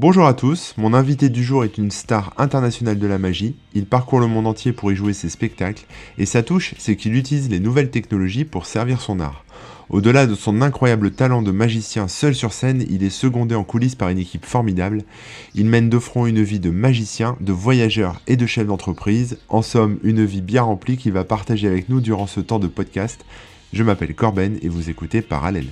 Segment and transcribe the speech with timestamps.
[0.00, 3.84] Bonjour à tous, mon invité du jour est une star internationale de la magie, il
[3.84, 5.86] parcourt le monde entier pour y jouer ses spectacles,
[6.18, 9.44] et sa touche, c'est qu'il utilise les nouvelles technologies pour servir son art.
[9.90, 13.96] Au-delà de son incroyable talent de magicien seul sur scène, il est secondé en coulisses
[13.96, 15.02] par une équipe formidable.
[15.56, 19.62] Il mène de front une vie de magicien, de voyageur et de chef d'entreprise, en
[19.62, 23.24] somme une vie bien remplie qu'il va partager avec nous durant ce temps de podcast.
[23.72, 25.66] Je m'appelle Corben et vous écoutez Parallèle.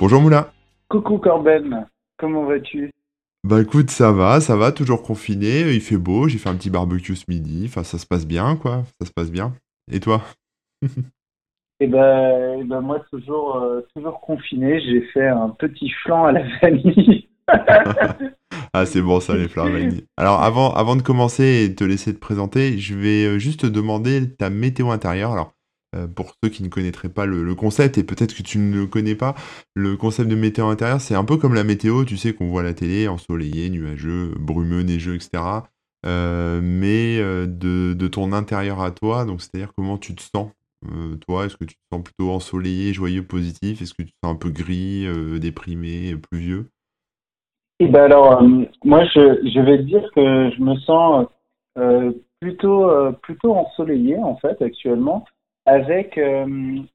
[0.00, 0.52] Bonjour Moula.
[0.88, 1.88] Coucou Corben,
[2.18, 2.92] comment vas-tu?
[3.42, 6.70] Bah écoute, ça va, ça va, toujours confiné, il fait beau, j'ai fait un petit
[6.70, 9.54] barbecue ce midi, enfin ça se passe bien quoi, ça se passe bien.
[9.90, 10.22] Et toi?
[11.80, 16.32] Eh ben, eh ben, moi toujours, euh, toujours confiné, j'ai fait un petit flan à
[16.32, 17.28] la vanille.
[18.72, 20.04] ah c'est bon ça les flan à la vanille.
[20.16, 23.60] Alors avant, avant de commencer et de te laisser te présenter, je vais euh, juste
[23.60, 25.32] te demander ta météo intérieure.
[25.32, 25.54] Alors
[26.14, 29.14] pour ceux qui ne connaîtraient pas le, concept, et peut-être que tu ne le connais
[29.14, 29.34] pas,
[29.74, 32.62] le concept de météo intérieur, c'est un peu comme la météo, tu sais, qu'on voit
[32.62, 35.42] la télé, ensoleillé, nuageux, brumeux, neigeux, etc.
[36.06, 40.50] Euh, mais euh, de, ton intérieur à toi, donc c'est-à-dire comment tu te sens,
[41.26, 44.34] toi, est-ce que tu te sens plutôt ensoleillé, joyeux, positif, est-ce que tu te sens
[44.34, 45.06] un peu gris,
[45.40, 46.70] déprimé, pluvieux?
[47.80, 48.42] Eh ben alors,
[48.84, 51.26] moi, je, je, vais dire que je me sens
[52.40, 52.90] plutôt,
[53.22, 55.24] plutôt ensoleillé, en fait, actuellement
[55.68, 56.46] avec euh,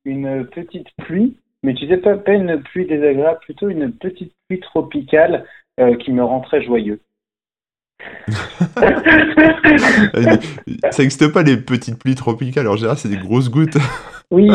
[0.05, 4.59] une petite pluie, mais tu sais pas, pas une pluie désagréable, plutôt une petite pluie
[4.59, 5.45] tropicale
[5.79, 6.99] euh, qui me rend très joyeux.
[10.91, 13.77] ça n'existe pas les petites pluies tropicales, en général c'est des grosses gouttes.
[14.31, 14.49] oui,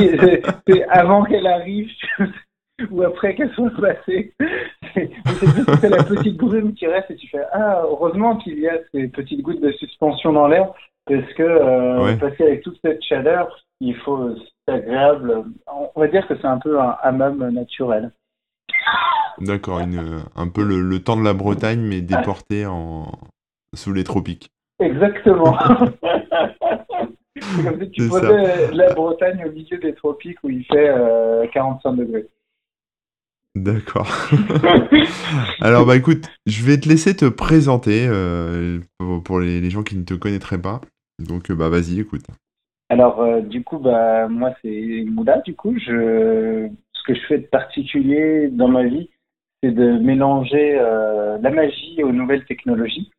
[0.66, 1.88] c'est avant qu'elle arrive
[2.90, 4.34] ou après qu'elle soit passée.
[4.94, 9.08] C'est la petite brume qui reste et tu fais Ah, heureusement qu'il y a ces
[9.08, 10.72] petites gouttes de suspension dans l'air
[11.08, 14.34] parce que euh, passer avec toute cette chaleur, il faut,
[14.66, 15.44] c'est agréable.
[15.66, 18.12] On va dire que c'est un peu un hammam naturel.
[19.38, 23.12] D'accord, un peu le, temps de la Bretagne, mais déporté en,
[23.74, 24.50] sous les tropiques.
[24.80, 25.56] Exactement.
[27.40, 30.92] c'est comme si tu posais la Bretagne au milieu des tropiques où il fait
[31.52, 32.26] 45 euh, degrés.
[33.54, 34.08] D'accord.
[35.60, 38.80] Alors bah écoute, je vais te laisser te présenter euh,
[39.24, 40.80] pour, les, gens qui ne te connaîtraient pas.
[41.18, 42.24] Donc bah vas-y, écoute.
[42.90, 45.38] Alors, euh, du coup, bah, moi, c'est Moula.
[45.44, 49.10] Du coup, je, ce que je fais de particulier dans ma vie,
[49.62, 53.10] c'est de mélanger euh, la magie aux nouvelles technologies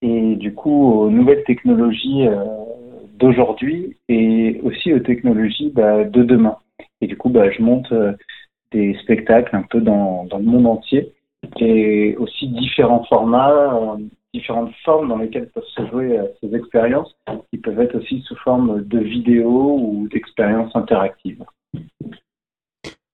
[0.00, 2.44] et du coup aux nouvelles technologies euh,
[3.18, 6.56] d'aujourd'hui et aussi aux technologies bah, de demain.
[7.00, 7.92] Et du coup, bah, je monte
[8.70, 11.12] des spectacles un peu dans, dans le monde entier
[11.60, 13.96] et aussi différents formats,
[14.34, 17.14] différentes formes dans lesquelles peuvent se jouer euh, ces expériences,
[17.50, 21.44] qui peuvent être aussi sous forme de vidéos ou d'expériences interactives.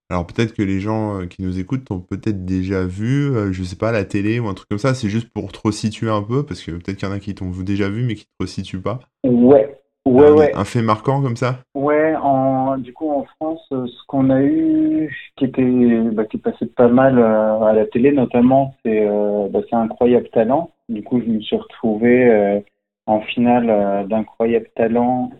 [0.09, 3.63] Alors peut-être que les gens euh, qui nous écoutent ont peut-être déjà vu, euh, je
[3.63, 4.93] sais pas, la télé ou un truc comme ça.
[4.93, 7.33] C'est juste pour te resituer un peu, parce que peut-être qu'il y en a qui
[7.33, 8.99] t'ont déjà vu mais qui te resituent pas.
[9.23, 10.51] Ouais, ouais, un, ouais.
[10.55, 11.59] Un fait marquant comme ça?
[11.73, 16.65] Ouais, en, du coup en France, ce qu'on a eu, qui était, bah, qui passait
[16.67, 19.07] pas mal à la télé notamment, c'est
[19.49, 20.71] bah, incroyable talent.
[20.89, 22.59] Du coup, je me suis retrouvé euh,
[23.07, 25.31] en finale euh, d'incroyable talent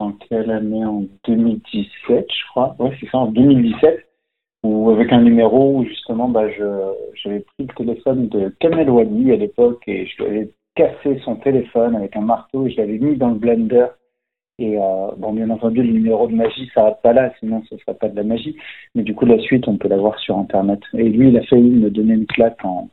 [0.00, 0.84] en quelle année?
[0.84, 2.74] En 2017, je crois.
[2.78, 4.04] Ouais, c'est ça, en 2017.
[4.64, 9.36] Ou avec un numéro où justement, bah, j'avais pris le téléphone de Kamel Wadi à
[9.36, 13.16] l'époque et je lui avais cassé son téléphone avec un marteau et je l'avais mis
[13.16, 13.86] dans le blender.
[14.58, 17.80] Et euh, bon, bien entendu, le numéro de magie s'arrête pas là, sinon ce ne
[17.80, 18.56] sera pas de la magie.
[18.94, 20.80] Mais du coup, la suite, on peut la voir sur Internet.
[20.94, 22.88] Et lui, il a failli me donner une claque en,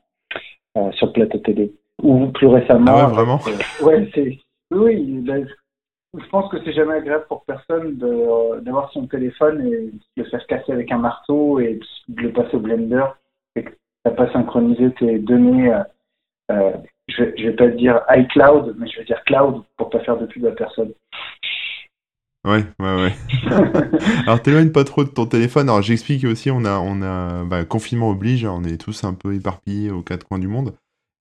[0.78, 2.86] euh, sur plateau télé ou plus récemment.
[2.88, 4.38] Ah ouais, vraiment euh, Ouais, c'est.
[4.72, 10.24] Oui, je pense que c'est jamais agréable pour personne d'avoir son téléphone et de le
[10.26, 13.06] faire casser avec un marteau et de le passer au blender
[13.56, 15.74] et que tu pas synchronisé tes données.
[15.74, 15.84] Euh,
[16.52, 16.72] euh,
[17.08, 20.26] je, vais, vais pas dire iCloud, mais je vais dire cloud pour pas faire de
[20.26, 20.94] pub à personne.
[22.46, 23.16] Ouais, ouais, ouais.
[24.28, 25.68] Alors t'éloignes pas trop de ton téléphone.
[25.68, 29.34] Alors j'explique aussi, on a, on a, bah, confinement oblige, on est tous un peu
[29.34, 30.76] éparpillés aux quatre coins du monde.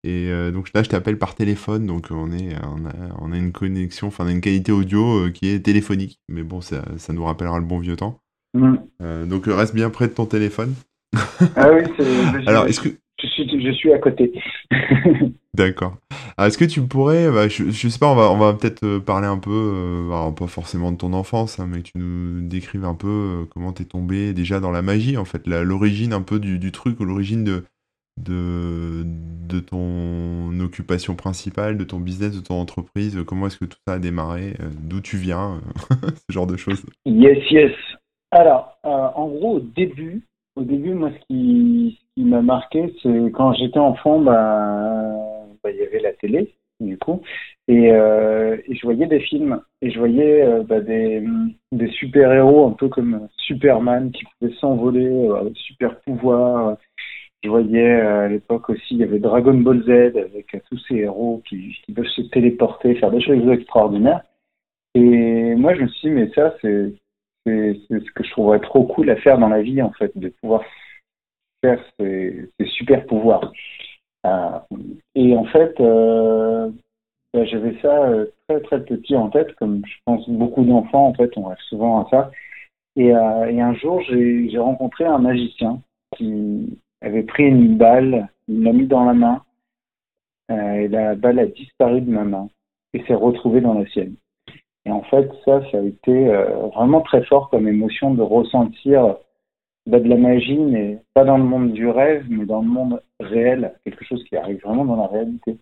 [0.05, 2.55] Et euh, donc là, je t'appelle par téléphone, donc on, est,
[3.19, 6.19] on, a, une connexion, enfin, on a une qualité audio euh, qui est téléphonique.
[6.29, 8.19] Mais bon, ça, ça nous rappellera le bon vieux temps.
[8.53, 8.75] Mm.
[9.01, 10.75] Euh, donc reste bien près de ton téléphone.
[11.55, 12.47] ah oui, c'est.
[12.47, 12.89] Alors, est-ce que.
[13.25, 14.31] Je suis, je suis à côté.
[15.53, 15.97] D'accord.
[16.37, 18.99] Est-ce que tu pourrais, bah, je, je, sais pas, on va, on va peut-être euh,
[18.99, 19.51] parler un peu,
[20.11, 23.45] euh, pas forcément de ton enfance, hein, mais que tu nous décrives un peu euh,
[23.49, 26.99] comment t'es tombé déjà dans la magie, en fait, l'origine un peu du, du truc,
[26.99, 27.63] ou l'origine de,
[28.21, 33.79] de, de ton occupation principale, de ton business, de ton entreprise, comment est-ce que tout
[33.87, 35.61] ça a démarré, d'où tu viens,
[36.29, 36.85] ce genre de choses.
[37.05, 37.71] Yes, yes.
[38.31, 43.31] Alors, en gros, au début, au début, moi, ce qui, ce qui m'a marqué, c'est
[43.33, 45.11] quand j'étais enfant, bah,
[45.63, 47.21] bah, il y avait la télé, du coup,
[47.67, 51.23] et, euh, et je voyais des films, et je voyais euh, bah, des,
[51.71, 56.77] des super-héros, un peu comme Superman, qui pouvaient s'envoler, euh, super pouvoir.
[57.43, 61.43] Je voyais à l'époque aussi, il y avait Dragon Ball Z avec tous ces héros
[61.47, 64.21] qui, qui peuvent se téléporter, faire des choses extraordinaires.
[64.95, 66.93] Et moi, je me suis dit, mais ça, c'est
[67.45, 70.29] c'est ce que je trouverais trop cool à faire dans la vie, en fait, de
[70.29, 70.63] pouvoir
[71.61, 73.51] faire ces, super pouvoirs.
[74.25, 74.59] Euh,
[75.13, 76.69] et en fait, euh,
[77.33, 81.13] bah, j'avais ça euh, très très petit en tête, comme je pense beaucoup d'enfants, en
[81.13, 82.31] fait, on rêve souvent à ça.
[82.95, 85.81] Et, et un jour, j'ai rencontré un magicien
[86.15, 89.43] qui avait pris une balle, il l'a mis dans la main,
[90.49, 92.47] et la balle a disparu de ma main
[92.93, 94.15] et s'est retrouvée dans la sienne.
[94.85, 99.17] Et en fait, ça, ça a été euh, vraiment très fort comme émotion de ressentir
[99.87, 103.01] bah, de la magie, mais pas dans le monde du rêve, mais dans le monde
[103.19, 105.57] réel, quelque chose qui arrive vraiment dans la réalité.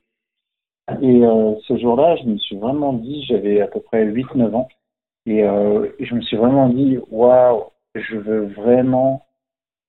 [1.02, 4.68] Et euh, ce jour-là, je me suis vraiment dit, j'avais à peu près 8-9 ans,
[5.26, 7.64] et euh, je me suis vraiment dit, waouh,
[7.96, 9.26] je veux vraiment,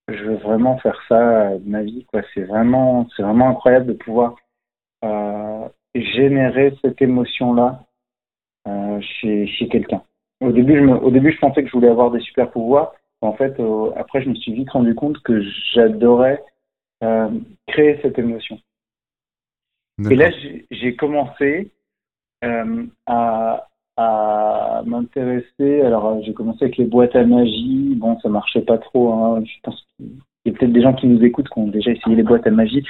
[0.06, 2.22] je veux vraiment faire ça de ma vie, quoi.
[2.34, 4.36] C'est vraiment, c'est vraiment incroyable de pouvoir
[5.94, 7.84] générer cette émotion-là
[8.66, 10.02] euh, chez, chez quelqu'un.
[10.40, 12.94] Au début, je me, au début, je pensais que je voulais avoir des super pouvoirs.
[13.20, 16.43] En fait, euh, après, je me suis vite rendu compte que j'adorais
[17.02, 17.28] euh,
[17.66, 18.58] créer cette émotion.
[20.11, 20.31] Et là,
[20.70, 21.70] j'ai commencé
[22.43, 25.82] à, à m'intéresser.
[25.82, 27.94] Alors, j'ai commencé avec les boîtes à magie.
[27.96, 29.12] Bon, ça marchait pas trop.
[29.12, 29.44] Hein.
[29.44, 30.10] Je pense qu'il
[30.46, 32.50] y a peut-être des gens qui nous écoutent qui ont déjà essayé les boîtes à
[32.50, 32.84] magie.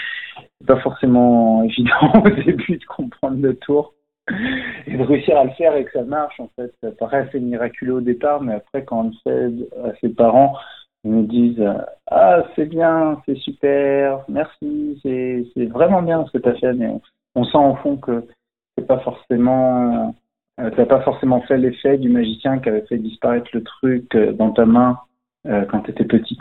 [0.61, 3.94] C'est pas forcément évident au début de comprendre le tour.
[4.87, 6.73] Et de réussir à le faire et que ça marche, en fait.
[6.82, 10.56] Ça paraît assez miraculeux au départ, mais après, quand on le fait à ses parents,
[11.05, 11.62] ils nous disent
[12.11, 16.88] Ah, c'est bien, c'est super, merci, c'est vraiment bien ce que tu as fait, mais
[17.35, 18.25] on, sent au fond que
[18.76, 20.15] c'est pas forcément.
[20.61, 24.15] Euh, tu n'as pas forcément fait l'effet du magicien qui avait fait disparaître le truc
[24.15, 24.99] euh, dans ta main
[25.47, 26.38] euh, quand tu étais petit.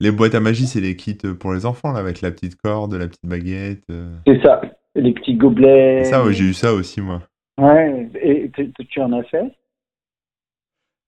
[0.00, 2.94] Les boîtes à magie, c'est les kits pour les enfants, là, avec la petite corde,
[2.94, 3.84] la petite baguette.
[4.26, 4.60] C'est ça,
[5.00, 6.04] les petits gobelets.
[6.04, 7.22] Ça, j'ai eu ça aussi, moi.
[7.58, 8.50] Ouais, et
[8.88, 9.52] tu en as fait?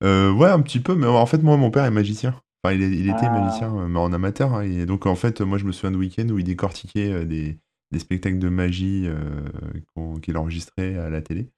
[0.03, 2.35] Euh, Ouais, un petit peu, mais en fait, moi, mon père est magicien.
[2.63, 3.41] Enfin, il, il était ah.
[3.41, 4.55] magicien, euh, mais en amateur.
[4.55, 7.25] Hein, et donc, en fait, moi, je me souviens de week-end où il décortiquait euh,
[7.25, 7.59] des,
[7.93, 9.09] des spectacles de magie
[10.23, 11.49] qu'il enregistrait à la télé.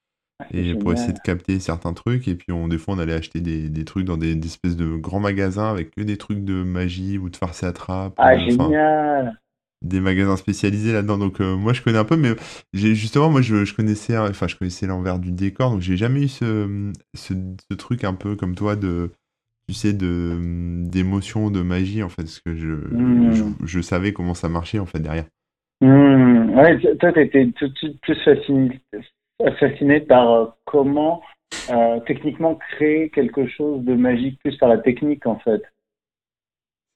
[0.41, 2.29] Ah, et pour essayer de capter certains trucs.
[2.29, 4.97] Et puis, on, des fois, on allait acheter des, des trucs dans des, espèces de
[4.97, 8.15] grands magasins avec que des trucs de magie ou de farce et attrape.
[8.19, 9.39] Ah, génial
[9.83, 11.19] des magasins spécialisés là-dedans.
[11.19, 12.31] Donc euh, moi je connais un peu, mais
[12.73, 16.29] justement moi je, je, connaissais, enfin je connaissais l'envers du décor, donc j'ai jamais eu
[16.29, 17.35] ce, ce,
[17.75, 19.11] truc un peu comme toi de
[19.69, 20.37] tu sais de
[20.89, 23.55] d'émotion, de magie en fait, parce que je, hmm.
[23.65, 25.27] je, savais comment ça marchait en fait derrière.
[25.81, 26.51] Mmh.
[26.57, 27.49] Ouais, toi t'étais
[28.03, 28.81] plus fasciné,
[29.59, 31.23] fasciné par euh, comment
[31.71, 35.63] euh, techniquement créer quelque chose de magique plus par la technique en fait.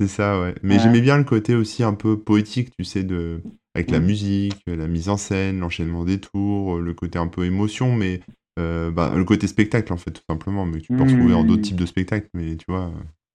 [0.01, 0.55] C'est ça, ouais.
[0.63, 3.41] Mais j'aimais bien le côté aussi un peu poétique, tu sais, de
[3.75, 4.05] avec la mmh.
[4.05, 8.21] musique, la mise en scène, l'enchaînement des tours, le côté un peu émotion, mais
[8.59, 10.65] euh, bah, le côté spectacle, en fait, tout simplement.
[10.67, 11.63] Mais tu peux retrouver en d'autres mmh.
[11.63, 12.91] types de spectacles, mais tu vois,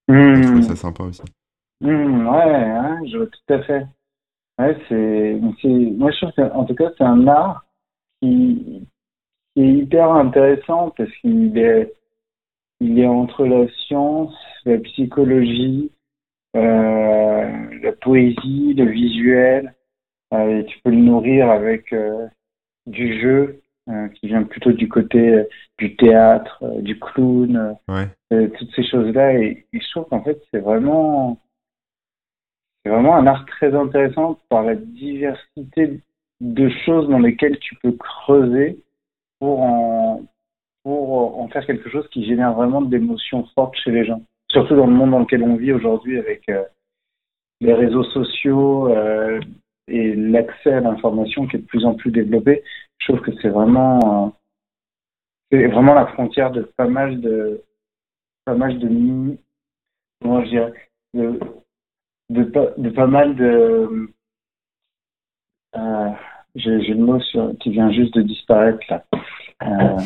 [0.10, 1.22] je trouve ça sympa aussi.
[1.82, 3.88] Mmh, ouais, je vois tout à fait.
[4.60, 7.66] Ouais, c'est, moi, je trouve qu'en tout cas, c'est un art
[8.22, 8.88] qui,
[9.56, 11.92] qui, est hyper intéressant parce qu'il est,
[12.80, 14.36] il est entre la science,
[14.66, 15.92] la psychologie,
[16.54, 19.74] la poésie, le visuel.
[20.34, 22.28] Euh, et tu peux le nourrir avec euh,
[22.86, 23.62] du jeu
[24.16, 25.44] qui vient plutôt du côté
[25.78, 27.76] du théâtre, du clown,
[28.30, 29.34] toutes ces choses-là.
[29.34, 31.38] Et, je trouve qu'en fait, c'est vraiment,
[32.84, 36.00] c'est vraiment un art très intéressant par la diversité
[36.40, 38.80] de choses dans lesquelles tu peux creuser
[39.40, 40.22] pour en,
[40.84, 44.76] pour en faire quelque chose qui génère vraiment de l'émotion forte chez les gens surtout
[44.76, 46.64] dans le monde dans lequel on vit aujourd'hui avec euh,
[47.60, 49.40] les réseaux sociaux euh,
[49.88, 52.64] et l'accès à l'information qui est de plus en plus développé,
[53.00, 54.30] je trouve que c'est vraiment, euh,
[55.52, 57.64] c'est vraiment la frontière de pas mal de,
[58.46, 59.38] pas mal de,
[60.22, 60.74] comment je dirais,
[61.14, 61.40] de,
[62.30, 64.10] de, de pas mal de,
[65.76, 66.10] Euh,
[66.56, 67.20] j'ai le mot
[67.62, 69.06] qui vient juste de disparaître là.
[69.64, 69.98] Euh...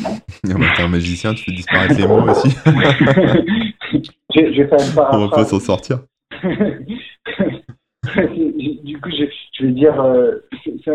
[0.76, 2.56] T'es un magicien, tu fais disparaître les mots aussi.
[4.34, 6.00] vais faire On va pas s'en sortir.
[8.84, 10.36] du coup, je, je vais dire, euh,
[10.84, 10.92] ça,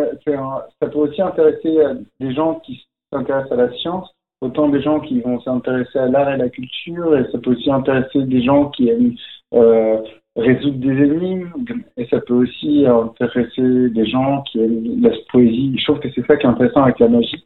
[0.79, 1.77] ça, peut aussi intéresser
[2.19, 4.09] des gens qui s'intéressent à la science,
[4.41, 7.69] autant des gens qui vont s'intéresser à l'art et la culture, et ça peut aussi
[7.71, 9.15] intéresser des gens qui aiment
[9.53, 10.01] euh,
[10.35, 15.75] résoudre des énigmes, et ça peut aussi intéresser des gens qui aiment la poésie.
[15.77, 17.45] Je trouve que c'est ça qui est intéressant avec la magie,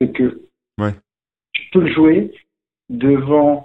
[0.00, 0.42] c'est que
[1.52, 2.32] tu peux jouer
[2.88, 3.64] devant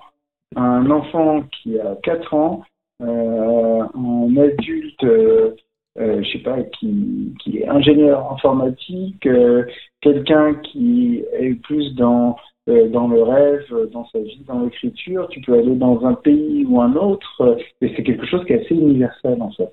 [0.55, 2.63] un enfant qui a 4 ans,
[3.01, 5.55] euh, un adulte, euh,
[6.00, 9.65] euh, je sais pas, qui, qui est ingénieur informatique, euh,
[10.01, 15.27] quelqu'un qui est plus dans dans le rêve, dans sa vie, dans l'écriture.
[15.27, 18.63] Tu peux aller dans un pays ou un autre, et c'est quelque chose qui est
[18.63, 19.72] assez universel en fait.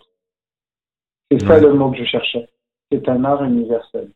[1.30, 2.48] C'est ça le mot que je cherchais.
[2.90, 4.10] C'est un art universel.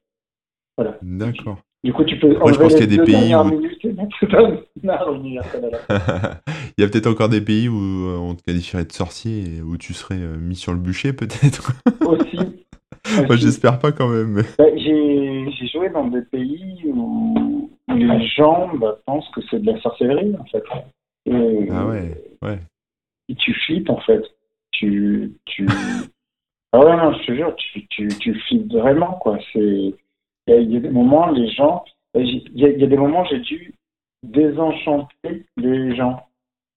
[0.77, 0.99] Voilà.
[1.03, 1.59] D'accord.
[1.85, 3.61] Du coup, tu peux Moi, je pense qu'il y a des pays où...
[6.79, 9.61] Il y a peut-être encore des pays où euh, on te qualifierait de sorcier et
[9.61, 11.73] où tu serais euh, mis sur le bûcher, peut-être.
[12.07, 12.39] Aussi.
[13.27, 14.43] Moi, j'espère pas quand même.
[14.59, 19.79] Bah, j'ai joué dans des pays où les gens bah, pensent que c'est de la
[19.83, 20.65] sorcellerie, en fait.
[21.71, 22.59] ah ouais, ouais.
[23.29, 24.23] Et tu flippes, en fait.
[24.73, 25.67] Tu, tu...
[26.73, 29.39] ah ouais, non, je te jure, tu, tu, tu flippes vraiment, quoi.
[29.53, 29.95] C'est
[30.47, 31.85] il y, a des moments, les gens,
[32.15, 33.75] il y, a, des moments, j'ai dû
[34.23, 36.27] désenchanter les gens.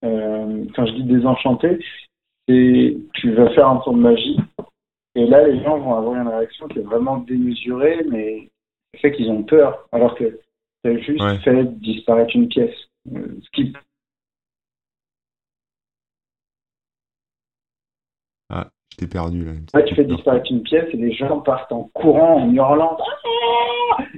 [0.04, 1.78] Euh, quand je dis désenchanter,
[2.48, 4.38] c'est tu vas faire un tour de magie,
[5.14, 8.48] et là, les gens vont avoir une réaction qui est vraiment démesurée, mais
[8.92, 10.38] c'est fait qu'ils ont peur, alors que
[10.84, 12.74] tu as juste fait disparaître une pièce.
[13.12, 13.72] Euh, ce qui
[18.98, 19.52] T'es perdu là.
[19.74, 22.98] Ouais, tu fais disparaître une pièce et les gens partent en courant, en hurlant.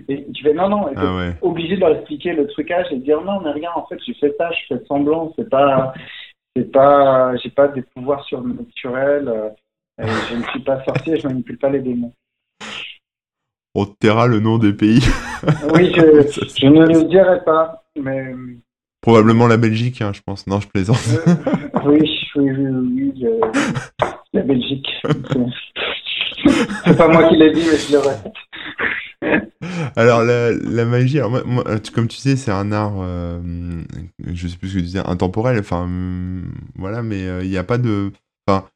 [0.09, 3.05] Et tu fais non, non, et ah obligé de leur expliquer le trucage et de
[3.05, 5.93] dire non, mais rien, en fait, j'ai fait ça, je fais semblant, c'est pas,
[6.57, 9.51] c'est pas, j'ai pas des pouvoirs surnaturels, euh,
[9.99, 12.15] je ne suis pas sorcier, je manipule pas les démons.
[13.75, 15.05] On te taira le nom des pays.
[15.75, 18.35] oui, je, je ne le dirai pas, mais.
[19.03, 20.47] Probablement la Belgique, hein, je pense.
[20.47, 21.07] Non, je plaisante.
[21.27, 21.35] Euh,
[21.85, 22.01] oui,
[22.37, 23.25] oui, oui, oui.
[24.33, 24.89] La Belgique.
[26.85, 28.33] C'est pas moi qui l'ai dit, mais je le répète.
[29.97, 31.19] Alors, la, la magie,
[31.95, 33.83] comme tu sais, c'est un art, euh,
[34.33, 35.89] je sais plus ce que tu disais, intemporel, enfin,
[36.77, 38.13] voilà, mais euh, il n'y a pas de.
[38.47, 38.67] Enfin,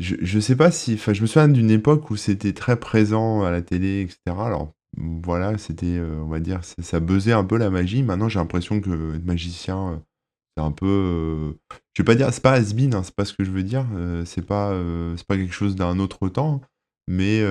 [0.00, 0.96] je, je sais pas si.
[0.96, 4.18] Je me souviens d'une époque où c'était très présent à la télé, etc.
[4.26, 8.02] Alors, voilà, c'était, euh, on va dire, ça, ça buzzait un peu la magie.
[8.02, 10.02] Maintenant, j'ai l'impression que être magicien,
[10.56, 11.56] c'est un peu.
[11.94, 13.86] je vais pas dire, c'est pas has hein, c'est pas ce que je veux dire.
[14.26, 14.78] c'est pas,
[15.16, 16.60] c'est pas quelque chose d'un autre temps.
[17.08, 17.42] Mais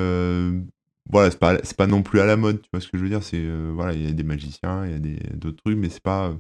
[1.09, 2.61] voilà, c'est pas, c'est pas non plus à la mode.
[2.61, 3.43] Tu vois ce que je veux dire C'est
[3.73, 6.33] voilà, il y a des magiciens, il y a des, d'autres trucs, mais c'est pas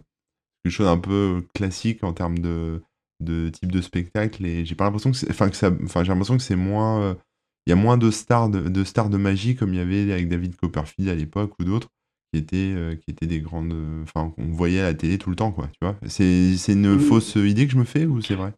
[0.63, 2.81] quelque chose un peu classique en termes de,
[3.19, 4.45] de type de spectacle.
[4.45, 7.17] Et j'ai pas l'impression que, enfin que ça, enfin j'ai l'impression que c'est moins,
[7.65, 10.27] il y a moins de stars de stars de magie comme il y avait avec
[10.29, 11.89] David Copperfield à l'époque ou d'autres
[12.31, 13.73] qui étaient, euh, qui étaient des grandes.
[14.03, 15.65] Enfin, qu'on voyait à la télé tout le temps, quoi.
[15.67, 18.51] Tu vois C'est c'est une fausse idée que je me fais ou c'est vrai?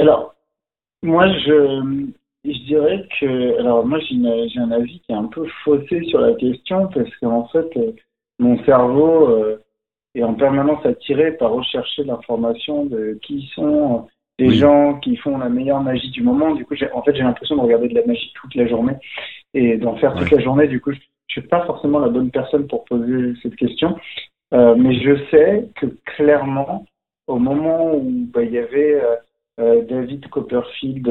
[0.00, 0.34] Alors,
[1.02, 2.08] moi, je,
[2.44, 3.58] je dirais que.
[3.58, 7.46] Alors, moi, j'ai un avis qui est un peu faussé sur la question parce qu'en
[7.48, 7.92] fait, euh,
[8.38, 9.62] mon cerveau euh,
[10.14, 15.50] est en permanence attiré par rechercher l'information de qui sont les gens qui font la
[15.50, 16.54] meilleure magie du moment.
[16.54, 18.94] Du coup, en fait, j'ai l'impression de regarder de la magie toute la journée
[19.52, 20.66] et d'en faire toute la journée.
[20.66, 20.92] Du coup,
[21.30, 23.96] je suis pas forcément la bonne personne pour poser cette question,
[24.52, 26.84] euh, mais je sais que clairement,
[27.28, 29.14] au moment où bah, il y avait euh,
[29.60, 31.08] euh, David Copperfield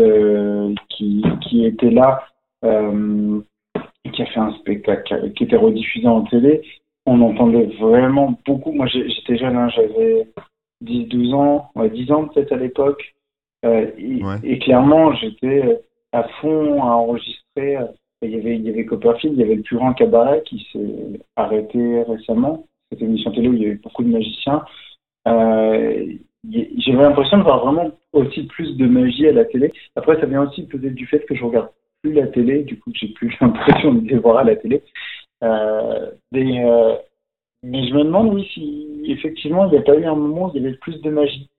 [0.89, 2.25] qui, qui était là,
[2.61, 6.61] qui a fait un spectacle qui était rediffusé en télé,
[7.05, 8.73] on entendait vraiment beaucoup.
[8.73, 10.27] Moi, j'étais jeune, hein, j'avais
[10.83, 13.15] 10-12 ans, 10 ans peut-être à l'époque,
[13.63, 17.77] et, et, clairement, j'étais à fond à enregistrer
[18.21, 22.65] il y avait, Copperfield, il y avait le plus grand cabaret qui s'est arrêté récemment.
[22.91, 24.63] Cette émission télé où il y avait beaucoup de magiciens.
[25.27, 29.71] Euh, J'avais l'impression de voir vraiment aussi plus de magie à la télé.
[29.95, 31.69] Après, ça vient aussi peut-être du fait que je regarde
[32.01, 34.83] plus la télé, du coup, j'ai plus l'impression de les voir à la télé.
[35.43, 36.97] Euh, euh,
[37.63, 40.51] mais je me demande, oui, si effectivement, il n'y a pas eu un moment où
[40.53, 41.49] il y avait plus de magie.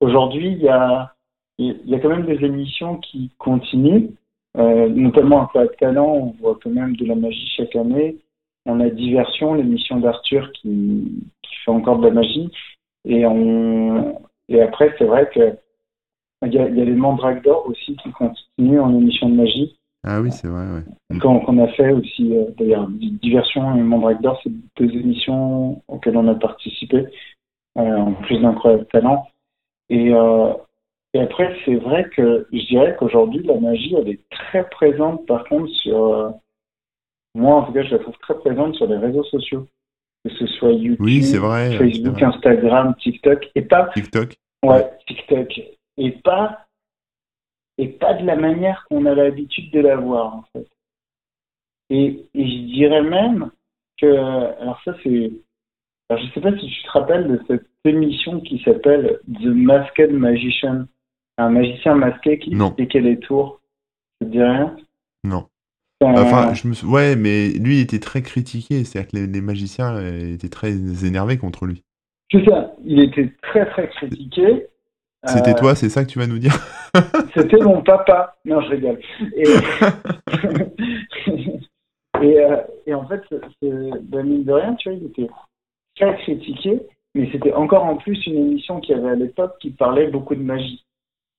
[0.00, 1.14] Aujourd'hui, il y a,
[1.58, 4.08] il y a quand même des émissions qui continuent.
[4.56, 8.16] Euh, notamment un peu à talent, on voit quand même de la magie chaque année.
[8.66, 12.50] On a Diversion, l'émission d'Arthur qui, qui, fait encore de la magie.
[13.04, 15.56] Et, on, et après, c'est vrai que
[16.46, 19.34] il y a, il y a les Mandrake d'Or aussi qui continuent en émission de
[19.34, 19.76] magie.
[20.04, 21.18] Ah oui, c'est vrai, ouais.
[21.18, 26.34] Qu'on a fait aussi, d'ailleurs, Diversion et Mandrake d'Or, c'est deux émissions auxquelles on a
[26.34, 27.06] participé,
[27.74, 29.26] en plus d'incroyables talents.
[29.90, 30.14] Et,
[31.14, 35.44] et après, c'est vrai que je dirais qu'aujourd'hui, la magie, elle est très présente, par
[35.44, 36.34] contre, sur.
[37.34, 39.66] moi, en tout cas, je la trouve très présente sur les réseaux sociaux
[40.24, 44.36] que ce soit YouTube, vrai, Facebook, Instagram, TikTok, et pas TikTok.
[44.62, 45.60] Ouais, TikTok,
[45.96, 46.66] et pas
[47.78, 50.66] et pas de la manière qu'on a l'habitude de la voir en fait.
[51.88, 53.50] Et, et je dirais même
[53.98, 55.32] que alors ça c'est
[56.10, 60.12] alors je sais pas si tu te rappelles de cette émission qui s'appelle The Masked
[60.12, 60.84] Magician,
[61.40, 63.60] un magicien masqué qui expliquait les tours.
[64.20, 64.76] Ça te dit rien?
[65.24, 65.46] Non.
[66.02, 70.32] Enfin, je me ouais, mais lui il était très critiqué, c'est-à-dire que les, magiciens euh,
[70.32, 70.72] étaient très
[71.04, 71.82] énervés contre lui.
[72.32, 74.66] C'est ça, il était très très critiqué.
[75.26, 76.54] C'était euh, toi, c'est ça que tu vas nous dire?
[77.34, 78.38] C'était mon papa.
[78.46, 78.98] Non, je rigole.
[79.36, 79.44] Et,
[82.16, 82.56] euh,
[82.86, 83.22] et, en fait,
[83.60, 85.28] ben, mine de rien, tu vois, il était
[85.96, 86.80] très critiqué,
[87.14, 90.42] mais c'était encore en plus une émission qui avait à l'époque qui parlait beaucoup de
[90.42, 90.82] magie.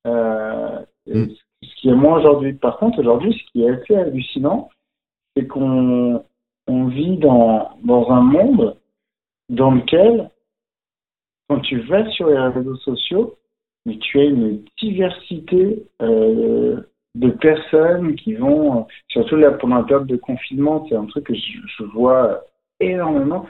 [0.06, 1.28] Mm
[1.64, 2.54] ce qui est moins aujourd'hui.
[2.54, 4.70] Par contre, aujourd'hui, ce qui est assez hallucinant,
[5.36, 6.24] c'est qu'on
[6.68, 8.78] on vit dans, dans un monde
[9.50, 10.30] dans lequel,
[11.50, 13.36] quand tu vas sur les réseaux sociaux,
[13.86, 16.82] mais tu as une diversité euh,
[17.16, 21.34] de personnes qui vont, surtout là pendant la période de confinement, c'est un truc que
[21.34, 22.44] je, je vois
[22.80, 23.46] énormément,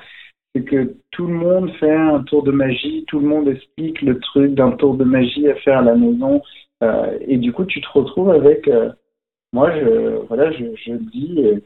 [0.53, 4.19] c'est que tout le monde fait un tour de magie, tout le monde explique le
[4.19, 6.41] truc d'un tour de magie à faire à la maison,
[6.83, 8.91] euh, et du coup, tu te retrouves avec, euh,
[9.53, 11.63] moi, je, voilà, je, je le dis, et,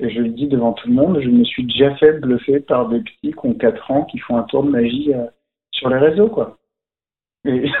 [0.00, 3.00] je le dis devant tout le monde, je me suis déjà fait bluffer par des
[3.00, 5.26] petits qui ont 4 ans, qui font un tour de magie euh,
[5.70, 6.58] sur les réseaux, quoi.
[7.46, 7.70] Et...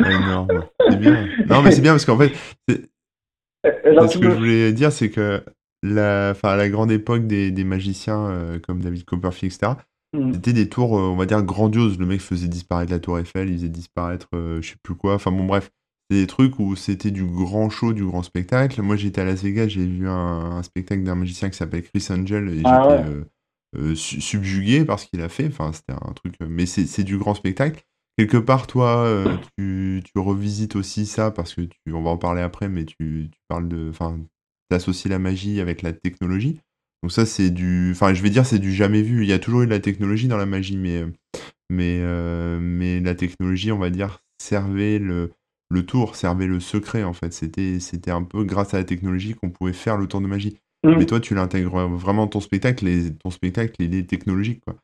[0.98, 1.26] bien.
[1.48, 2.32] Non, mais c'est bien parce qu'en fait,
[2.68, 5.42] ce que je voulais dire, c'est que
[5.82, 9.72] la, à la grande époque des, des magiciens comme David Copperfield, etc.,
[10.12, 10.34] mm.
[10.34, 11.98] c'était des tours, on va dire, grandioses.
[11.98, 15.14] Le mec faisait disparaître la tour Eiffel, il faisait disparaître je sais plus quoi.
[15.14, 15.70] Enfin bon, bref
[16.10, 18.82] des trucs où c'était du grand show, du grand spectacle.
[18.82, 22.48] Moi, j'étais à Las Vegas, j'ai vu un, spectacle d'un magicien qui s'appelle Chris Angel
[22.48, 23.24] et ah j'étais euh,
[23.76, 25.46] euh, subjugué par ce qu'il a fait.
[25.46, 26.34] Enfin, c'était un truc.
[26.42, 27.82] Euh, mais c'est du grand spectacle.
[28.18, 29.24] Quelque part, toi,
[29.56, 33.30] tu, tu, revisites aussi ça parce que tu, on va en parler après, mais tu,
[33.32, 33.88] tu parles de.
[33.88, 34.18] Enfin,
[34.68, 36.60] tu associes la magie avec la technologie.
[37.02, 37.92] Donc, ça, c'est du.
[37.92, 39.22] Enfin, je vais dire, c'est du jamais vu.
[39.22, 41.04] Il y a toujours eu de la technologie dans la magie, mais,
[41.70, 42.00] mais,
[42.60, 45.30] mais la technologie, on va dire, servait le
[45.70, 47.32] le tour servait le secret en fait.
[47.32, 50.58] C'était, c'était un peu grâce à la technologie qu'on pouvait faire le tour de magie.
[50.84, 50.96] Mm.
[50.98, 54.76] Mais toi, tu l'intègres vraiment ton spectacle et ton spectacle, il est technologique quoi.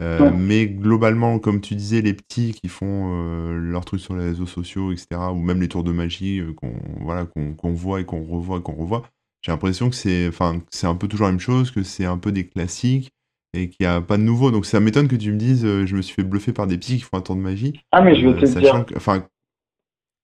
[0.00, 4.24] Euh, mais globalement, comme tu disais, les petits qui font euh, leurs trucs sur les
[4.24, 8.04] réseaux sociaux, etc., ou même les tours de magie euh, qu'on voilà, qu'on, voit et
[8.04, 9.08] qu'on revoit et qu'on revoit,
[9.44, 12.16] j'ai l'impression que c'est, enfin, c'est un peu toujours la même chose, que c'est un
[12.16, 13.10] peu des classiques
[13.52, 14.50] et qu'il n'y a pas de nouveau.
[14.50, 16.96] Donc ça m'étonne que tu me dises, je me suis fait bluffer par des petits
[16.96, 17.78] qui font un tour de magie.
[17.92, 18.84] Ah mais je vais te dire.
[18.96, 19.26] enfin,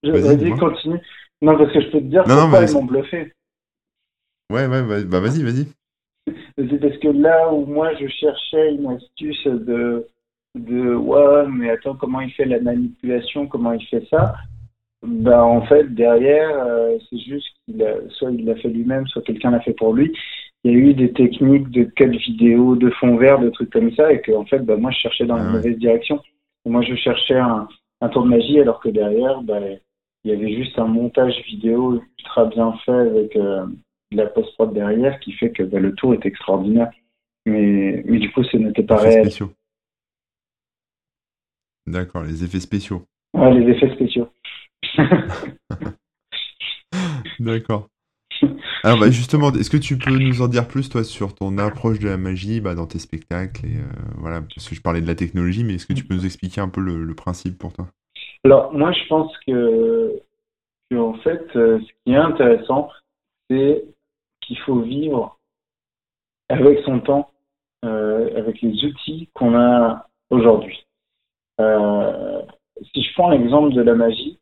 [0.02, 0.98] Vas-y, continue.
[1.42, 3.32] Non, parce que je peux te dire non, pourquoi ils m'ont bluffé.
[4.50, 5.66] Ouais, ouais, bah vas-y, vas-y.
[6.56, 10.06] C'est parce que là où moi je cherchais une astuce de,
[10.54, 14.34] de ouais, mais attends, comment il fait la manipulation, comment il fait ça,
[15.02, 19.22] bah en fait, derrière, euh, c'est juste qu'il a, soit il l'a fait lui-même, soit
[19.22, 20.14] quelqu'un l'a fait pour lui.
[20.62, 23.94] Il y a eu des techniques de cut vidéo, de fond vert, de trucs comme
[23.94, 26.20] ça, et que en fait, bah, moi je cherchais dans la ah mauvaise direction.
[26.66, 27.66] moi je cherchais un,
[28.02, 29.60] un tour de magie, alors que derrière, bah,
[30.24, 33.64] il y avait juste un montage vidéo ultra bien fait avec euh,
[34.12, 36.90] de la post-prod derrière qui fait que bah, le tour est extraordinaire.
[37.46, 39.24] Mais, mais du coup, ce n'était pas réel.
[39.24, 39.50] Spéciaux.
[41.86, 43.02] D'accord, les effets spéciaux.
[43.32, 44.28] Ouais, les effets spéciaux.
[47.40, 47.88] D'accord.
[48.82, 51.98] Alors bah, justement, est-ce que tu peux nous en dire plus toi sur ton approche
[51.98, 53.82] de la magie bah, dans tes spectacles et euh,
[54.16, 56.62] voilà parce que je parlais de la technologie, mais est-ce que tu peux nous expliquer
[56.62, 57.86] un peu le principe pour toi?
[58.44, 60.22] Alors, moi, je pense que,
[60.94, 62.88] en fait, euh, ce qui est intéressant,
[63.50, 63.84] c'est
[64.40, 65.38] qu'il faut vivre
[66.48, 67.30] avec son temps,
[67.84, 70.86] euh, avec les outils qu'on a aujourd'hui.
[71.58, 74.38] Si je prends l'exemple de la magie,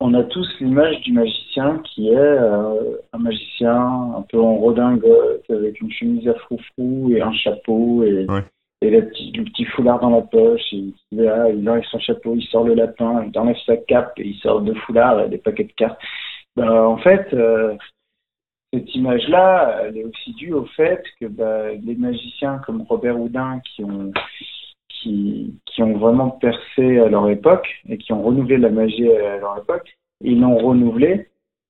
[0.00, 3.74] on a tous l'image du magicien qui est euh, un magicien
[4.16, 8.26] un peu en redingote, avec une chemise à froufrou et un chapeau et,
[8.82, 12.44] et le petit, le petit foulard dans la poche, il, il, enlève son chapeau, il
[12.48, 15.64] sort le lapin, il enlève sa cape et il sort deux foulards et des paquets
[15.64, 16.00] de cartes.
[16.56, 17.74] Ben, en fait, euh,
[18.72, 23.60] cette image-là, elle est aussi due au fait que bah, les magiciens comme Robert Houdin
[23.60, 24.12] qui ont,
[25.00, 29.38] qui, qui ont vraiment percé à leur époque et qui ont renouvelé la magie à
[29.38, 31.26] leur époque, ils l'ont renouvelé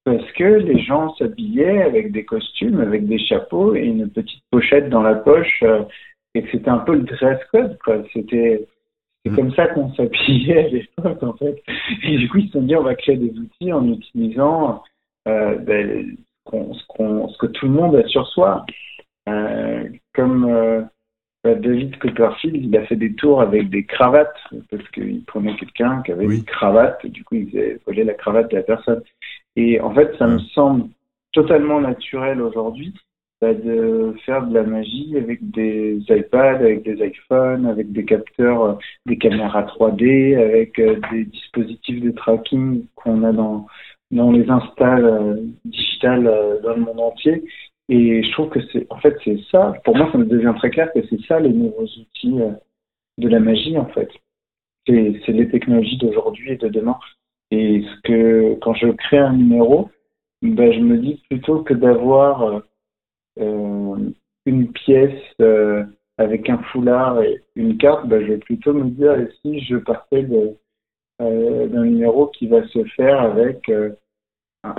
[0.06, 4.88] parce que les gens s'habillaient avec des costumes, avec des chapeaux et une petite pochette
[4.88, 5.82] dans la poche, euh,
[6.34, 8.02] et que c'était un peu le dress code, quoi.
[8.12, 8.68] C'était
[9.24, 11.60] c'est comme ça qu'on s'habillait à l'époque, en fait.
[12.04, 14.84] Et du coup, ils se sont dit, on va créer des outils en utilisant
[15.26, 16.16] euh, ben,
[16.52, 18.64] ce, que tout le monde a sur soi.
[19.28, 20.88] Euh, comme
[21.54, 24.36] David Copperfield, il a fait des tours avec des cravates,
[24.70, 28.14] parce qu'il prenait quelqu'un qui avait une cravate, et du coup, il faisait voler la
[28.14, 29.02] cravate de la personne.
[29.54, 30.88] Et en fait, ça me semble
[31.32, 32.94] totalement naturel aujourd'hui
[33.42, 38.62] bah, de faire de la magie avec des iPads, avec des iPhones, avec des capteurs,
[38.62, 43.66] euh, des caméras 3D, avec euh, des dispositifs de tracking qu'on a dans,
[44.10, 46.24] dans les installs euh, digitales
[46.62, 47.44] dans le monde entier.
[47.88, 49.74] Et je trouve que c'est, en fait, c'est ça.
[49.84, 52.38] Pour moi, ça me devient très clair que c'est ça les nouveaux outils
[53.18, 54.10] de la magie, en fait.
[54.86, 56.98] C'est, c'est les technologies d'aujourd'hui et de demain.
[57.50, 59.90] Et ce que, quand je crée un numéro,
[60.42, 62.62] ben, je me dis plutôt que d'avoir
[63.38, 64.10] euh,
[64.46, 65.84] une pièce euh,
[66.18, 70.26] avec un foulard et une carte, bah, je vais plutôt me dire si je partais
[71.20, 73.70] euh, d'un numéro qui va se faire avec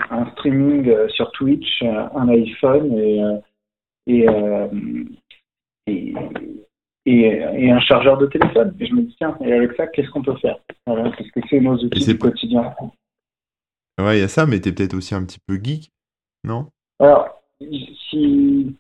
[0.10, 3.22] un, streaming sur Twitch, un iPhone et,
[4.08, 4.26] et,
[5.88, 6.14] et,
[7.06, 8.76] et, un chargeur de téléphone.
[8.80, 10.58] Et je me dis, tiens, et avec ça, qu'est-ce qu'on peut faire?
[10.86, 12.74] Voilà, Parce que c'est nos outils du quotidien.
[14.00, 15.92] Ouais, il y a ça, mais tu es peut-être aussi un petit peu geek,
[16.44, 16.68] non?
[17.00, 18.76] Alors, si,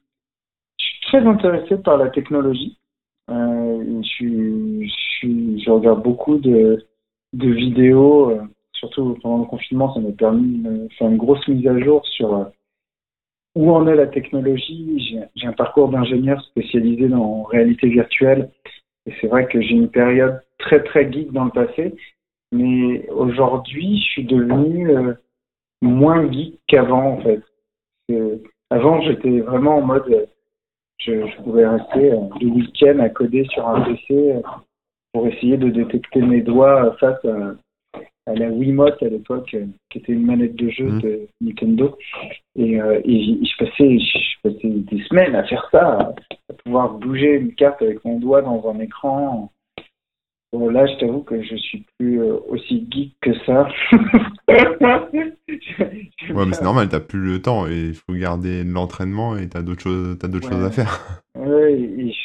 [0.79, 2.77] je suis très intéressé par la technologie.
[3.29, 4.87] Euh, je,
[5.21, 6.85] je, je, regarde beaucoup de,
[7.33, 8.41] de vidéos, euh,
[8.79, 12.35] surtout pendant le confinement, ça m'a permis de faire une grosse mise à jour sur
[12.35, 12.45] euh,
[13.55, 15.19] où en est la technologie.
[15.35, 18.51] J'ai un parcours d'ingénieur spécialisé dans réalité virtuelle.
[19.05, 21.95] Et c'est vrai que j'ai une période très très geek dans le passé.
[22.51, 25.13] Mais aujourd'hui, je suis devenu euh,
[25.81, 27.41] moins geek qu'avant, en fait.
[28.69, 30.29] Avant, j'étais vraiment en mode,
[30.99, 34.41] je, pouvais rester euh, le week-end à coder sur un PC euh,
[35.13, 37.55] pour essayer de détecter mes doigts face à,
[38.27, 41.01] à la Wiimote à l'époque, euh, qui était une manette de jeu mmh.
[41.01, 41.97] de Nintendo.
[42.55, 46.13] Et, et je, passais, je passais des semaines à faire ça,
[46.49, 49.51] à pouvoir bouger une carte avec mon doigt dans un écran
[50.53, 53.67] Bon, là, je t'avoue que je suis plus euh, aussi geek que ça.
[54.47, 55.15] ouais,
[56.29, 59.81] mais c'est normal, t'as plus le temps et il faut garder l'entraînement et t'as d'autres
[59.81, 61.21] choses, as d'autres choses à faire.
[61.37, 62.15] Ouais, et,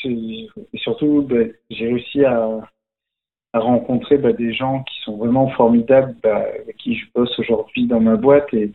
[0.72, 2.60] et surtout, bah, j'ai réussi à,
[3.52, 7.86] à rencontrer bah, des gens qui sont vraiment formidables, bah, avec qui je bosse aujourd'hui
[7.86, 8.72] dans ma boîte et,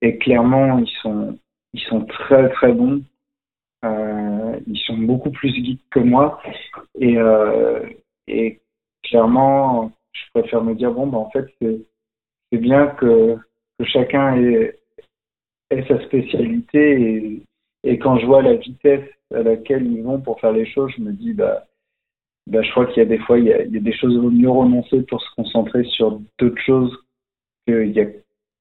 [0.00, 1.38] et clairement, ils sont,
[1.72, 3.02] ils sont très très bons.
[3.84, 6.40] Euh, ils sont beaucoup plus geeks que moi
[6.98, 7.86] et, euh,
[8.26, 8.60] et
[9.02, 13.36] clairement, je préfère me dire, bon, ben, en fait, c'est bien que,
[13.78, 14.78] que chacun ait,
[15.70, 17.42] ait, sa spécialité et,
[17.82, 21.02] et, quand je vois la vitesse à laquelle ils vont pour faire les choses, je
[21.02, 21.66] me dis, bah,
[22.46, 23.96] bah je crois qu'il y a des fois, il y a, il y a des
[23.96, 26.96] choses où mieux renoncer pour se concentrer sur d'autres choses
[27.66, 28.06] qu'il y a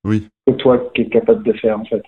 [0.05, 0.29] oui.
[0.47, 2.03] que toi qui es capable de faire, en fait.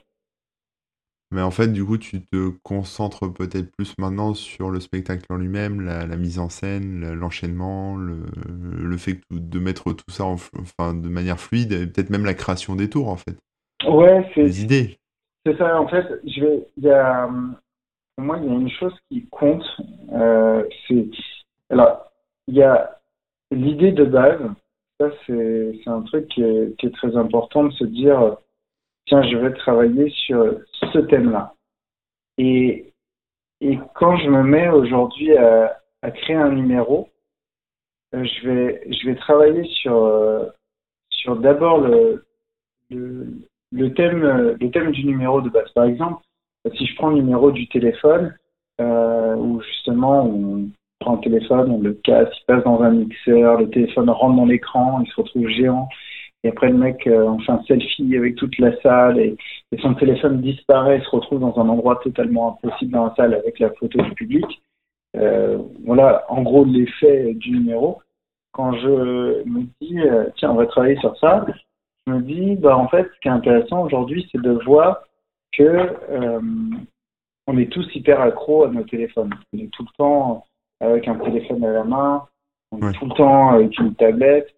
[1.31, 5.37] Mais en fait, du coup, tu te concentres peut-être plus maintenant sur le spectacle en
[5.37, 10.93] lui-même, la, mise en scène, l'enchaînement, le, le, fait de mettre tout ça en, enfin,
[10.93, 13.37] de manière fluide, et peut-être même la création des tours, en fait.
[13.85, 14.43] Ouais, c'est.
[14.43, 14.97] Les idées.
[15.45, 16.67] C'est ça, en fait, je vais.
[16.77, 17.27] Il y a,
[18.15, 19.65] pour moi, il y a une chose qui compte.
[20.13, 21.09] Euh, c'est.
[21.69, 22.11] Alors,
[22.47, 22.99] il y a
[23.51, 24.41] l'idée de base.
[24.99, 28.37] Ça, c'est un truc qui est, très important de se dire
[29.05, 30.59] tiens, je vais travailler sur
[30.93, 31.53] ce thème-là.
[32.37, 32.93] Et,
[33.95, 37.09] quand je me mets aujourd'hui à, créer un numéro,
[38.13, 40.49] euh, je vais, travailler sur, euh,
[41.39, 42.23] d'abord le,
[43.95, 45.69] thème, du numéro de base.
[45.71, 46.23] Par exemple,
[46.75, 48.35] si je prends le numéro du téléphone,
[48.79, 50.29] euh, où justement
[51.05, 54.45] prend le téléphone, on le casse, il passe dans un mixeur, le téléphone rentre dans
[54.45, 55.87] l'écran, il se retrouve géant,
[56.43, 59.35] et après, le mec euh, on fait un selfie avec toute la salle et,
[59.81, 63.71] son téléphone disparaît, se retrouve dans un endroit totalement impossible dans la salle avec la
[63.71, 64.45] photo du public.
[65.15, 68.01] Euh, voilà, en gros, l'effet du numéro.
[68.51, 71.45] Quand je me dis, euh, tiens, on va travailler sur ça,
[72.07, 75.03] je me dis, bah, en fait, ce qui est intéressant aujourd'hui, c'est de voir
[75.51, 76.39] que euh,
[77.47, 79.33] on est tous hyper accros à nos téléphones.
[79.53, 80.45] On est tout le temps
[80.79, 82.23] avec un téléphone à la main,
[82.71, 84.49] tout le temps avec une tablette.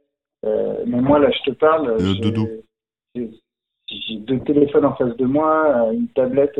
[0.45, 1.89] Euh, mais moi, là, je te parle.
[1.89, 3.27] Euh,
[3.89, 6.60] j'ai deux téléphones en face de moi, une tablette,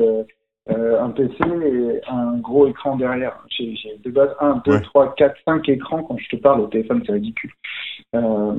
[0.70, 3.38] euh, un PC et un gros écran derrière.
[3.50, 7.04] J'ai de base 1, 2, 3, 4, 5 écrans quand je te parle au téléphone,
[7.06, 7.52] c'est ridicule.
[8.16, 8.54] Euh,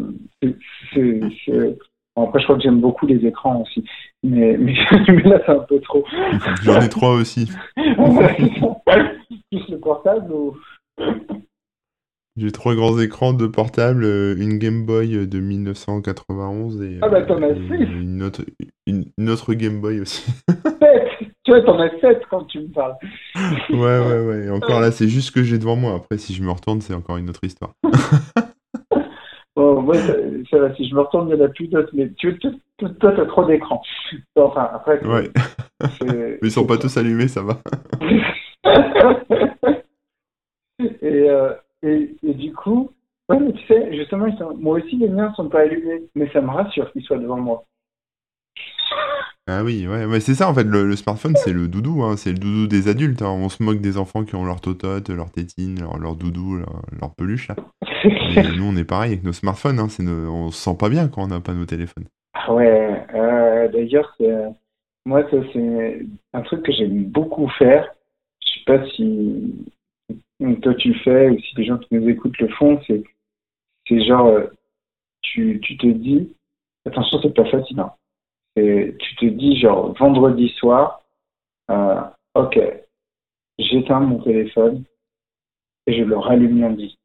[2.16, 3.84] après, je crois que j'aime beaucoup les écrans aussi.
[4.24, 4.74] Mais, mais,
[5.22, 6.04] là, c'est un peu trop.
[6.64, 7.48] J'en ai trois aussi.
[7.76, 10.56] Plus le portable ou.
[12.38, 17.18] J'ai trois grands écrans, deux portables, euh, une Game Boy de 1991 et, ah bah,
[17.18, 18.42] as une, autre,
[18.86, 20.30] une, autre Game Boy aussi.
[21.44, 22.94] Tu vois, t'en as sept quand tu me parles.
[23.70, 24.44] Ouais, ouais, ouais.
[24.44, 25.94] Et encore là, c'est juste ce que j'ai devant moi.
[25.94, 27.72] Après, si je me retourne, c'est encore une autre histoire.
[29.56, 30.74] bon, moi, ça, va.
[30.74, 31.88] Si je me retourne, il y en a plus d'autres.
[31.94, 32.52] Mais tu, toi,
[33.00, 33.80] t'as trop d'écrans.
[34.36, 35.02] Enfin, après.
[35.06, 35.30] Ouais.
[36.04, 37.62] mais ils sont pas tous allumés, ça va.
[40.78, 42.90] Et, euh, et, et, du coup,
[43.28, 46.04] ouais, mais tu sais, justement, moi aussi, les miens sont pas allumés.
[46.14, 47.64] Mais ça me rassure qu'ils soient devant moi.
[49.50, 52.38] Ah oui, ouais, c'est ça en fait, le, smartphone c'est le doudou, hein, c'est le
[52.38, 53.22] doudou des adultes.
[53.22, 53.30] Hein.
[53.30, 56.58] On se moque des enfants qui ont leur totote, leur tétine, leur, doudou,
[57.00, 57.56] leur, peluche là.
[58.04, 59.88] Mais nous on est pareil avec nos smartphones, hein,
[60.30, 62.04] on se sent pas bien quand on n'a pas nos téléphones.
[62.34, 64.14] Ah ouais, euh, d'ailleurs,
[65.06, 67.88] moi c'est un truc que j'aime beaucoup faire.
[68.44, 69.64] Je sais pas si
[70.62, 73.04] toi tu le fais ou si les gens qui nous écoutent le font, c'est
[73.90, 74.46] genre, euh,
[75.22, 76.34] tu, tu te dis,
[76.86, 77.92] attention, c'est pas facile, hein
[78.56, 81.02] tu te dis, genre, vendredi soir,
[81.70, 82.00] euh,
[82.34, 82.58] ok,
[83.58, 84.84] j'éteins mon téléphone
[85.86, 86.98] et je le rallume lundi.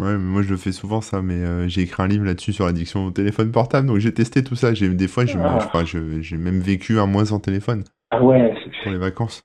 [0.00, 2.52] Ouais, mais moi je le fais souvent ça, mais euh, j'ai écrit un livre là-dessus
[2.52, 4.72] sur l'addiction au téléphone portable, donc j'ai testé tout ça.
[4.72, 5.84] J'ai des fois, ah.
[5.84, 7.82] j'ai même vécu un mois sans téléphone.
[8.10, 8.54] Ah ouais.
[8.84, 9.42] Pour les vacances.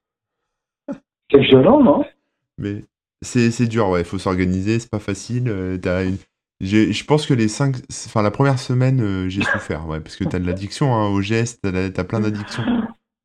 [1.34, 2.06] C'est violent, non?
[2.58, 2.86] Mais
[3.22, 4.02] c'est dur, ouais.
[4.02, 5.48] Il faut s'organiser, c'est pas facile.
[5.48, 6.17] Euh, as une,
[6.63, 10.24] je pense que les cinq, enfin la première semaine, euh, j'ai souffert, ouais, parce que
[10.24, 12.63] t'as de l'addiction hein, aux gestes, t'as, as plein d'addictions.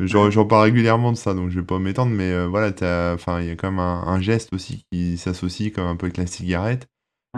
[0.01, 2.69] J'en, parle régulièrement de ça, donc je vais pas m'étendre, mais euh, voilà,
[3.15, 6.17] enfin, il y a quand même un, geste aussi qui s'associe comme un peu avec
[6.17, 6.87] la cigarette.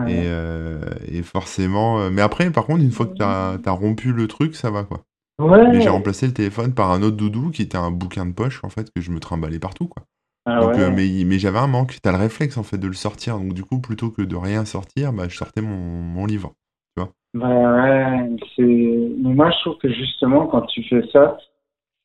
[0.07, 4.29] Et, euh, et, forcément, mais après, par contre, une fois que t'as as rompu le
[4.29, 5.03] truc, ça va quoi.
[5.39, 5.81] Ouais.
[5.81, 8.69] j'ai remplacé le téléphone par un autre doudou qui était un bouquin de poche en
[8.69, 10.05] fait que je me trimballais partout quoi.
[10.51, 13.39] Ah euh, mais, mais j'avais un manque, t'as le réflexe en fait de le sortir.
[13.39, 16.55] Donc du coup, plutôt que de rien sortir, bah, je sortais mon, mon livre.
[16.97, 18.63] Tu vois bah ouais, c'est...
[18.63, 21.39] Mais moi, je trouve que justement, quand tu fais ça,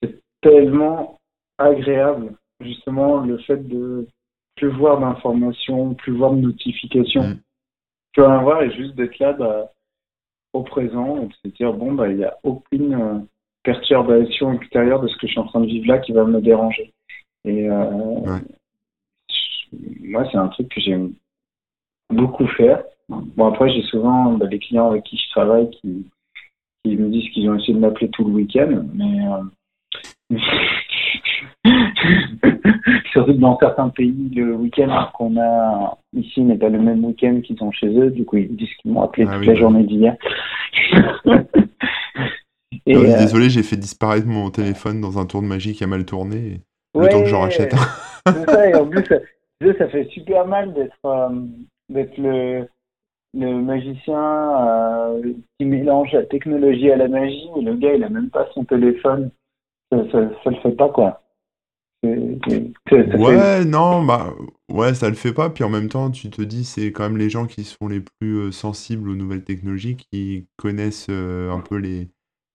[0.02, 1.20] c'est tellement
[1.58, 2.34] agréable.
[2.62, 4.08] Justement, le fait de
[4.56, 7.24] plus voir d'informations, plus voir de notifications.
[7.24, 7.40] Mm.
[8.14, 9.72] Tu vas voir et juste d'être là bah,
[10.54, 13.20] au présent et de se dire, bon, bah, il n'y a aucune euh,
[13.64, 16.40] perturbation extérieure de ce que je suis en train de vivre là qui va me
[16.40, 16.94] déranger.
[17.46, 18.40] Et euh,
[20.02, 21.14] moi, c'est un truc que j'aime
[22.10, 22.84] beaucoup faire.
[23.10, 26.06] Bon, après, j'ai souvent bah, des clients avec qui je travaille qui,
[26.84, 29.28] qui me disent qu'ils ont essayé de m'appeler tout le week-end, mais
[30.32, 30.38] euh,
[33.12, 37.62] surtout dans certains pays, le week-end qu'on a ici n'est pas le même week-end qu'ils
[37.62, 38.10] ont chez eux.
[38.10, 40.16] Du coup, ils disent qu'ils m'ont appelé ah toute la journée d'hier.
[42.86, 45.88] Et, euh, Désolé, j'ai fait disparaître mon téléphone dans un tour de magie qui a
[45.88, 46.62] mal tourné.
[46.96, 47.76] Le temps que j'en rachète.
[48.28, 49.04] c'est ça, et en plus,
[49.78, 51.30] ça fait super mal d'être euh,
[51.90, 52.68] le,
[53.34, 58.10] le magicien euh, qui mélange la technologie à la magie, et le gars, il a
[58.10, 59.30] même pas son téléphone.
[59.92, 61.22] Ça, ça, le fait pas, quoi.
[62.04, 64.34] ouais, non, bah,
[64.72, 65.50] ouais, ça le fait pas.
[65.50, 68.02] Puis en même temps, tu te dis, c'est quand même les gens qui sont les
[68.02, 72.10] plus euh, sensibles aux nouvelles technologies, qui connaissent un peu les,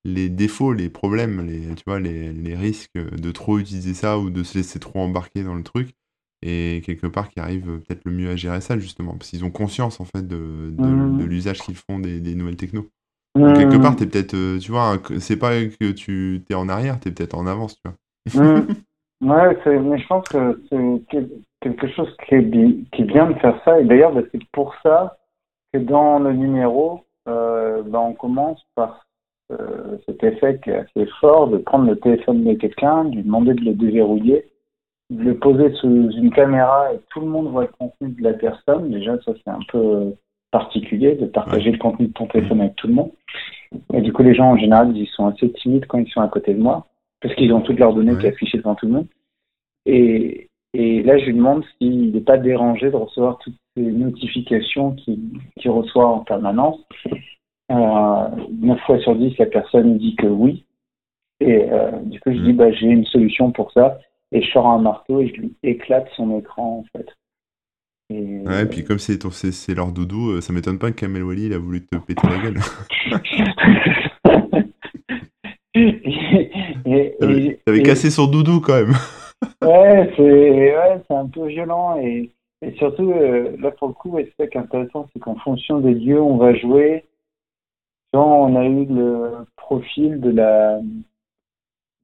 [0.05, 4.31] les défauts, les problèmes, les, tu vois, les, les, risques de trop utiliser ça ou
[4.31, 5.95] de se laisser trop embarquer dans le truc.
[6.43, 9.13] Et quelque part, qui arrivent peut-être le mieux à gérer ça, justement.
[9.13, 11.23] Parce qu'ils ont conscience, en fait, de, de, mmh.
[11.27, 12.87] l'usage qu'ils font des, des, nouvelles technos.
[13.35, 17.11] quelque part, t'es peut-être, euh, tu vois, c'est pas que tu es en arrière, t'es
[17.11, 18.45] peut-être en avance, tu vois.
[18.45, 18.67] Mmh.
[19.23, 21.19] Ouais, mais je pense que c'est
[21.61, 23.79] quelque chose qui est, qui bien de faire ça.
[23.79, 25.19] Et d'ailleurs, bah, c'est pour ça
[25.73, 29.07] que dans le numéro, euh, bah, on commence par
[29.51, 33.23] euh, cet effet qui est assez fort de prendre le téléphone de quelqu'un, de lui
[33.23, 34.45] demander de le déverrouiller,
[35.11, 38.35] de le poser sous une caméra et tout le monde voit le contenu de la
[38.35, 38.91] personne.
[38.91, 40.15] Déjà, ça c'est un peu
[40.51, 43.11] particulier de partager le contenu de ton téléphone avec tout le monde.
[43.93, 46.29] Et du coup, les gens en général, ils sont assez timides quand ils sont à
[46.29, 46.87] côté de moi
[47.21, 49.07] parce qu'ils ont toutes leurs données qui affichées devant tout le monde.
[49.87, 54.93] Et, et là, je lui demande s'il n'est pas dérangé de recevoir toutes ces notifications
[54.93, 55.21] qu'il
[55.67, 56.79] reçoit en permanence.
[57.71, 60.65] Euh, 9 fois sur 10, la personne dit que oui.
[61.41, 62.57] Et euh, du coup, je dis, mm.
[62.57, 63.99] bah, j'ai une solution pour ça.
[64.33, 67.07] Et je sors un marteau et je lui éclate son écran, en fait.
[68.11, 68.41] Et...
[68.41, 71.47] Ouais, et puis comme c'est, c'est, leur doudou, euh, ça m'étonne pas que Kamel Wally
[71.47, 72.59] il a voulu te péter la gueule.
[77.67, 78.95] T'avais cassé son doudou quand même.
[79.63, 82.01] ouais, c'est, ouais, c'est un peu violent.
[82.03, 85.37] Et, et surtout, euh, là pour le coup, c'est ça qui est intéressant, c'est qu'en
[85.37, 87.05] fonction des lieux on va jouer,
[88.19, 90.81] on a eu le profil de la,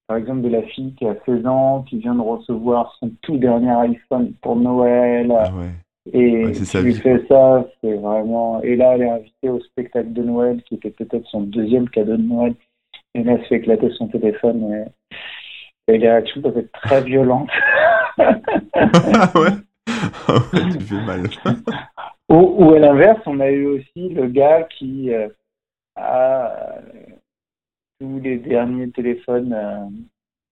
[0.06, 3.36] par exemple, de la fille qui a 16 ans, qui vient de recevoir son tout
[3.38, 5.32] dernier iPhone pour Noël.
[5.36, 5.70] Ah ouais.
[6.12, 8.62] Et Ouais, c'est sa tu lui vie, fais ça, c'est vraiment.
[8.62, 12.16] Et là, elle est invitée au spectacle de Noël, qui était peut-être son deuxième cadeau
[12.16, 12.54] de Noël.
[13.14, 14.86] Et là, elle se fait éclater son téléphone.
[15.88, 17.50] Et, et les réactions peuvent être très violentes.
[18.18, 19.50] Ah ouais.
[20.28, 21.22] Ouais, tu fais mal.
[22.28, 25.28] Ou, ou à l'inverse, on a eu aussi le gars qui euh,
[25.98, 26.48] euh,
[28.00, 29.84] tous les derniers téléphones euh,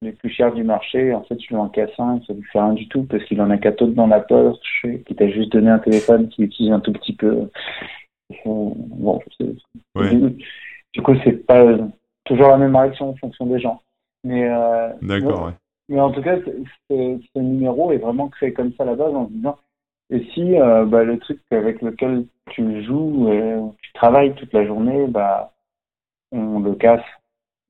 [0.03, 1.15] les plus chers du marché.
[1.15, 3.41] En fait, tu lui en casses un, ça lui fait rien du tout parce qu'il
[3.41, 4.57] en a quatre autres dans la poche
[5.07, 7.49] qui t'a juste donné un téléphone qui utilise un tout petit peu.
[8.45, 9.21] Bon,
[9.95, 10.11] Ouais.
[10.93, 11.77] du coup, c'est pas
[12.25, 13.81] toujours la même réaction en fonction des gens.
[14.25, 15.53] Mais, euh, D'accord, ouais.
[15.91, 16.51] mais en tout cas, ce,
[16.91, 19.57] ce- ce numéro est vraiment créé comme ça à la base en se disant
[20.11, 24.67] et si euh, bah, le truc avec lequel tu joues, euh, tu travailles toute la
[24.67, 25.53] journée, bah,
[26.33, 27.05] on le casse,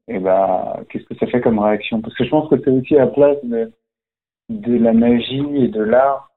[0.09, 2.01] et bah, qu'est-ce que ça fait comme réaction?
[2.01, 3.73] Parce que je pense que c'est aussi la place de,
[4.49, 6.31] de la magie et de l'art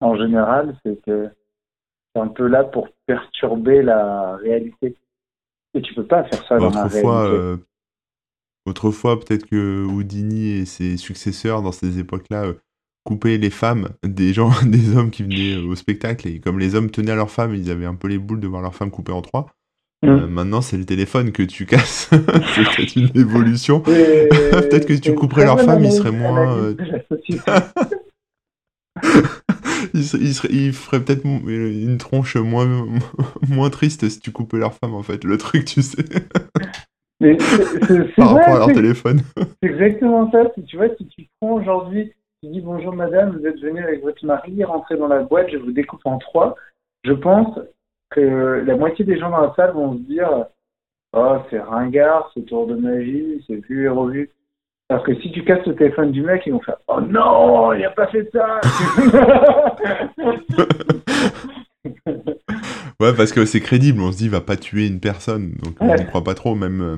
[0.00, 1.30] en général, c'est que
[2.14, 4.96] c'est un peu là pour perturber la réalité.
[5.74, 7.06] Et tu peux pas faire ça dans la réalité.
[7.08, 7.56] euh,
[8.66, 12.52] autrefois peut-être que Houdini et ses successeurs dans ces époques-là
[13.06, 16.58] euh, coupaient les femmes des gens, des hommes qui venaient euh, au spectacle et comme
[16.58, 18.74] les hommes tenaient à leurs femmes, ils avaient un peu les boules de voir leurs
[18.74, 19.46] femmes coupées en trois.
[20.04, 20.30] Euh, Mm.
[20.30, 22.10] maintenant, c'est le téléphone que tu casses.
[22.10, 22.20] c'est
[22.76, 23.80] peut-être une évolution.
[23.80, 26.74] Peut-être que si tu couperais très leur bonne femme, ils seraient moins,
[27.10, 27.40] société.
[29.94, 32.86] ils, seraient- feraient peut-être une tronche moins,
[33.48, 35.24] moins triste si tu coupais leur femme, en fait.
[35.24, 36.04] Le truc, tu sais,
[37.20, 39.22] Mais c'est- c'est- c'est par vrai, rapport à leur téléphone.
[39.62, 40.42] C'est exactement ça.
[40.54, 42.12] Si tu vois, si tu prends aujourd'hui,
[42.46, 45.72] dis bonjour madame, vous êtes venue avec votre mari, rentrez dans la boîte, je vous
[45.72, 46.56] découpe en trois.
[47.04, 47.58] Je pense
[48.10, 50.46] que la moitié des gens dans la salle vont se dire
[51.16, 54.30] Oh, c'est ringard, ce tour de magie, c'est vu et revu.
[54.90, 57.84] Alors que si tu casses le téléphone du mec, ils vont faire Oh non, il
[57.84, 58.60] a pas fait ça
[63.00, 65.74] Ouais, parce que c'est crédible, on se dit, il va pas tuer une personne, donc
[65.80, 66.80] on n'y croit pas trop, même.
[66.80, 66.96] euh,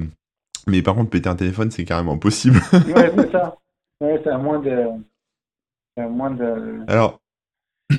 [0.66, 2.58] Mais par contre, péter un téléphone, c'est carrément possible.
[2.72, 3.56] Ouais, c'est ça.
[4.00, 4.84] Ouais, c'est à moins de.
[5.96, 6.80] Moins de.
[6.88, 7.18] Alors,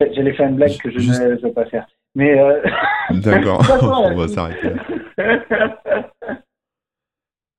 [0.00, 1.86] J'allais faire une blague que je Juste- ne vais pas faire.
[2.14, 2.38] Mais.
[2.38, 2.60] Euh...
[3.10, 6.08] d'accord, on va s'arrêter là.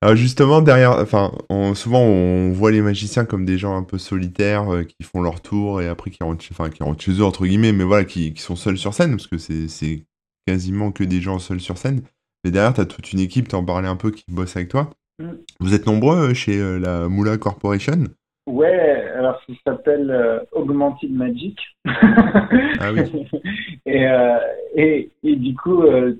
[0.01, 3.97] Alors justement, derrière, enfin, on- souvent on voit les magiciens comme des gens un peu
[3.97, 7.11] solitaires euh, qui font leur tour et après qui rentrent, chez- enfin, qui rentrent chez
[7.19, 10.05] eux entre guillemets, mais voilà, qui, qui sont seuls sur scène parce que c'est
[10.47, 12.01] quasiment que des gens seuls sur scène.
[12.45, 14.89] Mais derrière, tu as toute une équipe, t'en parlais un peu, qui bosse avec toi.
[15.21, 15.31] Mm.
[15.59, 18.05] Vous êtes nombreux euh, chez euh, la Moula Corporation?
[18.47, 21.59] Ouais, alors ça s'appelle euh, Augmented Magic.
[21.85, 23.27] Ah oui.
[23.85, 24.37] et, euh,
[24.75, 26.15] et, et du coup, euh,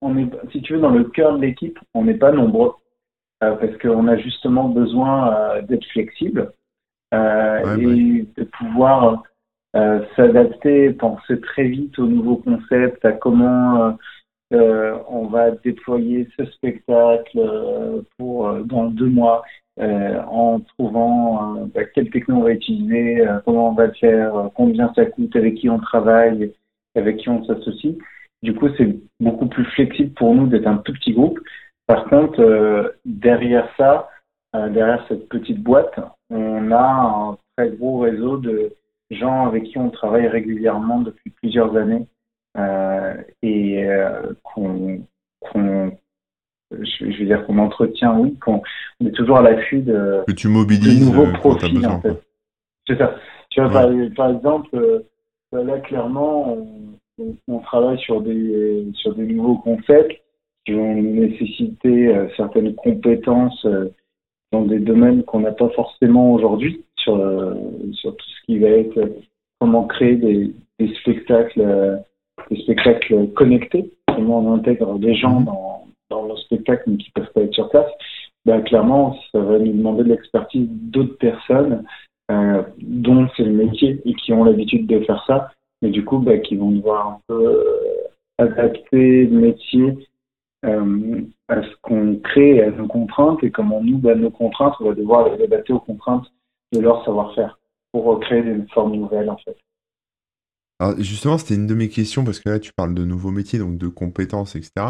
[0.00, 2.72] on est, si tu veux, dans le cœur de l'équipe, on n'est pas nombreux.
[3.40, 6.50] Parce qu'on a justement besoin d'être flexible
[7.12, 9.22] Ouais, et de pouvoir
[10.16, 13.96] s'adapter, penser très vite aux nouveaux concepts, à comment
[14.54, 19.42] euh, on va déployer ce spectacle euh, pour euh, dans deux mois
[19.80, 23.92] euh, en trouvant euh, bah, quelle techno on va utiliser, euh, comment on va le
[23.94, 26.52] faire, euh, combien ça coûte, avec qui on travaille,
[26.94, 27.94] avec qui on s'associe.
[28.42, 31.40] Du coup, c'est beaucoup plus flexible pour nous d'être un tout petit groupe.
[31.86, 34.08] Par contre, euh, derrière ça,
[34.54, 35.98] euh, derrière cette petite boîte,
[36.30, 38.72] on a un très gros réseau de
[39.10, 42.06] gens avec qui on travaille régulièrement depuis plusieurs années
[43.42, 43.86] et
[44.42, 45.00] qu'on,
[45.40, 45.92] qu'on-
[46.82, 48.62] je, je veux dire qu'on entretient, oui, qu'on
[49.00, 51.94] on est toujours à l'affût de, que tu de mobilises nouveaux euh, profils besoin.
[51.94, 52.08] en fait.
[52.08, 52.20] quoi.
[52.86, 53.14] C'est ça.
[53.50, 55.00] Tu vois, par, par exemple, euh,
[55.52, 56.58] là clairement,
[57.48, 60.20] on, travaille sur des sur des nouveaux concepts
[60.66, 63.66] qui vont nécessiter euh, certaines compétences
[64.52, 67.16] dans des domaines qu'on n'a pas forcément aujourd'hui sur
[67.92, 69.12] sur tout ce qui va être
[69.60, 72.02] comment créer des, des spectacles
[72.50, 75.46] des spectacles connectés, comment on intègre des gens Mhm.
[75.46, 77.90] dans dans le spectacle mais qui peuvent pas être sur place.
[78.44, 81.84] Ben, clairement, ça va nous demander de l'expertise d'autres personnes
[82.30, 85.50] euh, dont c'est le métier et qui ont l'habitude de faire ça,
[85.82, 90.08] mais du coup, bah, qui vont devoir un peu euh, adapter le métier
[90.64, 94.88] euh, à ce qu'on crée, à nos contraintes, et comment nous, bah, nos contraintes, on
[94.88, 96.26] va devoir les adapter aux contraintes
[96.72, 97.58] de leur savoir-faire
[97.92, 99.56] pour créer des formes nouvelles, en fait.
[100.80, 103.58] Alors justement, c'était une de mes questions parce que là, tu parles de nouveaux métiers,
[103.58, 104.86] donc de compétences, etc.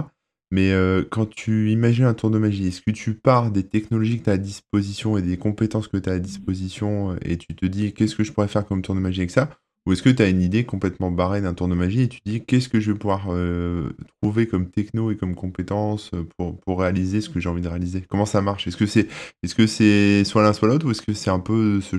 [0.55, 4.21] Mais euh, quand tu imagines un tour de magie, est-ce que tu pars des technologies
[4.21, 7.39] que tu as à disposition et des compétences que tu as à disposition euh, et
[7.39, 9.51] tu te dis qu'est-ce que je pourrais faire comme tour de magie avec ça?
[9.85, 12.21] Ou est-ce que tu as une idée complètement barrée d'un tour de magie et tu
[12.25, 16.79] dis qu'est-ce que je vais pouvoir euh, trouver comme techno et comme compétences pour, pour
[16.79, 18.03] réaliser ce que j'ai envie de réaliser?
[18.09, 18.69] Comment ça marche?
[18.69, 19.09] Est-ce que c'est
[19.43, 21.97] est -ce c'est soit l'un soit l'autre ou est-ce que c'est un peu ce,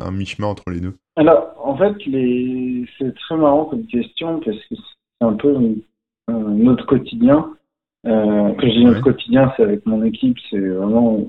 [0.00, 0.94] un mi-chemin entre les deux?
[1.14, 2.84] Alors, en fait, les...
[2.98, 5.54] c'est très marrant comme question parce que c'est un peu
[6.28, 7.54] notre quotidien.
[8.08, 11.20] Euh, je dis notre quotidien, c'est avec mon équipe, c'est vraiment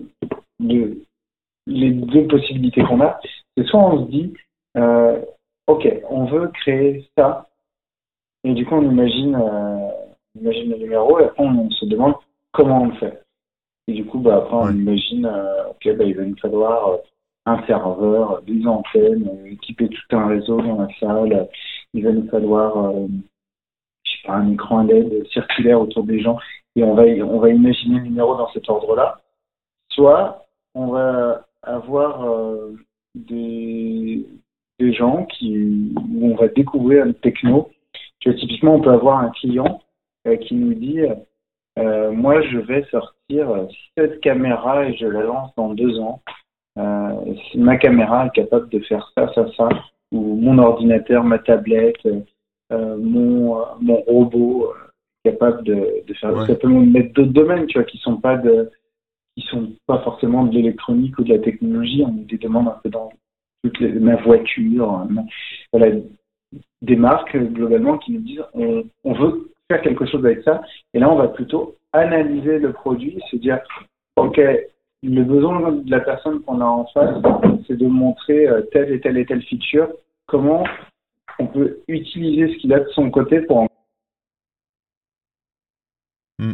[0.60, 3.20] les deux possibilités qu'on a.
[3.56, 4.34] C'est soit on se dit,
[4.78, 5.20] euh,
[5.68, 7.48] ok, on veut créer ça,
[8.44, 9.90] et du coup on imagine, euh,
[10.40, 12.16] imagine le numéro, et après on, se demande
[12.54, 13.22] comment on le fait.
[13.88, 16.98] Et du coup, bah, après on imagine, euh, ok, bah, il va nous falloir euh,
[17.46, 21.50] un serveur, des antennes, euh, équiper tout un réseau dans la salle,
[21.94, 22.94] il va nous falloir,
[24.04, 26.38] je sais pas, un écran LED circulaire autour des gens,
[26.76, 29.20] et on va, on va imaginer le numéro dans cet ordre-là.
[29.92, 30.46] Soit
[30.76, 32.26] on va avoir
[33.16, 34.26] des,
[34.80, 37.70] des gens qui, où on va découvrir une techno.
[38.20, 39.82] Tu vois, typiquement, on peut avoir un client
[40.28, 41.02] euh, qui nous dit
[41.78, 43.68] euh, Moi, je vais sortir
[43.98, 46.22] cette caméra et je la lance dans deux ans.
[46.78, 49.70] Euh, ma caméra est capable de faire ça, ça, ça,
[50.12, 52.06] ou mon ordinateur, ma tablette,
[52.72, 54.89] euh, mon, mon robot est
[55.32, 56.46] capable de, de faire.
[56.46, 58.70] Ça peut mettre d'autres domaines, tu vois, qui sont pas de
[59.36, 62.04] qui sont pas forcément de l'électronique ou de la technologie.
[62.06, 63.10] On des demandes un peu dans
[63.64, 65.08] toutes les, ma voiture,
[65.72, 65.96] voilà,
[66.82, 70.62] des marques globalement qui nous disent on, on, veut faire quelque chose avec ça.
[70.94, 73.60] Et là, on va plutôt analyser le produit, se dire
[74.16, 74.40] ok,
[75.04, 77.16] le besoin de la personne qu'on a en face,
[77.68, 79.90] c'est de montrer euh, telle et telle et telle feature.
[80.28, 80.64] Comment
[81.40, 83.68] on peut utiliser ce qu'il a de son côté pour en
[86.40, 86.54] hmm.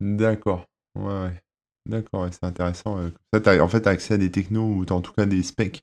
[0.00, 0.66] D'accord.
[0.96, 1.40] Ouais, ouais.
[1.86, 2.96] D'accord, c'est intéressant.
[3.32, 5.82] Ça, en fait, accès à des technos ou en tout cas des specs,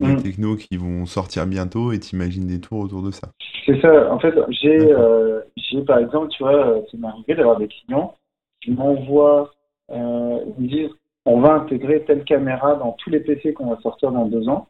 [0.00, 0.22] des mmh.
[0.22, 3.28] technos qui vont sortir bientôt et t'imagines des tours autour de ça.
[3.66, 4.12] C'est ça.
[4.12, 8.16] En fait, j'ai, euh, j'ai par exemple, tu vois, c'est m'arrivé d'avoir des clients
[8.60, 9.52] qui m'envoient,
[9.90, 10.90] euh, ils me disent,
[11.24, 14.68] on va intégrer telle caméra dans tous les PC qu'on va sortir dans deux ans.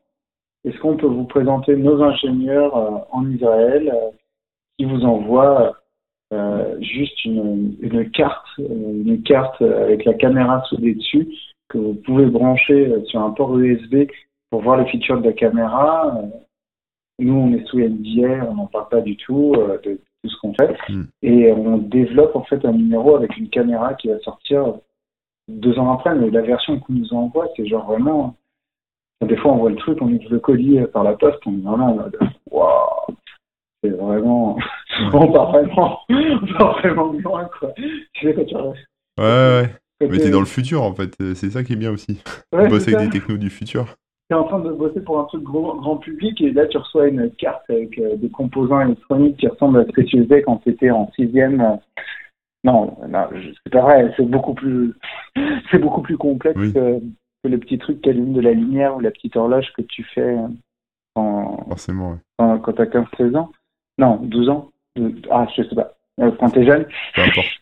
[0.64, 3.94] Est-ce qu'on peut vous présenter nos ingénieurs euh, en Israël
[4.76, 5.72] qui vous envoient euh,
[6.80, 11.28] juste une, une, carte, une carte avec la caméra soudée dessus
[11.68, 14.08] que vous pouvez brancher sur un port USB
[14.50, 16.18] pour voir les features de la caméra.
[17.18, 20.36] Nous, on est sous NDA, on n'en parle pas du tout euh, de tout ce
[20.40, 20.76] qu'on fait.
[20.88, 21.04] Hmm.
[21.22, 24.74] Et on développe en fait un numéro avec une caméra qui va sortir
[25.48, 26.14] deux ans après.
[26.14, 28.36] Mais la version qu'on nous envoie, c'est genre vraiment.
[29.20, 31.62] Des fois, on voit le truc, on ouvre le colis par la poste, on est
[31.62, 32.16] vraiment en mode
[32.52, 32.87] waouh,
[33.82, 34.58] c'est vraiment.
[35.12, 37.72] on part vraiment, on part vraiment loin, quoi.
[37.76, 39.68] Tu sais, quand tu Ouais, ouais.
[40.00, 41.14] Mais t'es dans le futur, en fait.
[41.34, 42.22] C'est ça qui est bien aussi.
[42.52, 43.96] Ouais, bosser avec des technos du futur.
[44.28, 47.08] T'es en train de bosser pour un truc grand, grand public et là, tu reçois
[47.08, 50.58] une carte avec euh, des composants électroniques qui ressemblent à ce que tu faisais quand
[50.58, 51.78] tu étais en sixième.
[52.62, 53.28] Non, non
[53.64, 54.12] c'est pas vrai.
[54.16, 54.92] C'est beaucoup plus,
[55.70, 56.98] c'est beaucoup plus complexe que,
[57.42, 60.04] que, le petit truc qui allume de la lumière ou la petite horloge que tu
[60.14, 60.36] fais
[61.14, 62.60] en, Forcément, ouais.
[62.62, 63.50] quand t'as 15-16 ans.
[63.98, 64.70] Non, 12 ans.
[65.30, 65.92] Ah, je sais pas.
[66.20, 66.86] Euh, quand t'es jeune.
[67.14, 67.60] Peu importe.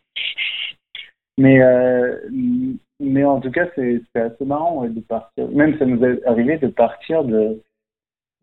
[1.39, 2.19] Mais, euh,
[3.01, 5.49] mais en tout cas, c'est assez marrant de partir.
[5.51, 7.61] Même ça nous est arrivé de partir de,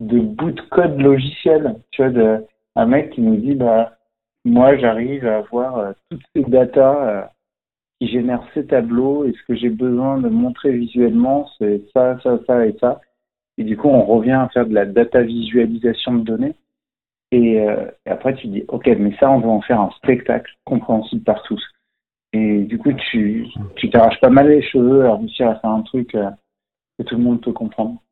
[0.00, 1.76] de bout de code logiciel.
[1.90, 2.44] Tu vois, de,
[2.76, 3.96] un mec qui nous dit, bah,
[4.44, 7.22] moi, j'arrive à avoir euh, toutes ces datas euh,
[8.00, 12.38] qui génèrent ces tableaux et ce que j'ai besoin de montrer visuellement, c'est ça, ça,
[12.46, 13.00] ça et ça.
[13.56, 16.54] Et du coup, on revient à faire de la data visualisation de données.
[17.32, 21.22] Euh, et, après, tu dis, OK, mais ça, on va en faire un spectacle compréhensible
[21.22, 21.62] par tous.
[22.32, 23.46] Et du coup, tu
[23.76, 26.30] tu t'arraches pas mal les cheveux à réussir à faire un truc euh,
[26.98, 28.02] que tout le monde peut comprendre.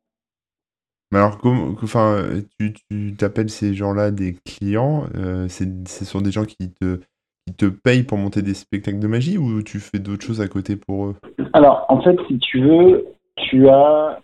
[1.10, 2.24] Mais alors, comment, enfin,
[2.58, 7.00] tu, tu t'appelles ces gens-là des clients euh, Ce sont des gens qui te,
[7.46, 10.48] qui te payent pour monter des spectacles de magie ou tu fais d'autres choses à
[10.48, 11.16] côté pour eux?
[11.52, 13.04] Alors, en fait, si tu veux,
[13.36, 14.22] tu as,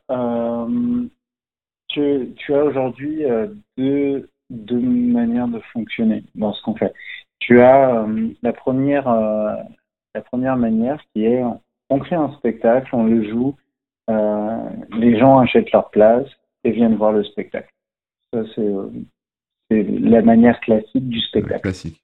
[1.89, 3.25] tu, tu as aujourd'hui
[3.77, 6.93] deux, deux manières de fonctionner dans ce qu'on fait.
[7.39, 9.55] Tu as euh, la première euh,
[10.15, 11.43] la première manière qui est
[11.91, 13.57] on crée un spectacle, on le joue,
[14.11, 14.69] euh,
[14.99, 16.27] les gens achètent leur place
[16.65, 17.73] et viennent voir le spectacle.
[18.33, 21.61] Ça c'est la manière classique du spectacle.
[21.61, 22.03] Classique.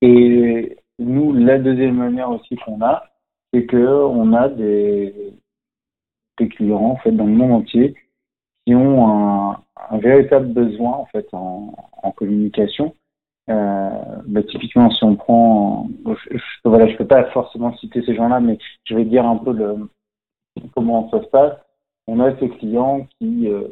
[0.00, 3.04] Et nous, la deuxième manière aussi qu'on a,
[3.52, 5.14] c'est que on a des,
[6.38, 7.94] des clients en fait dans le monde entier
[8.66, 9.58] qui ont un,
[9.90, 12.94] un véritable besoin en fait en, en communication.
[13.50, 13.90] Euh,
[14.26, 18.58] bah, typiquement, si on prend, je, voilà, je peux pas forcément citer ces gens-là, mais
[18.84, 19.88] je vais dire un peu le,
[20.74, 21.52] comment ça se passe.
[22.06, 23.68] On a ces clients qui euh,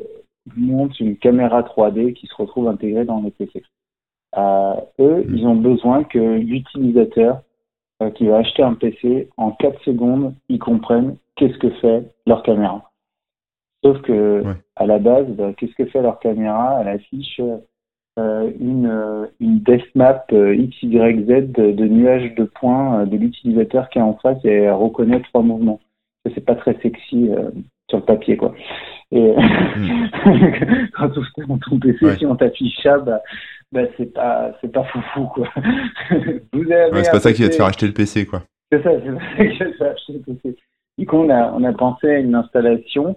[0.57, 3.63] montent une caméra 3D qui se retrouve intégrée dans les PC.
[4.37, 7.43] Euh, eux, ils ont besoin que l'utilisateur
[8.03, 12.43] euh, qui va acheter un PC, en 4 secondes, ils comprennent qu'est-ce que fait leur
[12.43, 12.92] caméra.
[13.83, 14.43] Sauf que
[14.77, 16.79] à la base, bah, qu'est-ce que fait leur caméra?
[16.81, 17.41] Elle affiche
[18.19, 19.63] euh, une, euh, une
[19.95, 24.53] map euh, XYZ de, de nuages de points de l'utilisateur qui est en face et
[24.53, 25.81] elle reconnaît trois mouvements.
[26.35, 27.31] C'est pas très sexy
[27.89, 28.55] sur le papier, quoi.
[29.13, 30.09] Et hmm.
[30.93, 31.11] quand
[31.49, 33.21] on ton PC, si on t'affiche ça, bah,
[33.73, 35.49] bah, c'est pas, c'est pas foufou, quoi.
[36.53, 38.43] Vous c'est pas ça qui va te faire acheter le PC, quoi.
[38.71, 40.57] C'est ça, c'est pas ça qui va te faire acheter le PC.
[40.99, 43.17] Du coup, on a, on a pensé à une installation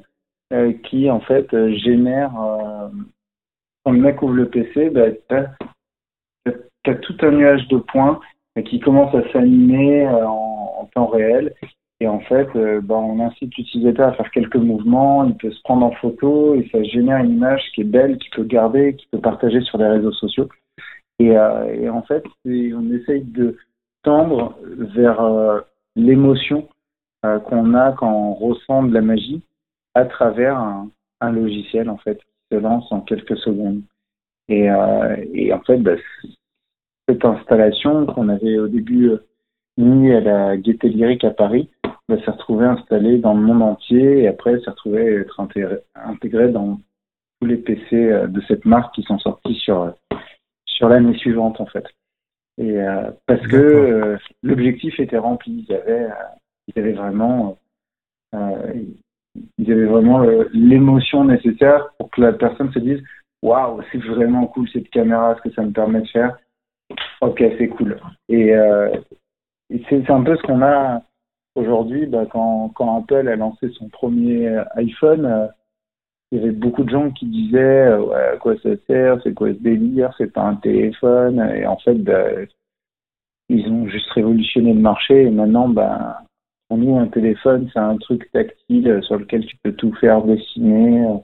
[0.54, 2.90] euh, qui, en fait, génère euh,
[3.86, 5.12] quand le mec ouvre le PC, bah,
[6.44, 8.20] tu as, tout un nuage de points
[8.64, 11.54] qui commence à s'animer euh, en, temps réel.
[12.00, 15.62] Et en fait, euh, bah, on incite l'utilisateur à faire quelques mouvements, il peut se
[15.64, 19.08] prendre en photo et ça génère une image qui est belle, qu'il peut garder, qu'il
[19.10, 20.50] peut partager sur les réseaux sociaux.
[21.20, 23.58] Et, euh, en fait, on essaye de
[24.04, 25.64] tendre vers
[25.96, 26.68] l'émotion
[27.22, 29.42] qu'on a quand on ressent de la magie
[29.96, 30.58] à travers
[31.22, 32.20] un logiciel en fait
[32.52, 33.82] se lance en quelques secondes.
[34.48, 35.96] Et, euh, et en fait, bah,
[37.10, 39.26] cette installation qu'on avait au début euh,
[39.78, 41.70] mis à la Gaieté Lyrique à Paris,
[42.08, 45.40] bah, s'est retrouvée installée dans le monde entier et après s'est retrouvée être
[45.96, 46.80] intégrée dans
[47.40, 49.94] tous les PC euh, de cette marque qui sont sortis sur
[50.66, 51.86] sur l'année suivante en fait.
[52.58, 52.78] Et
[53.26, 56.10] parce que l'objectif était rempli, il y avait,
[59.58, 63.02] il y avait vraiment, euh, l'émotion nécessaire pour que la personne se dise
[63.42, 66.38] waouh c'est vraiment cool cette caméra ce que ça me permet de faire.
[67.22, 68.00] Ok c'est cool.
[68.30, 68.90] Et, euh,
[69.90, 71.02] c'est un peu ce qu'on a
[71.56, 75.48] aujourd'hui bah, quand, quand Apple a lancé son premier iPhone euh,
[76.32, 79.60] il y avait beaucoup de gens qui disaient à quoi ça sert c'est quoi ce
[79.60, 81.40] délire c'est pas un téléphone.
[81.56, 82.26] Et en fait bah,
[83.50, 86.25] ils ont juste révolutionné le marché et maintenant bah,
[86.68, 90.24] pour nous, un téléphone, c'est un truc tactile euh, sur lequel tu peux tout faire
[90.24, 91.18] dessiner, euh,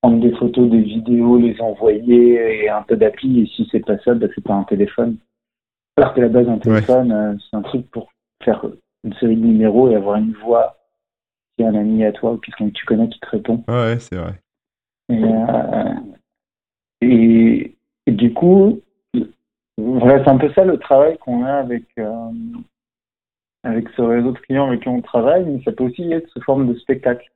[0.00, 3.40] prendre des photos, des vidéos, les envoyer et un peu d'appli.
[3.40, 5.16] Et si c'est pas ça, bah, c'est pas un téléphone.
[5.96, 8.12] Alors que la base, un téléphone, euh, c'est un truc pour
[8.44, 8.64] faire
[9.04, 10.76] une série de numéros et avoir une voix
[11.56, 13.64] qui est un ami à toi ou quelqu'un que tu connais qui te répond.
[13.68, 14.34] Ouais, c'est vrai.
[17.00, 17.76] Et,
[18.06, 18.80] et, du coup,
[19.76, 21.84] voilà, c'est un peu ça le travail qu'on a avec,
[23.64, 26.40] avec ce réseau de clients avec qui on travaille, mais ça peut aussi être sous
[26.42, 27.26] forme de spectacle.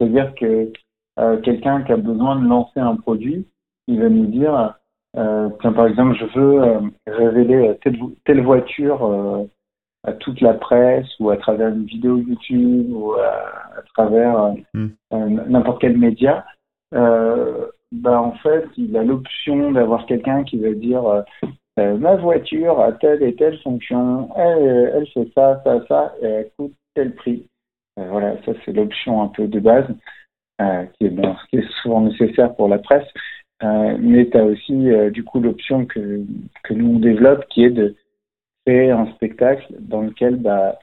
[0.00, 0.72] C'est-à-dire que
[1.20, 3.46] euh, quelqu'un qui a besoin de lancer un produit,
[3.86, 4.74] il va nous dire,
[5.16, 9.46] euh, par exemple, je veux euh, révéler telle, telle voiture
[10.04, 14.88] à toute la presse ou à travers une vidéo YouTube ou à, travers hmm.
[15.48, 16.44] n'importe quel média.
[16.92, 21.24] bah, en fait, il a l'option d'avoir quelqu'un qui va dire
[21.76, 26.50] ma voiture a telle et telle fonction, elle, elle fait ça, ça, ça, et elle
[26.56, 27.48] coûte tel prix.
[27.98, 29.86] Euh, voilà, ça c'est l'option un peu de base,
[30.60, 31.14] euh, qui, est,
[31.50, 33.06] qui est souvent nécessaire pour la presse.
[33.62, 36.22] mais tu as aussi du coup l'option que,
[36.64, 37.94] que nous on développe qui est de
[38.66, 40.78] créer un spectacle dans lequel bah,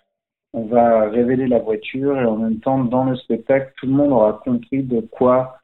[0.53, 4.11] on va révéler la voiture et en même temps dans le spectacle tout le monde
[4.11, 5.59] aura compris de quoi,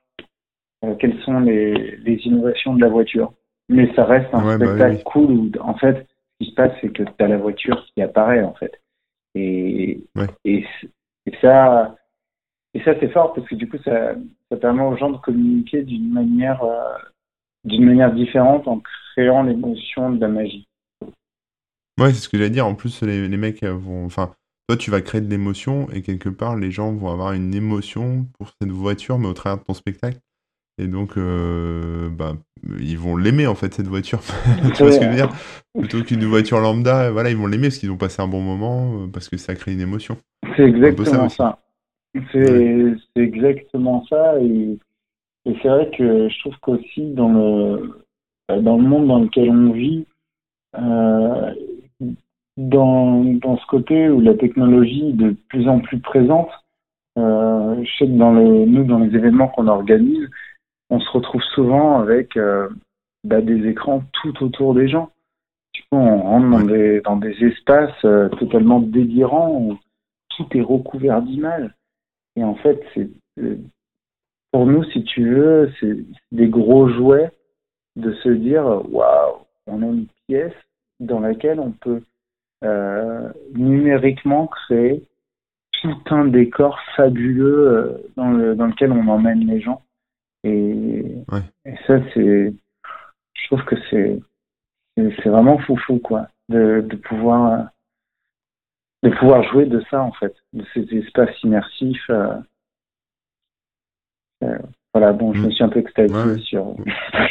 [0.99, 3.33] quelles sont les, les innovations de la voiture.
[3.69, 6.07] Mais ça reste un bah spectacle cool où, en fait,
[6.39, 8.79] ce qui se passe, c'est que tu as la voiture qui apparaît, en fait.
[9.35, 10.01] Et,
[10.45, 10.65] et,
[11.41, 11.95] ça,
[12.73, 14.15] et ça c'est fort parce que du coup, ça,
[14.49, 16.97] ça permet aux gens de communiquer d'une manière, euh,
[17.65, 18.81] d'une manière différente en
[19.13, 20.67] créant l'émotion de la magie.
[21.99, 22.65] Ouais, c'est ce que j'allais dire.
[22.65, 24.05] En plus, les, les mecs vont.
[24.05, 24.33] Enfin,
[24.67, 28.27] toi, tu vas créer de l'émotion et quelque part, les gens vont avoir une émotion
[28.37, 30.19] pour cette voiture, mais au travers de ton spectacle.
[30.79, 32.33] Et donc, euh, bah,
[32.79, 34.19] ils vont l'aimer en fait cette voiture.
[34.75, 35.29] tu vois ce que je veux dire?
[35.77, 38.93] Plutôt qu'une voiture lambda, voilà, ils vont l'aimer parce qu'ils ont passé un bon moment,
[38.93, 40.17] euh, parce que ça crée une émotion.
[40.55, 41.59] C'est exactement ça.
[42.31, 44.39] C'est exactement ça.
[44.41, 44.77] Et,
[45.45, 48.03] c'est vrai que je trouve qu'aussi dans le,
[48.61, 50.05] dans le monde dans lequel on vit,
[50.77, 51.53] euh,
[52.57, 56.49] dans, dans ce côté où la technologie est de plus en plus présente,
[57.17, 60.27] euh, je sais que dans les, nous, dans les événements qu'on organise,
[60.89, 62.69] on se retrouve souvent avec euh,
[63.23, 65.09] bah, des écrans tout autour des gens.
[65.73, 69.77] Du coup, on rentre dans des, dans des espaces euh, totalement délirants où
[70.29, 71.69] tout est recouvert d'images.
[72.35, 73.09] Et en fait, c'est
[73.39, 73.57] euh,
[74.51, 75.97] pour nous, si tu veux, c'est
[76.31, 77.31] des gros jouets
[77.95, 80.53] de se dire waouh, on a une pièce
[80.99, 82.01] dans laquelle on peut
[83.53, 85.03] numériquement créer
[85.79, 89.83] tout un décor fabuleux dans, le, dans lequel on emmène les gens.
[90.47, 91.03] Et,
[91.65, 92.53] Et ça, c'est,
[93.33, 94.19] je trouve que c'est,
[94.95, 97.69] c'est vraiment foufou, quoi, de, de pouvoir,
[99.03, 102.09] de pouvoir jouer de ça, en fait, de ces espaces immersifs.
[102.09, 102.37] Euh,
[104.43, 104.57] euh,
[104.93, 105.51] voilà, bon, je me mm.
[105.51, 106.65] suis un peu extasié sur.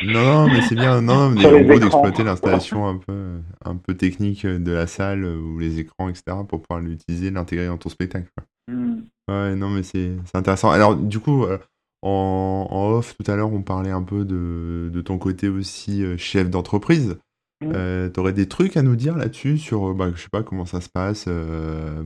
[0.05, 3.95] non, non, mais c'est bien, non, mais en gros d'exploiter l'installation un peu, un peu
[3.95, 8.29] technique de la salle ou les écrans, etc., pour pouvoir l'utiliser, l'intégrer dans ton spectacle.
[8.69, 9.01] Mm.
[9.29, 10.71] Ouais, non, mais c'est intéressant.
[10.71, 11.59] Alors, du coup, euh,
[12.07, 16.04] en, en off, tout à l'heure, on parlait un peu de, de ton côté aussi
[16.04, 17.18] euh, chef d'entreprise.
[17.62, 17.72] Mmh.
[17.74, 20.66] Euh, tu aurais des trucs à nous dire là-dessus sur, bah, je sais pas comment
[20.66, 21.26] ça se passe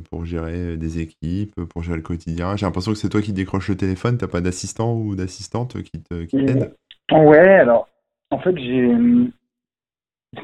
[0.09, 2.55] pour gérer des équipes, pour gérer le quotidien?
[2.57, 6.01] J'ai l'impression que c'est toi qui décroches le téléphone, t'as pas d'assistant ou d'assistante qui
[6.01, 6.73] te qui t'aide?
[7.11, 7.89] Ouais, alors
[8.31, 8.95] en fait j'ai,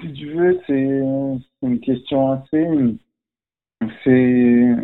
[0.01, 1.03] si tu veux, c'est
[1.63, 2.67] une question assez,
[4.03, 4.75] c'est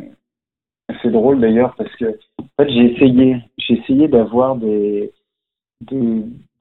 [1.03, 5.13] c'est drôle d'ailleurs parce que en fait, j'ai essayé, j'ai essayé d'avoir des,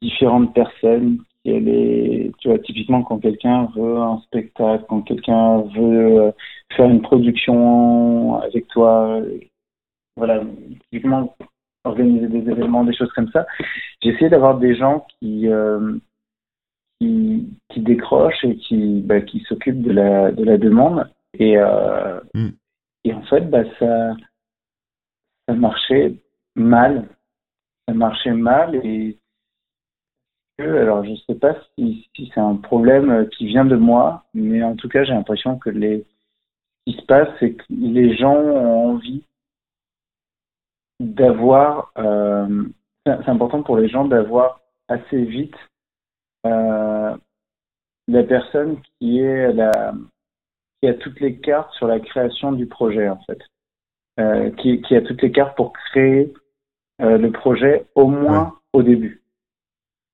[0.01, 6.21] différentes personnes qui allaient, tu vois, typiquement quand quelqu'un veut un spectacle, quand quelqu'un veut
[6.21, 6.31] euh,
[6.75, 9.21] faire une production avec toi,
[10.17, 10.41] voilà,
[10.89, 11.35] typiquement
[11.83, 13.45] organiser des événements, des choses comme ça.
[14.01, 15.97] J'ai essayé d'avoir des gens qui, euh,
[16.99, 21.09] qui, décrochent et qui, bah, qui s'occupent de la, de la demande.
[21.39, 22.49] Et, euh, mm.
[23.03, 24.15] Et en fait, bah, ça,
[25.53, 26.15] marchait
[26.55, 27.09] mal.
[27.87, 29.17] Ça marchait mal et
[30.59, 34.89] alors je sais pas si, c'est un problème qui vient de moi, mais en tout
[34.89, 36.05] cas j'ai l'impression que les,
[36.87, 39.23] ce qui se passe, c'est que les gens ont envie
[40.99, 42.65] d'avoir, euh,
[43.05, 45.55] c'est important pour les gens d'avoir assez vite
[46.45, 47.17] euh,
[48.07, 49.93] la personne qui est la,
[50.81, 53.39] qui a toutes les cartes sur la création du projet, en fait.
[54.19, 56.33] Euh, qui, qui, a toutes les cartes pour créer
[57.01, 59.23] euh, le projet, au moins au début.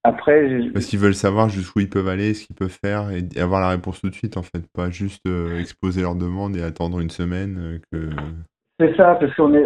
[0.04, 3.60] Après, Parce qu'ils veulent savoir jusqu'où ils peuvent aller, ce qu'ils peuvent faire, et avoir
[3.60, 4.62] la réponse tout de suite, en fait.
[4.74, 8.10] Pas juste euh, exposer leur demande et attendre une semaine que...
[8.80, 9.66] C'est ça, parce qu'on est,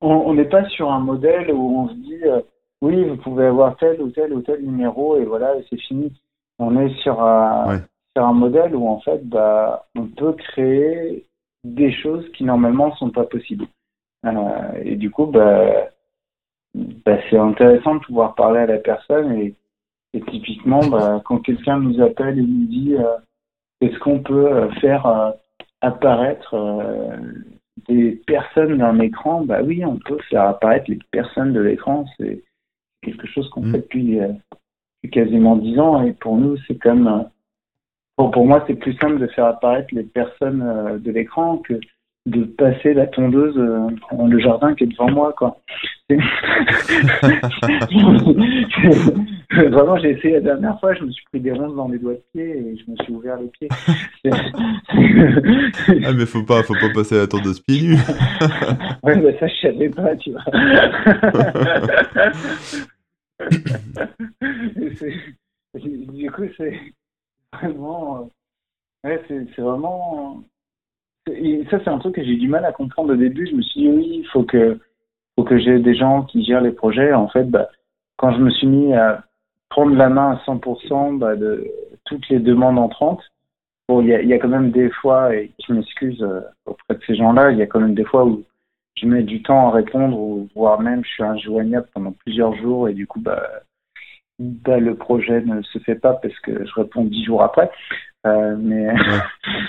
[0.00, 2.20] on n'est pas sur un modèle où on se dit,
[2.80, 6.12] oui, vous pouvez avoir tel ou tel ou tel numéro, et voilà, c'est fini.
[6.60, 7.80] On est sur un,
[8.14, 11.26] c'est un modèle où en fait, bah, on peut créer
[11.64, 13.66] des choses qui normalement ne sont pas possibles.
[14.24, 15.90] Euh, et du coup, bah,
[16.74, 19.54] bah, c'est intéressant de pouvoir parler à la personne et,
[20.14, 23.16] et typiquement, bah, quand quelqu'un nous appelle et nous dit euh,
[23.80, 25.30] est-ce qu'on peut euh, faire euh,
[25.80, 26.54] apparaître
[27.88, 32.04] des personnes d'un écran, bah oui, on peut faire apparaître les personnes de l'écran.
[32.16, 32.44] C'est
[33.02, 33.72] quelque chose qu'on mm.
[33.72, 37.28] fait depuis, depuis, quasiment dix ans et pour nous, c'est comme
[38.16, 41.80] pour moi, c'est plus simple de faire apparaître les personnes euh, de l'écran que
[42.26, 45.58] de passer la tondeuse euh, dans le jardin qui est devant moi, quoi.
[49.50, 52.12] Vraiment, j'ai essayé la dernière fois, je me suis pris des rondes dans les doigts
[52.12, 53.68] de pied et je me suis ouvert les pieds.
[56.04, 57.96] ah, mais faut pas, faut pas passer la tondeuse pieds nus.
[59.02, 60.44] ouais, bah ça, je savais pas, tu vois.
[66.12, 66.78] du coup, c'est
[67.52, 68.30] vraiment.
[69.04, 70.42] Euh, ouais, c'est vraiment.
[71.30, 73.46] Et ça, c'est un truc que j'ai du mal à comprendre au début.
[73.46, 74.78] Je me suis dit, oui, il faut que,
[75.36, 77.12] faut que j'ai des gens qui gèrent les projets.
[77.12, 77.68] En fait, bah,
[78.16, 79.24] quand je me suis mis à
[79.68, 81.64] prendre la main à 100% bah, de
[82.04, 83.22] toutes les demandes entrantes,
[83.88, 87.14] bon, il y a, quand même des fois, et je m'excuse euh, auprès de ces
[87.14, 88.44] gens-là, il y a quand même des fois où
[88.96, 92.88] je mets du temps à répondre, ou voire même je suis injoignable pendant plusieurs jours,
[92.88, 93.42] et du coup, bah,
[94.64, 97.70] bah, le projet ne se fait pas parce que je réponds dix jours après.
[98.26, 98.88] Euh, mais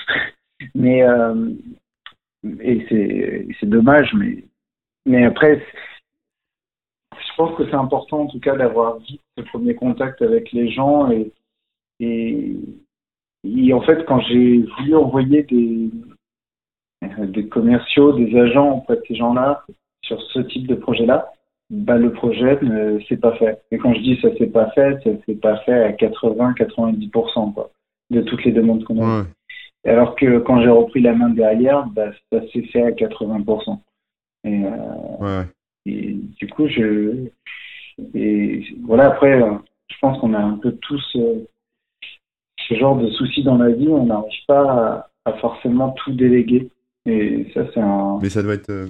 [0.74, 1.50] mais euh,
[2.60, 4.44] et c'est c'est dommage, mais
[5.06, 5.64] mais après,
[7.12, 10.70] je pense que c'est important en tout cas d'avoir vite ce premier contact avec les
[10.70, 11.32] gens et
[12.00, 12.56] et,
[13.44, 15.90] et en fait quand j'ai voulu envoyer des
[17.18, 19.64] des commerciaux, des agents auprès de ces gens-là
[20.02, 21.33] sur ce type de projet-là,
[21.70, 23.62] bah, le projet ne s'est pas fait.
[23.70, 27.70] Et quand je dis ça s'est pas fait, ça s'est pas fait à 80-90% quoi,
[28.10, 29.24] de toutes les demandes qu'on a.
[29.86, 33.78] Alors que quand j'ai repris la main derrière, bah, ça s'est fait à 80%.
[34.44, 35.44] Et, euh,
[35.86, 37.28] et du coup, je.
[38.14, 39.40] Et voilà, après,
[39.88, 41.46] je pense qu'on a un peu tous euh,
[42.68, 46.70] ce genre de soucis dans la vie, on n'arrive pas à, à, forcément tout déléguer.
[47.06, 48.18] Et ça, c'est un.
[48.22, 48.86] Mais ça doit être euh,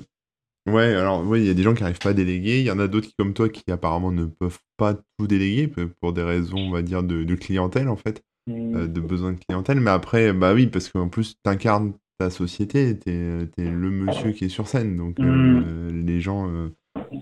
[0.67, 2.61] Ouais, alors oui, il y a des gens qui n'arrivent pas à déléguer.
[2.61, 5.71] Il y en a d'autres qui, comme toi, qui apparemment ne peuvent pas tout déléguer
[6.01, 8.77] pour des raisons, on va dire, de, clientèle, en fait, mmh.
[8.77, 9.81] euh, de besoin de clientèle.
[9.81, 14.33] Mais après, bah oui, parce qu'en plus, tu incarnes ta société, tu es, le monsieur
[14.33, 14.97] qui est sur scène.
[14.97, 16.07] Donc, euh, mmh.
[16.07, 16.71] les gens, euh,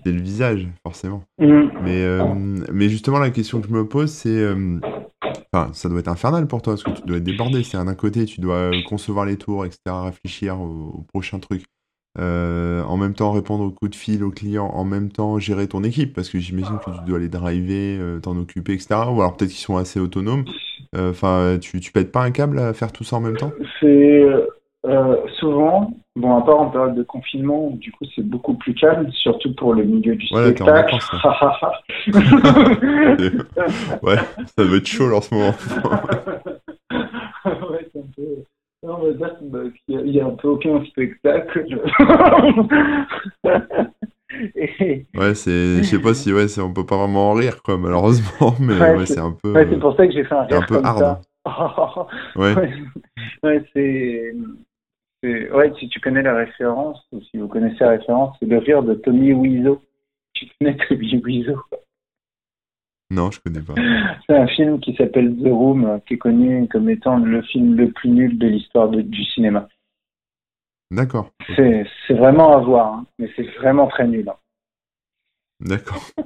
[0.05, 1.23] c'est le visage, forcément.
[1.39, 1.71] Mhm.
[1.83, 2.23] Mais, euh,
[2.71, 4.47] mais justement, la question que je me pose, c'est.
[5.51, 7.63] Enfin, ça doit être infernal pour toi, parce que tu dois être débordé.
[7.63, 11.65] C'est d'un côté, tu dois concevoir les tours, etc., réfléchir au, au prochain truc.
[12.19, 15.67] Euh, en même temps, répondre aux coups de fil aux clients, en même temps, gérer
[15.67, 18.95] ton équipe, parce que j'imagine que tu dois les driver, euh, t'en occuper, etc.
[19.11, 20.45] Ou alors peut-être qu'ils sont assez autonomes.
[20.95, 23.51] Euh, Enfin, tu, tu pètes pas un câble à faire tout ça en même temps?
[23.79, 24.23] C'est
[24.85, 29.09] euh, souvent, bon, à part en période de confinement, du coup, c'est beaucoup plus calme,
[29.11, 30.95] surtout pour le milieu du Ouais, spectacle.
[34.03, 34.17] Ouais,
[34.57, 35.53] ça doit être chaud en ce moment.
[36.91, 38.43] ouais, c'est un peu.
[38.83, 41.81] Non, on va dire bah, qu'il y a- il y a un peu aucun spectacle.
[44.55, 47.61] Et- Ouais, c'est, je sais pas si, ouais, c'est, on peut pas vraiment en rire,
[47.63, 50.33] quoi, malheureusement, mais Ouais, ouais, c'est- un peu, ouais, c'est pour ça que j'ai fait
[50.35, 50.99] un c'est un rire peu comme hard.
[50.99, 51.21] ça.
[52.35, 52.55] Ouais.
[52.55, 52.73] Ouais,
[53.43, 54.33] ouais, c'est-
[55.53, 58.83] Ouais, si tu connais la référence, ou si vous connaissez la référence, c'est le rire
[58.83, 59.81] de Tommy Wiseau.
[60.33, 61.61] Tu connais Tommy Wiseau
[63.13, 63.73] Non, je connais pas.
[64.27, 67.75] C'est un film qui s'appelle The Room, euh, qui est connu comme étant le film
[67.75, 69.67] le plus nul de l'histoire du cinéma.
[70.91, 71.29] D'accord.
[71.55, 74.27] C'est vraiment à voir, hein, mais c'est vraiment très nul.
[74.29, 74.35] hein.
[75.59, 76.01] D'accord.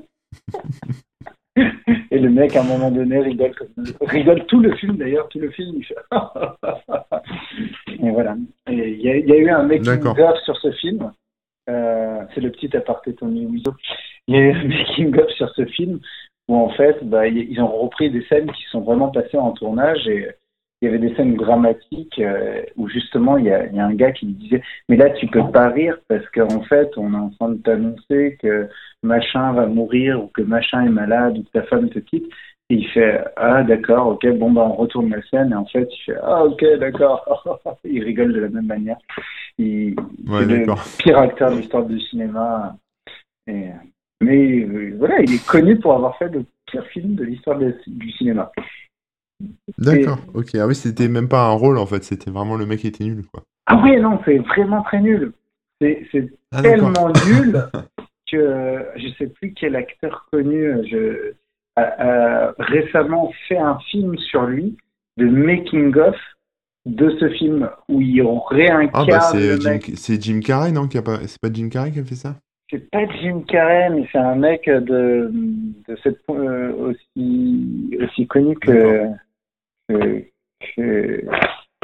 [2.11, 5.39] Et le mec, à un moment donné, rigole, comme- rigole tout le film d'ailleurs, tout
[5.39, 5.81] le film.
[7.99, 8.35] Et voilà.
[8.69, 10.17] Et il y, a- il y a eu un making D'accord.
[10.19, 11.11] of sur ce film.
[11.69, 13.73] Euh, c'est le petit aparté Tony Wiseau.
[14.27, 15.99] Il y a eu un making of sur ce film
[16.47, 20.07] où en fait, bah, ils ont repris des scènes qui sont vraiment passées en tournage
[20.07, 20.27] et
[20.81, 23.85] il y avait des scènes dramatiques euh, où justement il y, a, il y a
[23.85, 27.17] un gars qui disait mais là tu peux pas rire parce qu'en fait on est
[27.17, 28.69] en train de t'annoncer que
[29.01, 32.31] machin va mourir ou que machin est malade ou que ta femme te quitte
[32.69, 35.89] et il fait ah d'accord ok bon bah on retourne la scène et en fait
[35.91, 37.25] il fait ah ok d'accord
[37.83, 38.97] il rigole de la même manière.
[39.57, 39.95] Il
[40.27, 42.75] Ouais, c'est le pire acteur de l'histoire du cinéma.
[43.47, 43.69] Et,
[44.21, 48.11] mais euh, voilà il est connu pour avoir fait le pire film de l'histoire du
[48.13, 48.51] cinéma
[49.77, 50.17] D'accord.
[50.33, 50.55] Ok.
[50.55, 53.03] Ah oui, c'était même pas un rôle en fait, c'était vraiment le mec qui était
[53.03, 53.43] nul, quoi.
[53.67, 55.31] ah oui non c'est vraiment très nul
[55.79, 57.63] c'est Ah, tellement nul
[58.31, 61.33] que euh, je sais plus quel acteur connu euh, je,
[61.75, 64.75] a, a récemment fait un film sur lui,
[65.17, 66.15] de making of
[66.87, 69.91] de ce film où il Ah réincarne bah c'est Jim, mec.
[69.95, 70.89] c'est Jim Carrey, non.
[70.91, 71.01] C'est
[71.41, 72.35] pas Jim Carrey qui a fait ça?
[72.69, 78.55] C'est pas Jim Carrey, mais c'est un mec de, de cette euh, aussi aussi connu
[78.57, 79.07] que
[79.87, 80.23] que,
[80.75, 81.25] que,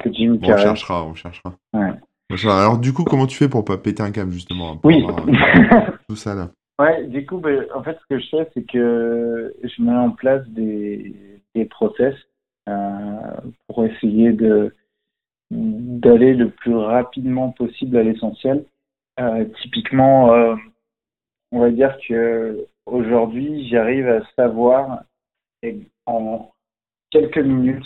[0.03, 0.63] que Jim Bon, on Carrey.
[0.63, 1.53] cherchera, on cherchera.
[1.73, 1.91] Ouais.
[2.31, 2.59] On cherchera.
[2.61, 5.03] Alors du coup, comment tu fais pour pas péter un câble justement pour Oui.
[5.07, 6.49] avoir, euh, Tout ça là?
[6.79, 10.09] Ouais, du coup, ben, en fait, ce que je fais, c'est que je mets en
[10.09, 11.15] place des,
[11.55, 12.15] des process
[12.67, 13.17] euh,
[13.67, 14.73] pour essayer de
[15.51, 18.65] d'aller le plus rapidement possible à l'essentiel.
[19.19, 20.55] Euh, typiquement, euh,
[21.53, 25.03] on va dire que aujourd'hui, j'arrive à savoir
[26.07, 26.51] en
[27.11, 27.85] quelques minutes,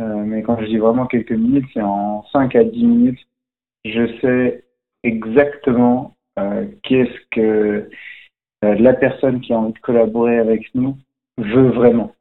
[0.00, 3.18] euh, mais quand je dis vraiment quelques minutes, c'est en 5 à 10 minutes,
[3.84, 4.64] je sais
[5.02, 7.90] exactement euh, qu'est-ce que
[8.64, 10.96] euh, la personne qui a envie de collaborer avec nous
[11.36, 12.14] veut vraiment.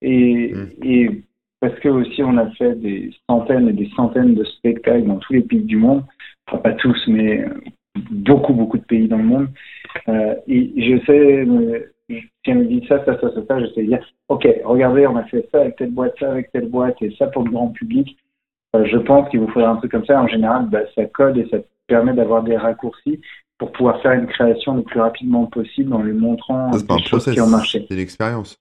[0.00, 0.70] Et, Mm.
[0.82, 1.22] et
[1.60, 5.34] parce que aussi on a fait des centaines et des centaines de spectacles dans tous
[5.34, 6.04] les pays du monde,
[6.48, 7.44] enfin pas tous, mais
[8.10, 9.48] beaucoup beaucoup de pays dans le monde.
[10.08, 11.44] Euh, et je sais,
[12.44, 15.16] si on me dit ça, ça, ça, ça, ça, je sais dire, ok, regardez, on
[15.16, 17.68] a fait ça avec telle boîte, ça avec telle boîte, et ça pour le grand
[17.68, 18.16] public.
[18.74, 20.20] Euh, je pense qu'il vous faudrait un truc comme ça.
[20.20, 23.20] En général, bah, ça code et ça permet d'avoir des raccourcis
[23.58, 26.96] pour pouvoir faire une création le plus rapidement possible en lui montrant Ça, c'est pas
[26.96, 27.86] des un choses process, qui ont marché.
[27.88, 28.58] c'est l'expérience.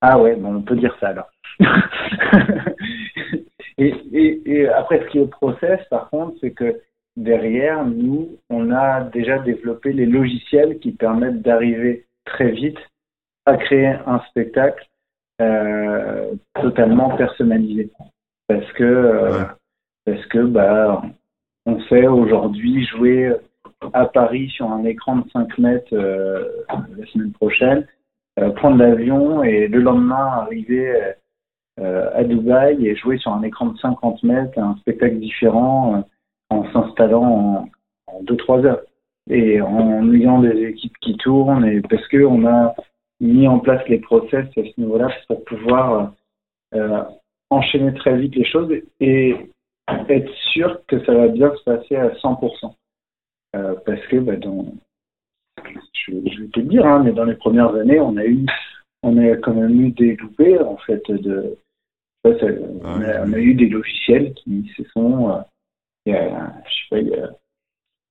[0.00, 1.30] Ah ouais, bon, on peut dire ça alors.
[3.78, 6.80] et, et, et après, ce qui est process, par contre, c'est que
[7.16, 12.78] derrière, nous, on a déjà développé les logiciels qui permettent d'arriver très vite
[13.46, 14.86] à créer un spectacle
[15.40, 17.90] euh, totalement personnalisé.
[18.48, 19.46] Parce que, euh, Ouais.
[20.06, 21.02] parce que bah,
[21.66, 23.32] on sait aujourd'hui jouer
[23.92, 26.44] à Paris sur un écran de 5 mètres euh,
[26.96, 27.86] la semaine prochaine
[28.38, 31.14] euh, prendre l'avion et le lendemain arriver
[31.80, 36.00] euh, à Dubaï et jouer sur un écran de 50 mètres un spectacle différent euh,
[36.52, 37.68] en s'installant
[38.06, 38.82] en 2-3 heures
[39.30, 42.74] et en ayant des équipes qui tournent et parce que on a
[43.20, 46.12] mis en place les process à ce niveau-là pour pouvoir
[46.74, 47.02] euh,
[47.50, 49.36] enchaîner très vite les choses et
[50.08, 52.74] être sûr que ça va bien se passer à 100%.
[53.54, 54.64] Euh, parce que bah, dans,
[55.92, 58.46] je, je vais te le dire, hein, mais dans les premières années, on a eu,
[59.02, 61.58] on a quand même eu des loupés en fait de,
[62.24, 62.30] ça,
[62.82, 65.40] on, a, on, a, eu des logiciels qui se sont, euh,
[66.06, 67.30] je sais pas, il y a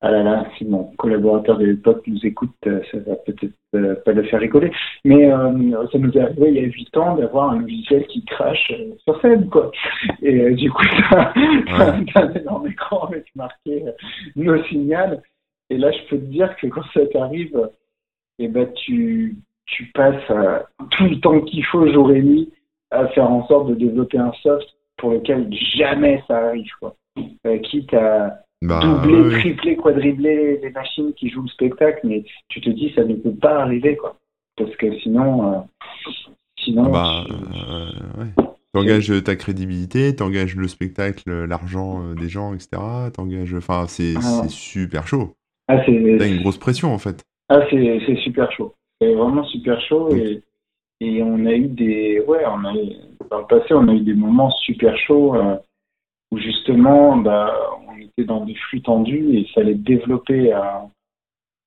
[0.03, 3.93] ah là là, si mon collaborateur de l'époque nous écoute, euh, ça va peut-être euh,
[4.03, 4.71] pas le faire rigoler.
[5.05, 8.25] Mais euh, ça nous est arrivé il y a 8 ans d'avoir un logiciel qui
[8.25, 8.73] crache
[9.03, 9.71] sur scène, quoi.
[10.23, 12.05] Et du coup, ça, ouais.
[12.15, 13.85] un énorme écran avec marqué
[14.35, 15.21] nos signal.
[15.69, 17.69] Et là, je peux te dire que quand ça t'arrive,
[18.39, 19.37] eh ben, tu,
[19.67, 20.25] tu passes
[20.89, 22.51] tout le temps qu'il faut jour et nuit
[22.89, 24.67] à faire en sorte de développer un soft
[24.97, 26.95] pour lequel jamais ça arrive, quoi.
[27.63, 32.69] Quitte à bah, doubler, tripler, quadribler les machines qui jouent le spectacle, mais tu te
[32.69, 34.17] dis ça ne peut pas arriver, quoi.
[34.55, 35.57] Parce que sinon, euh,
[36.59, 36.91] sinon.
[36.91, 37.89] Bah, euh,
[38.19, 38.45] ouais.
[38.73, 42.81] T'engages ta crédibilité, t'engages le spectacle, l'argent euh, des gens, etc.
[43.13, 44.47] T'engages, enfin, c'est ah.
[44.47, 45.33] super chaud.
[45.67, 47.23] Ah, T'as une grosse pression en fait.
[47.49, 48.75] Ah, c'est super chaud.
[49.01, 50.41] C'est vraiment super chaud et,
[51.01, 52.73] et on a eu des, ouais, on a,
[53.29, 55.35] dans le passé, on a eu des moments super chauds
[56.31, 57.53] où justement, bah,
[57.87, 60.89] on était dans des flux tendus et il fallait développer un,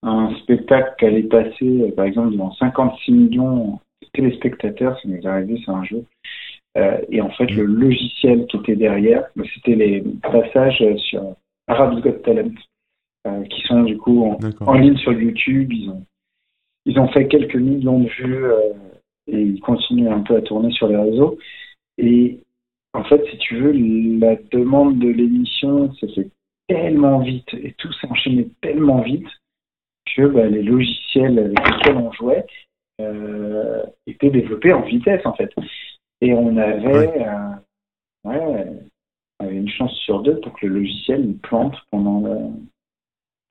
[0.02, 5.26] un spectacle qui allait passer, par exemple, devant 56 millions de téléspectateurs, ça nous est
[5.26, 6.04] arrivé, c'est un jeu.
[6.76, 11.36] Euh, et en fait, le logiciel qui était derrière, bah, c'était les passages sur
[11.68, 12.50] Arabs Got Talent,
[13.26, 15.72] euh, qui sont du coup en, ligne sur YouTube.
[15.72, 16.04] Ils ont,
[16.84, 18.72] ils ont fait quelques millions de vues euh,
[19.28, 21.38] et ils continuent un peu à tourner sur les réseaux.
[21.96, 22.40] Et
[22.94, 23.72] en fait, si tu veux,
[24.18, 26.30] la demande de l'émission ça fait
[26.68, 29.28] tellement vite et tout s'est enchaîné tellement vite
[30.16, 32.46] que bah, les logiciels avec lesquels on jouait
[33.00, 35.50] euh, étaient développés en vitesse en fait.
[36.20, 37.50] Et on avait, euh,
[38.24, 38.66] ouais,
[39.40, 42.38] on avait une chance sur deux pour que le logiciel il plante pendant le,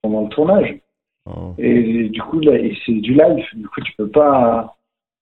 [0.01, 0.79] pendant le tournage.
[1.25, 1.53] Oh.
[1.57, 2.53] Et, du coup, là,
[2.85, 3.45] c'est du live.
[3.53, 4.75] Du coup, tu peux pas,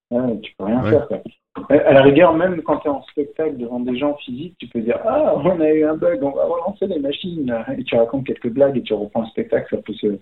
[0.09, 1.07] tu peux rien faire.
[1.07, 1.21] Quoi.
[1.69, 4.79] À la rigueur, même quand tu es en spectacle devant des gens physiques, tu peux
[4.79, 7.53] dire Ah, on a eu un bug, on va relancer les machines.
[7.77, 10.17] Et tu racontes quelques blagues et tu reprends le spectacle, ça peut se,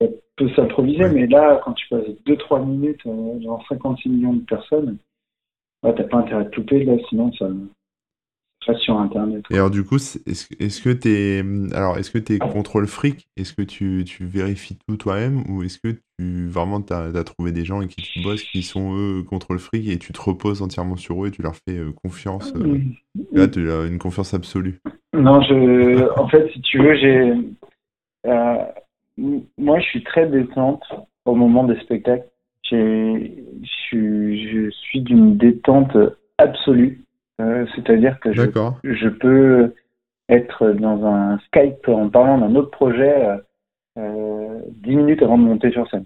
[0.00, 1.08] ça peut s'improviser.
[1.10, 4.98] Mais là, quand tu passes 2-3 minutes euh, devant 56 millions de personnes,
[5.82, 7.46] t'as pas intérêt de couper, là, sinon ça,
[8.78, 9.44] sur Internet.
[9.50, 12.86] Et alors, du coup, est-ce est que tu es, alors, est-ce que tu es contrôle
[12.86, 13.28] fric?
[13.36, 17.52] Est-ce que tu, tu, vérifies tout toi-même Ou est-ce que tu vraiment tu as, trouvé
[17.52, 20.62] des gens et qui tu bosses qui sont eux contrôle fric et tu te reposes
[20.62, 22.78] entièrement sur eux et tu leur fais euh, confiance euh,
[23.32, 24.80] Là, tu as une confiance absolue?
[25.14, 27.34] Non, je, en fait, si tu veux, j'ai.
[28.26, 28.56] Euh,
[29.58, 30.84] moi, je suis très détente
[31.24, 32.26] au moment des spectacles.
[32.70, 35.96] Je suis d'une détente
[36.38, 37.04] absolue.
[37.40, 39.74] Euh, c'est-à-dire que je, peux
[40.28, 43.36] être dans un Skype en parlant d'un autre projet euh,
[43.98, 46.04] euh, dix minutes avant de monter sur scène.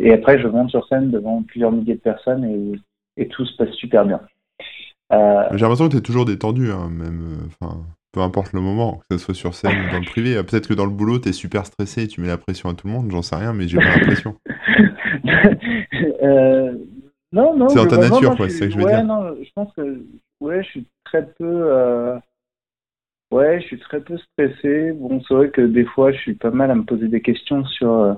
[0.00, 3.72] et après, je monte sur scène devant plusieurs milliers de personnes et, tout se passe
[3.72, 4.20] super bien.
[5.10, 5.16] J'ai
[5.62, 7.48] l'impression que tu es toujours détendu, hein, même,
[8.12, 10.34] peu importe le moment, que ce soit sur scène ou dans le privé.
[10.42, 12.74] Peut-être que dans le boulot, tu es super stressé et tu mets la pression à
[12.74, 14.36] tout le monde, j'en sais rien, mais j'ai pas l'impression.
[17.32, 17.68] Non, non.
[17.68, 19.04] C'est dans ta nature, quoi, c'est ça que je veux ouais, dire.
[19.04, 20.04] Non, je pense que
[20.40, 21.44] ouais, je suis très peu.
[21.44, 22.18] Euh...
[23.32, 24.92] Ouais, je suis très peu stressé.
[24.92, 27.64] Bon, c'est vrai que des fois, je suis pas mal à me poser des questions
[27.64, 27.90] sur.
[27.90, 28.14] Euh,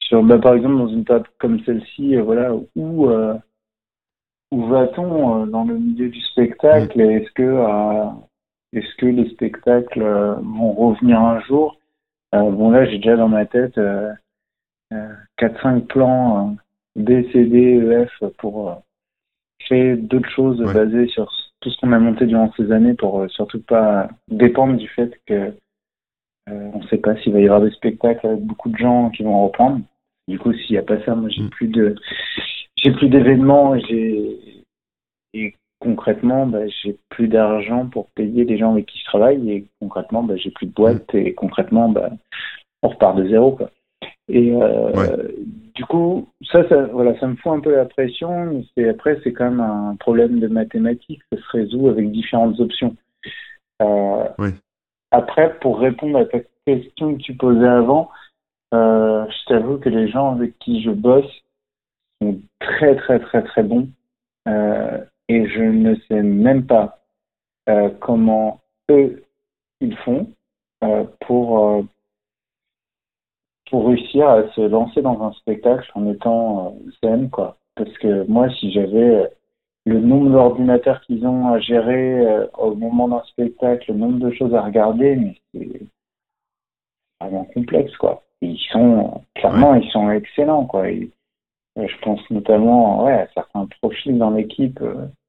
[0.00, 3.10] sur bah, par exemple, dans une table comme celle-ci, euh, voilà, où.
[4.52, 6.96] Où va-t-on dans le milieu du spectacle?
[6.96, 7.10] Mm.
[7.10, 7.64] Est-ce que,
[8.72, 11.80] est-ce que les spectacles vont revenir un jour?
[12.32, 13.76] Bon, là, j'ai déjà dans ma tête
[14.92, 16.56] 4-5 plans
[16.96, 18.74] B, C, D, E, F pour euh,
[19.60, 21.30] créer d'autres choses basées sur
[21.60, 25.20] tout ce qu'on a monté durant ces années pour euh, surtout pas dépendre du fait
[25.26, 25.34] que
[26.48, 29.10] euh, on ne sait pas s'il va y avoir des spectacles avec beaucoup de gens
[29.10, 29.80] qui vont reprendre.
[30.28, 31.50] Du coup, s'il n'y a pas ça, moi j'ai mm.
[31.50, 31.94] plus de
[32.76, 34.62] j'ai plus d'événements j'ai
[35.34, 39.66] et concrètement bah, j'ai plus d'argent pour payer les gens avec qui je travaille et
[39.80, 41.18] concrètement bah, j'ai plus de boîte mm.
[41.18, 42.10] et concrètement bah,
[42.82, 43.70] on repart de zéro quoi.
[44.28, 45.28] Et euh,
[45.76, 48.64] du coup, ça, ça, voilà, ça me fout un peu la pression.
[48.76, 51.22] Mais après, c'est quand même un problème de mathématiques.
[51.30, 52.96] Ça se résout avec différentes options.
[53.82, 54.24] Euh,
[55.10, 58.10] Après, pour répondre à ta question que tu posais avant,
[58.74, 61.30] euh, je t'avoue que les gens avec qui je bosse
[62.20, 63.88] sont très, très, très, très bons.
[64.48, 67.00] Euh, et je ne sais même pas
[67.68, 68.60] euh, comment
[68.90, 69.22] eux,
[69.80, 70.32] ils font
[70.84, 71.84] euh, pour
[73.70, 77.56] pour réussir à se lancer dans un spectacle en étant euh, zen, quoi.
[77.74, 79.26] Parce que moi, si j'avais euh,
[79.84, 84.30] le nombre d'ordinateurs qu'ils ont à gérer euh, au moment d'un spectacle, le nombre de
[84.32, 85.82] choses à regarder, mais c'est
[87.20, 88.22] vraiment complexe, quoi.
[88.40, 90.88] ils sont, clairement, ils sont excellents, quoi.
[90.90, 91.10] Et,
[91.76, 94.80] je pense notamment ouais, à certains profils dans l'équipe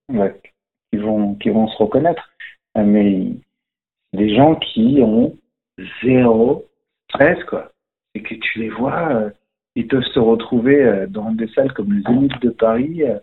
[0.09, 2.29] qui, vont, qui vont se reconnaître.
[2.77, 3.33] Mais
[4.13, 5.35] des gens qui ont
[6.01, 6.65] zéro
[7.09, 7.71] stress, quoi.
[8.23, 9.29] Que tu les vois, euh,
[9.75, 13.19] ils peuvent se retrouver euh, dans des salles comme le Zénith de Paris euh,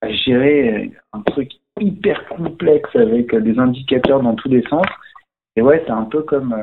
[0.00, 4.86] à gérer un truc hyper complexe avec des indicateurs dans tous les sens.
[5.56, 6.54] Et ouais, c'est un peu comme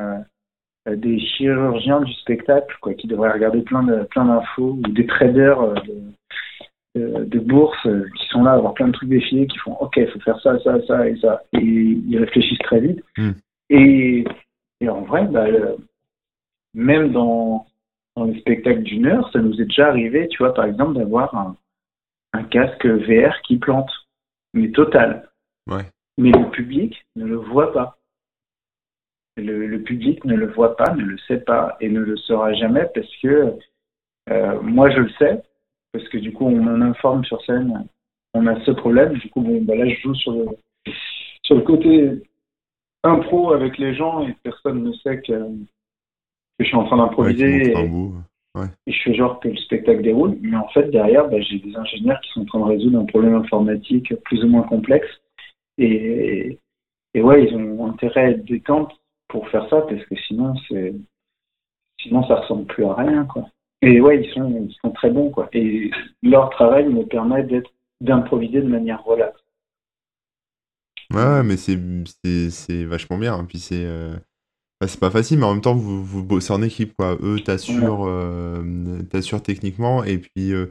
[0.86, 5.74] des chirurgiens du spectacle, quoi, qui devraient regarder plein de plein d'infos ou des traders
[6.94, 9.98] de, de, bourse qui sont là à avoir plein de trucs défilés, qui font OK,
[9.98, 13.04] il faut faire ça, ça, ça et ça, et ils réfléchissent très vite.
[13.16, 13.32] Hmm.
[13.70, 14.24] Et,
[14.80, 15.46] et, en vrai, bah,
[16.74, 17.66] même dans,
[18.18, 21.34] dans les spectacles d'une heure, ça nous est déjà arrivé, tu vois, par exemple, d'avoir
[21.34, 21.56] un,
[22.32, 23.90] un casque VR qui plante,
[24.54, 25.30] mais total.
[25.68, 25.84] Ouais.
[26.18, 27.98] Mais le public ne le voit pas.
[29.36, 32.52] Le, le, public ne le voit pas, ne le sait pas et ne le saura
[32.54, 33.54] jamais parce que
[34.30, 35.40] euh, moi je le sais,
[35.92, 37.86] parce que du coup on en informe sur scène,
[38.34, 39.12] on a ce problème.
[39.12, 40.46] Du coup, bon, bah là je joue sur le,
[41.44, 42.20] sur le côté
[43.04, 45.32] impro avec les gens et personne ne sait que
[46.58, 47.74] je suis en train d'improviser et,
[48.86, 50.36] et, je fais genre que le spectacle déroule.
[50.40, 53.04] Mais en fait, derrière, bah, j'ai des ingénieurs qui sont en train de résoudre un
[53.04, 55.08] problème informatique plus ou moins complexe.
[55.76, 56.58] Et,
[57.14, 58.92] et ouais, ils ont intérêt à être détente
[59.28, 60.94] pour faire ça parce que sinon, c'est
[62.00, 63.48] sinon ça ressemble plus à rien, quoi.
[63.82, 65.48] Et ouais, ils sont, ils sont très bons, quoi.
[65.52, 65.90] Et
[66.22, 69.40] leur travail me permet d'être d'improviser de manière relaxe.
[71.12, 73.44] Ouais, mais c'est vachement bien.
[73.44, 73.84] Puis c'est.
[73.84, 74.16] Euh,
[74.86, 77.16] c'est pas facile, mais en même temps, vous, vous bossez en équipe, quoi.
[77.20, 78.62] Eux t'assurent euh,
[79.42, 80.66] techniquement, et puis euh,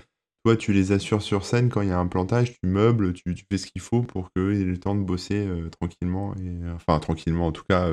[0.45, 3.33] toi, tu les assures sur scène quand il y a un plantage, tu meubles, tu,
[3.33, 6.71] tu fais ce qu'il faut pour qu'eux aient le temps de bosser euh, tranquillement, et,
[6.73, 7.89] enfin tranquillement en tout cas,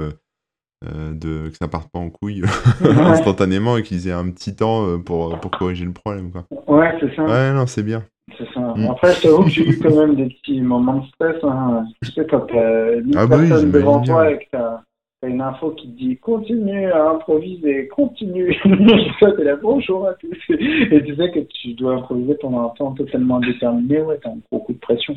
[0.85, 2.43] de, que ça parte pas en couille
[2.85, 6.45] instantanément et qu'ils aient un petit temps pour, pour corriger le problème, quoi.
[6.69, 7.25] Ouais, c'est ça.
[7.25, 8.05] Ouais, non, c'est bien.
[8.39, 8.61] C'est ça.
[8.61, 8.91] Mm.
[8.91, 11.37] Après, je t'avoue que j'ai eu quand même des petits moments de stress.
[11.43, 11.87] Hein.
[12.03, 14.81] Tu sais, quand t'as ah bah personne devant toi et que t'as
[15.27, 18.55] une info qui te dit continue à improviser, continue.
[19.21, 20.37] ça, t'es là, bonjour à tous.
[20.49, 24.39] Et tu sais que tu dois improviser pendant un temps totalement indéterminé, ouais, t'as un
[24.51, 25.17] gros coup de pression.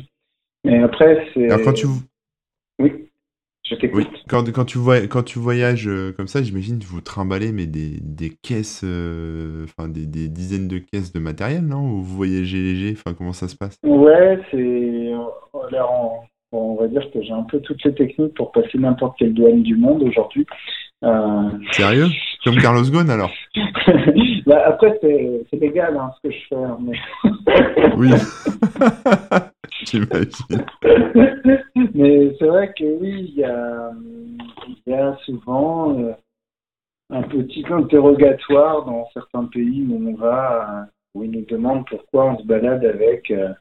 [0.64, 1.48] Mais après, c'est.
[1.64, 1.86] Quand tu.
[2.78, 3.08] Oui.
[3.68, 4.06] Je t'écoute.
[4.10, 7.52] Oui, quand, quand, tu vois, quand tu voyages euh, comme ça, j'imagine que vous trimballez
[7.52, 11.82] mais des, des caisses, euh, enfin des, des, dizaines de caisses de matériel, non?
[11.82, 13.76] Ou vous voyagez léger Enfin, comment ça se passe?
[13.84, 15.12] Ouais, c'est.
[16.50, 19.62] On va dire que j'ai un peu toutes les techniques pour passer n'importe quelle douane
[19.62, 20.46] du monde aujourd'hui.
[21.04, 21.50] Euh...
[21.72, 22.08] Sérieux?
[22.42, 23.30] Comme Carlos Ghosn alors?
[24.46, 26.56] Bah, Après, c'est légal hein, ce que je fais.
[26.56, 26.98] Hein, mais...
[27.98, 28.08] oui,
[29.84, 30.64] j'imagine.
[31.94, 33.90] mais c'est vrai que oui, il y a,
[34.86, 36.12] y a, souvent euh,
[37.10, 42.38] un petit interrogatoire dans certains pays où on va, où ils nous demandent pourquoi on
[42.38, 43.52] se balade avec euh,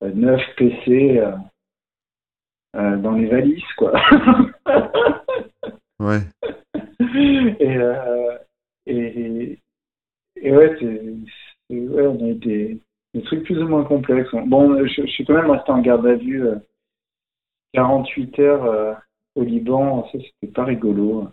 [0.00, 1.22] 9 PC
[2.78, 3.92] euh, dans les valises, quoi.
[5.98, 6.20] ouais.
[7.00, 8.38] Et, euh,
[8.86, 9.58] et,
[10.36, 12.78] et, ouais, c'est, ouais, on a été
[13.14, 14.30] des trucs plus ou moins complexes.
[14.46, 16.44] Bon, je, suis quand même resté en garde à vue
[17.72, 18.98] 48 euh, heures
[19.34, 21.28] au Liban, ça c'était pas rigolo.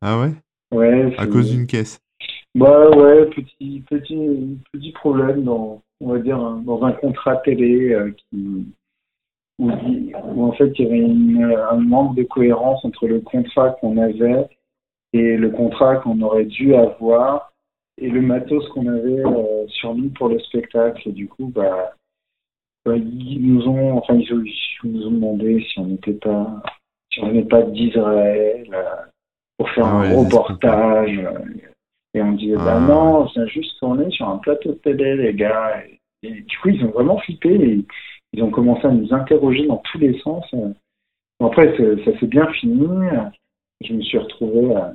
[0.00, 0.32] Ah ouais?
[0.72, 1.16] Ouais.
[1.18, 2.00] À cause d'une caisse?
[2.54, 8.66] Bah ouais, petit, petit, petit problème dans, on va dire, dans un contrat télé qui,
[9.60, 14.48] où, en fait il y avait un manque de cohérence entre le contrat qu'on avait
[15.12, 17.50] et le contrat qu'on aurait dû avoir
[18.00, 21.08] et le matos qu'on avait euh, sur nous pour le spectacle.
[21.08, 21.92] Et du coup, bah,
[22.84, 24.54] bah ils nous ont, enfin, ils,
[24.84, 26.62] nous ont demandé si on n'était pas,
[27.12, 28.82] si on pas d'Israël euh,
[29.58, 31.18] pour faire ah un reportage.
[31.18, 31.38] Euh,
[32.14, 35.16] et on disait, bah ah non, c'est juste qu'on est sur un plateau de télé,
[35.16, 35.82] les gars.
[36.22, 37.54] Et, du coup, ils ont vraiment flippé.
[37.54, 37.84] Et,
[38.32, 40.44] ils ont commencé à nous interroger dans tous les sens.
[41.40, 42.86] Après, ça s'est bien fini.
[43.82, 44.92] Je me suis retrouvé à,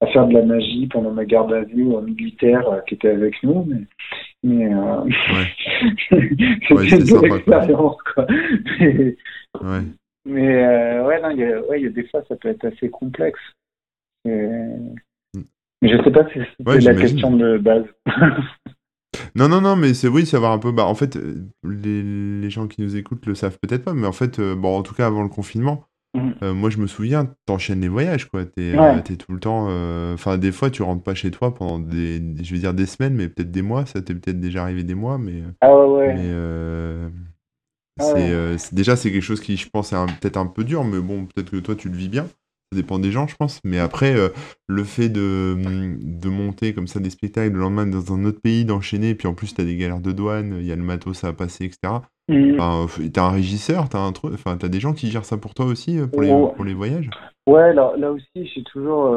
[0.00, 3.10] à, faire de la magie pendant ma garde à vue au militaire euh, qui était
[3.10, 3.64] avec nous.
[3.64, 3.82] Mais,
[4.42, 5.46] mais euh, ouais.
[6.08, 7.96] c'était une belle expérience.
[8.14, 8.26] Quoi.
[8.80, 9.14] Mais,
[9.60, 10.48] ouais.
[10.48, 13.40] euh, ouais, il y, a, ouais, y a des fois, ça peut être assez complexe.
[14.24, 14.94] Mm.
[15.82, 17.84] Mais je sais pas si c'était la question de base.
[19.36, 20.72] Non, non, non, mais c'est oui, savoir un peu.
[20.72, 24.06] Bah, en fait, euh, les, les gens qui nous écoutent le savent peut-être pas, mais
[24.06, 25.84] en fait, euh, bon, en tout cas, avant le confinement,
[26.14, 26.30] mmh.
[26.42, 28.46] euh, moi, je me souviens, t'enchaînes les voyages, quoi.
[28.46, 29.68] T'es es tout le temps.
[30.14, 33.14] Enfin, des fois, tu rentres pas chez toi pendant des, je vais dire des semaines,
[33.14, 33.84] mais peut-être des mois.
[33.84, 35.42] Ça t'est peut-être déjà arrivé des mois, mais.
[35.60, 36.14] Ah ouais, ouais.
[36.14, 36.32] Mais,
[37.98, 41.00] ah c'est déjà, c'est quelque chose qui, je pense, est peut-être un peu dur, mais
[41.00, 42.26] bon, peut-être que toi, tu le vis bien.
[42.76, 43.60] Dépend des gens, je pense.
[43.64, 44.14] Mais après,
[44.66, 45.56] le fait de,
[46.00, 49.34] de monter comme ça des spectacles le lendemain dans un autre pays, d'enchaîner, puis en
[49.34, 51.94] plus, tu as des galères de douane, il y a le matos à passer, etc.
[52.28, 52.58] Mmh.
[53.12, 55.66] t'as un régisseur, t'as un truc, enfin, t'as des gens qui gèrent ça pour toi
[55.66, 57.08] aussi, pour les, pour les voyages
[57.46, 59.16] Ouais, là, là aussi, j'ai toujours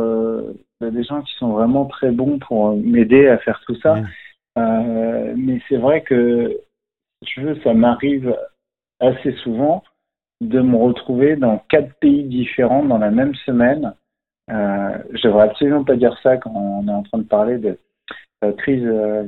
[0.81, 3.95] des gens qui sont vraiment très bons pour m'aider à faire tout ça.
[3.95, 4.07] Mmh.
[4.59, 6.59] Euh, mais c'est vrai que,
[7.23, 8.35] si tu veux, ça m'arrive
[8.99, 9.83] assez souvent
[10.41, 13.93] de me retrouver dans quatre pays différents dans la même semaine.
[14.49, 17.77] Euh, je devrais absolument pas dire ça quand on est en train de parler de
[18.41, 19.27] euh, crise euh,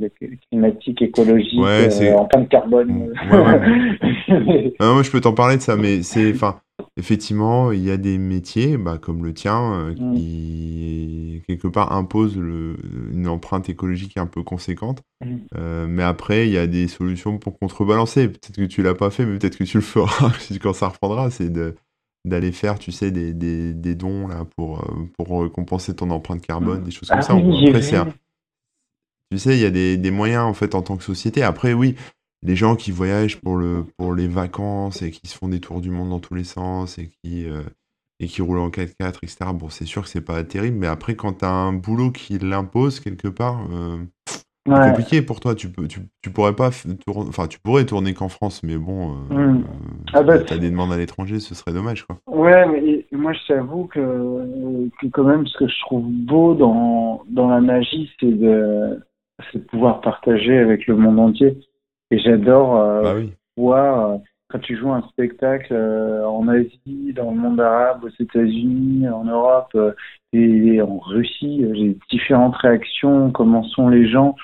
[0.49, 3.13] climatique, écologique, en de carbone.
[4.79, 6.61] moi, je peux t'en parler de ça, mais c'est, enfin,
[6.95, 10.15] effectivement, il y a des métiers, bah, comme le tien, mm.
[10.15, 12.77] qui quelque part imposent le,
[13.11, 15.01] une empreinte écologique un peu conséquente.
[15.25, 15.87] Mm.
[15.89, 18.29] mais après, il y a des solutions pour contrebalancer.
[18.29, 20.31] Peut-être que tu l'as pas fait, mais peut-être que tu le feras
[20.61, 21.29] quand ça reprendra.
[21.31, 21.75] C'est de
[22.23, 24.87] d'aller faire, tu sais, des, des, des, dons là pour,
[25.17, 26.83] pour compenser ton empreinte carbone, mm.
[26.83, 27.33] des choses comme ah ça.
[27.33, 27.97] Après, c'est
[29.31, 31.41] tu sais, il y a des, des, moyens en fait en tant que société.
[31.41, 31.95] Après, oui,
[32.43, 35.79] les gens qui voyagent pour, le, pour les vacances et qui se font des tours
[35.79, 37.61] du monde dans tous les sens et qui, euh,
[38.19, 39.37] et qui roulent en 4x4, etc.
[39.53, 42.39] Bon, c'est sûr que c'est pas terrible, mais après, quand tu as un boulot qui
[42.39, 43.99] l'impose quelque part, euh,
[44.65, 45.55] c'est compliqué pour toi.
[45.55, 46.71] Tu, peux, tu, tu pourrais pas
[47.05, 49.63] tourner, enfin, tu pourrais tourner qu'en France, mais bon, euh, mm.
[50.13, 52.17] ah bah, tu as des demandes à l'étranger, ce serait dommage, quoi.
[52.27, 57.23] Ouais, mais moi, je t'avoue que, que quand même, ce que je trouve beau dans,
[57.29, 58.99] dans la magie, c'est de
[59.51, 61.57] c'est de pouvoir partager avec le monde entier.
[62.11, 64.17] Et j'adore euh, bah voir euh,
[64.49, 69.23] quand tu joues un spectacle euh, en Asie, dans le monde arabe, aux États-Unis, en
[69.23, 69.77] Europe
[70.33, 74.35] et en Russie, j'ai différentes réactions, comment sont les gens.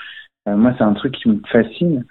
[0.46, 2.06] moi, c'est un truc qui me fascine.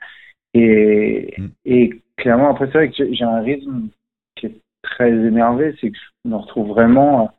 [0.52, 1.48] Et, mm.
[1.64, 3.88] et clairement, après, c'est vrai que j'ai un rythme
[4.36, 7.30] qui est très énervé, c'est que je me retrouve vraiment.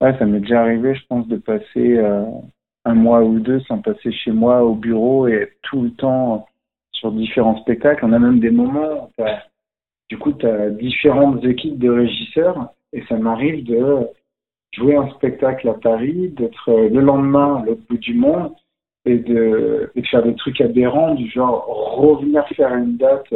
[0.00, 1.98] ouais, ça m'est déjà arrivé, je pense, de passer
[2.84, 6.46] un mois ou deux sans passer chez moi au bureau et tout le temps
[6.92, 8.04] sur différents spectacles.
[8.04, 9.24] On a même des moments où
[10.10, 14.08] du coup, tu as différentes équipes de régisseurs et ça m'arrive de
[14.72, 18.52] jouer un spectacle à Paris, d'être le lendemain à l'autre bout du monde
[19.04, 21.64] et de, faire des trucs aberrants du genre
[21.96, 23.32] revenir faire une date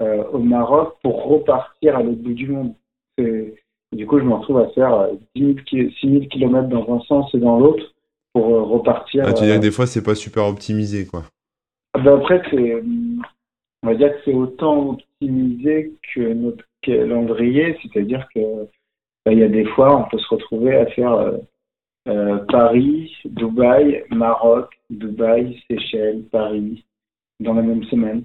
[0.00, 2.72] euh, au Maroc pour repartir à l'autre bout du monde.
[3.18, 7.34] du coup, je me retrouve à faire 10 000, 6 000 km dans un sens
[7.34, 7.94] et dans l'autre
[8.38, 9.24] pour euh, repartir.
[9.26, 11.24] Ah, tu dis que euh, des fois, c'est pas super optimisé, quoi.
[11.94, 12.82] Ah, ben après, c'est,
[13.82, 18.40] on va dire que c'est autant optimisé que notre calendrier, c'est-à-dire que
[19.26, 21.32] ben, il y a des fois, on peut se retrouver à faire
[22.08, 26.84] euh, Paris, Dubaï, Maroc, Dubaï, Seychelles, Paris,
[27.40, 28.22] dans la même semaine,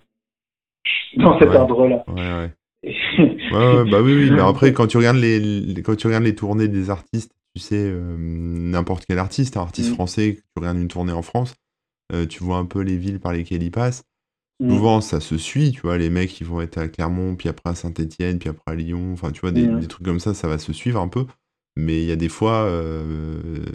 [1.17, 2.03] dans cet ordre-là.
[2.07, 2.49] Ouais,
[2.83, 3.29] ouais.
[3.51, 6.67] ouais, bah oui, oui, mais après, quand tu regardes les, quand tu regardes les tournées
[6.67, 9.93] des artistes tu sais, euh, n'importe quel artiste, un artiste mmh.
[9.93, 11.55] français, tu regardes une tournée en France,
[12.11, 14.03] euh, tu vois un peu les villes par lesquelles il passe.
[14.59, 14.69] Mmh.
[14.69, 17.69] Souvent, ça se suit, tu vois, les mecs, ils vont être à Clermont, puis après
[17.69, 19.87] à Saint-Etienne, puis après à Lyon, enfin, tu vois, des, mmh.
[19.87, 21.25] trucs comme ça, ça va se suivre un peu.
[21.75, 23.65] Mais il y a des fois, euh,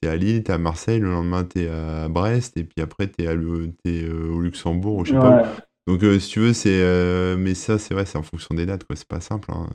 [0.00, 3.24] t'es à Lille, t'es à Marseille, le lendemain t'es à Brest, et puis après t'es,
[3.24, 6.82] es au Luxembourg, ou je sais pas donc, euh, si tu veux, c'est.
[6.82, 8.94] Euh, mais ça, c'est vrai, c'est en fonction des dates, quoi.
[8.94, 9.66] C'est pas simple, hein.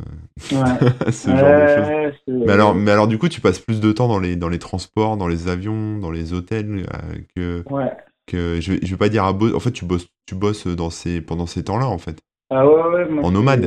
[0.51, 1.11] Ouais.
[1.11, 2.45] Ce genre de choses.
[2.45, 4.59] Mais alors, mais alors, du coup, tu passes plus de temps dans les, dans les
[4.59, 7.74] transports, dans les avions, dans les hôtels, euh, que.
[7.74, 7.91] Ouais.
[8.28, 11.20] Que je, je vais pas dire à En fait, tu bosses, tu bosses dans ces,
[11.20, 12.20] pendant ces temps-là, en fait.
[12.51, 13.24] Ah ouais, ouais.
[13.24, 13.66] en nomade.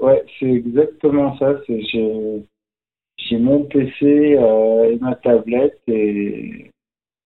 [0.00, 1.54] Ouais, c'est exactement ça.
[1.68, 2.44] J'ai,
[3.16, 6.70] j'ai mon PC et ma tablette et,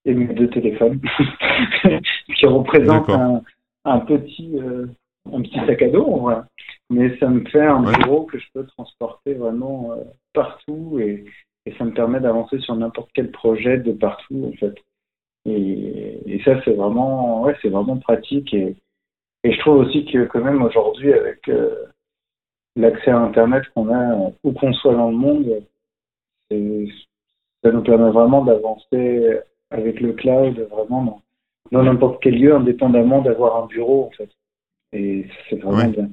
[0.04, 1.00] et mes deux téléphones
[2.36, 3.42] qui représentent un
[3.92, 4.86] un petit, euh,
[5.32, 6.30] un petit sac à dos,
[6.90, 11.24] mais ça me fait un bureau que je peux transporter vraiment euh, partout et,
[11.66, 14.74] et, ça me permet d'avancer sur n'importe quel projet de partout en fait.
[15.44, 18.76] Et, et ça c'est vraiment, ouais, c'est vraiment pratique et,
[19.44, 21.84] et je trouve aussi que quand même aujourd'hui avec euh,
[22.76, 25.62] l'accès à Internet qu'on a où qu'on soit dans le monde,
[26.50, 29.40] ça nous permet vraiment d'avancer
[29.70, 31.22] avec le cloud vraiment dans,
[31.72, 34.30] dans n'importe quel lieu, indépendamment d'avoir un bureau, en fait.
[34.92, 36.08] Et c'est vraiment bien.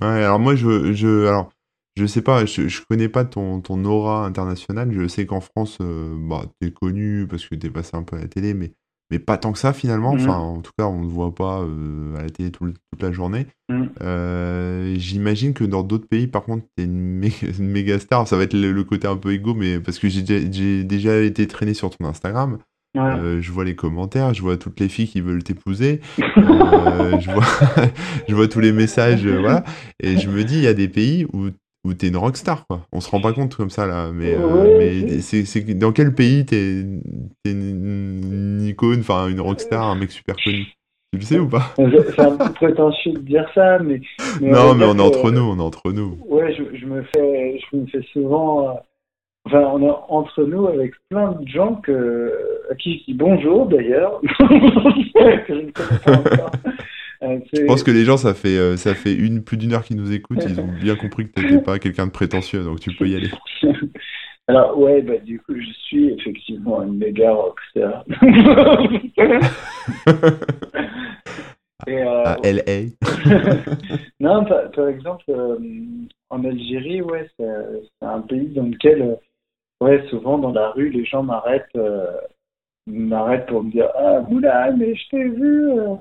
[0.00, 1.50] Ouais, alors moi, je, je, alors,
[1.96, 4.92] je sais pas, je, je connais pas ton, ton aura internationale.
[4.92, 8.02] Je sais qu'en France, euh, bah, tu es connu parce que tu es passé un
[8.02, 8.72] peu à la télé, mais,
[9.10, 10.14] mais pas tant que ça finalement.
[10.14, 10.20] Mmh.
[10.20, 13.46] Enfin, en tout cas, on ne voit pas euh, à la télé toute la journée.
[13.70, 13.84] Mmh.
[14.02, 16.86] Euh, j'imagine que dans d'autres pays, par contre, tu es
[17.58, 18.28] une, méga star.
[18.28, 20.22] Ça va être le, côté un peu égo, mais parce que j'ai
[20.84, 22.58] déjà été traîné sur ton Instagram.
[22.96, 26.00] Euh, je vois les commentaires, je vois toutes les filles qui veulent t'épouser,
[26.38, 27.44] euh, je, vois,
[28.28, 29.64] je vois tous les messages, euh, voilà.
[30.02, 31.48] Et je me dis, il y a des pays où,
[31.84, 32.86] où t'es une rockstar, quoi.
[32.92, 34.10] On se rend pas compte comme ça, là.
[34.12, 34.36] Mais,
[34.78, 36.84] mais c'est, c'est dans quel pays t'es,
[37.44, 40.66] t'es une, une icône, enfin une rockstar, un mec super connu?
[41.12, 41.72] Tu le sais ou pas?
[41.76, 44.00] C'est un peu prétentieux de dire ça, mais.
[44.40, 46.18] mais Non, mais on est entre nous, on est entre nous.
[46.26, 48.76] Ouais, je, je me fais, je me fais souvent.
[49.46, 52.32] Enfin, on est entre nous avec plein de gens que,
[52.70, 55.72] à qui je dis bonjour d'ailleurs, que je ne connais
[56.04, 56.50] pas encore.
[57.22, 59.84] Euh, Je pense que les gens, ça fait, euh, ça fait une, plus d'une heure
[59.84, 62.90] qu'ils nous écoutent, ils ont bien compris que t'étais pas quelqu'un de prétentieux, donc tu
[62.94, 63.30] peux y aller.
[64.48, 68.04] Alors, ouais, bah, du coup, je suis effectivement une méga rockstar.
[71.86, 72.90] Et, euh, À LA.
[74.20, 75.56] non, par, par exemple, euh,
[76.30, 77.46] en Algérie, ouais, c'est
[78.02, 79.18] un pays dans lequel,
[79.82, 82.06] ouais, souvent dans la rue, les gens m'arrêtent, euh,
[82.86, 85.70] m'arrêtent pour me dire Ah, Moula, mais je t'ai vu.
[85.72, 85.94] euh.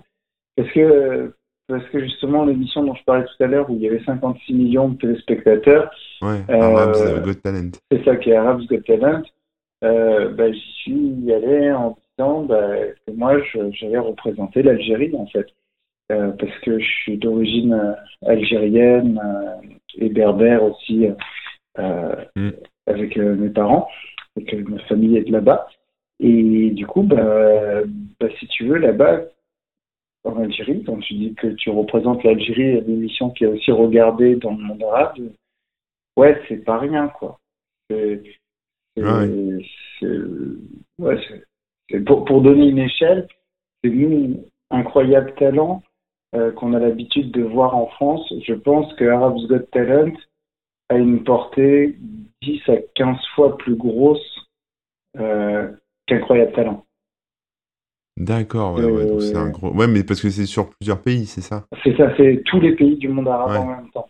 [0.57, 1.33] Parce que,
[1.67, 4.53] parce que justement, l'émission dont je parlais tout à l'heure, où il y avait 56
[4.53, 5.91] millions de téléspectateurs,
[6.21, 7.71] Ouais, Euh, Arabs Got Talent.
[7.91, 9.23] c'est ça qui est Arabs Got Talent,
[9.83, 12.67] euh, bah, j'y suis allé en disant bah,
[13.05, 13.37] que moi,
[13.71, 15.47] j'allais représenter l'Algérie, en fait.
[16.11, 17.95] Euh, parce que je suis d'origine
[18.27, 19.19] algérienne
[19.97, 21.07] et berbère aussi,
[21.79, 22.49] euh, Mm.
[22.87, 23.87] Avec euh, mes parents,
[24.39, 25.67] et que ma famille est là-bas.
[26.19, 27.81] Et du coup, bah,
[28.19, 29.21] bah, si tu veux, là-bas,
[30.23, 34.35] en Algérie, quand tu dis que tu représentes l'Algérie, une émission qui est aussi regardée
[34.35, 35.17] dans le monde arabe,
[36.17, 37.39] ouais, c'est pas rien, quoi.
[37.89, 38.23] C'est,
[38.95, 39.59] c'est- Ouais.
[39.99, 41.43] c'est- ouais, c'est-
[41.89, 43.27] c'est pour, pour donner une échelle,
[43.83, 45.83] c'est nous, incroyable talent
[46.33, 48.33] euh, qu'on a l'habitude de voir en France.
[48.45, 50.11] Je pense que Arabs Got Talent
[50.89, 51.97] a une portée
[52.41, 54.47] 10 à 15 fois plus grosse
[55.17, 55.71] euh,
[56.07, 56.85] qu'Incroyable Talent.
[58.17, 59.71] D'accord, ouais, ouais, donc c'est un Euh, gros.
[59.73, 61.65] Ouais, mais parce que c'est sur plusieurs pays, c'est ça?
[61.83, 63.57] C'est ça, c'est tous les pays du monde arabe Ouais.
[63.57, 64.07] en même temps.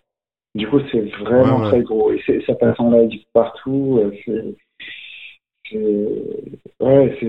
[0.53, 2.11] Du coup, c'est vraiment Ouais, très gros.
[2.11, 3.99] Et ça passe en live partout.
[4.01, 5.79] euh, C'est.
[6.79, 7.27] Ouais, c'est.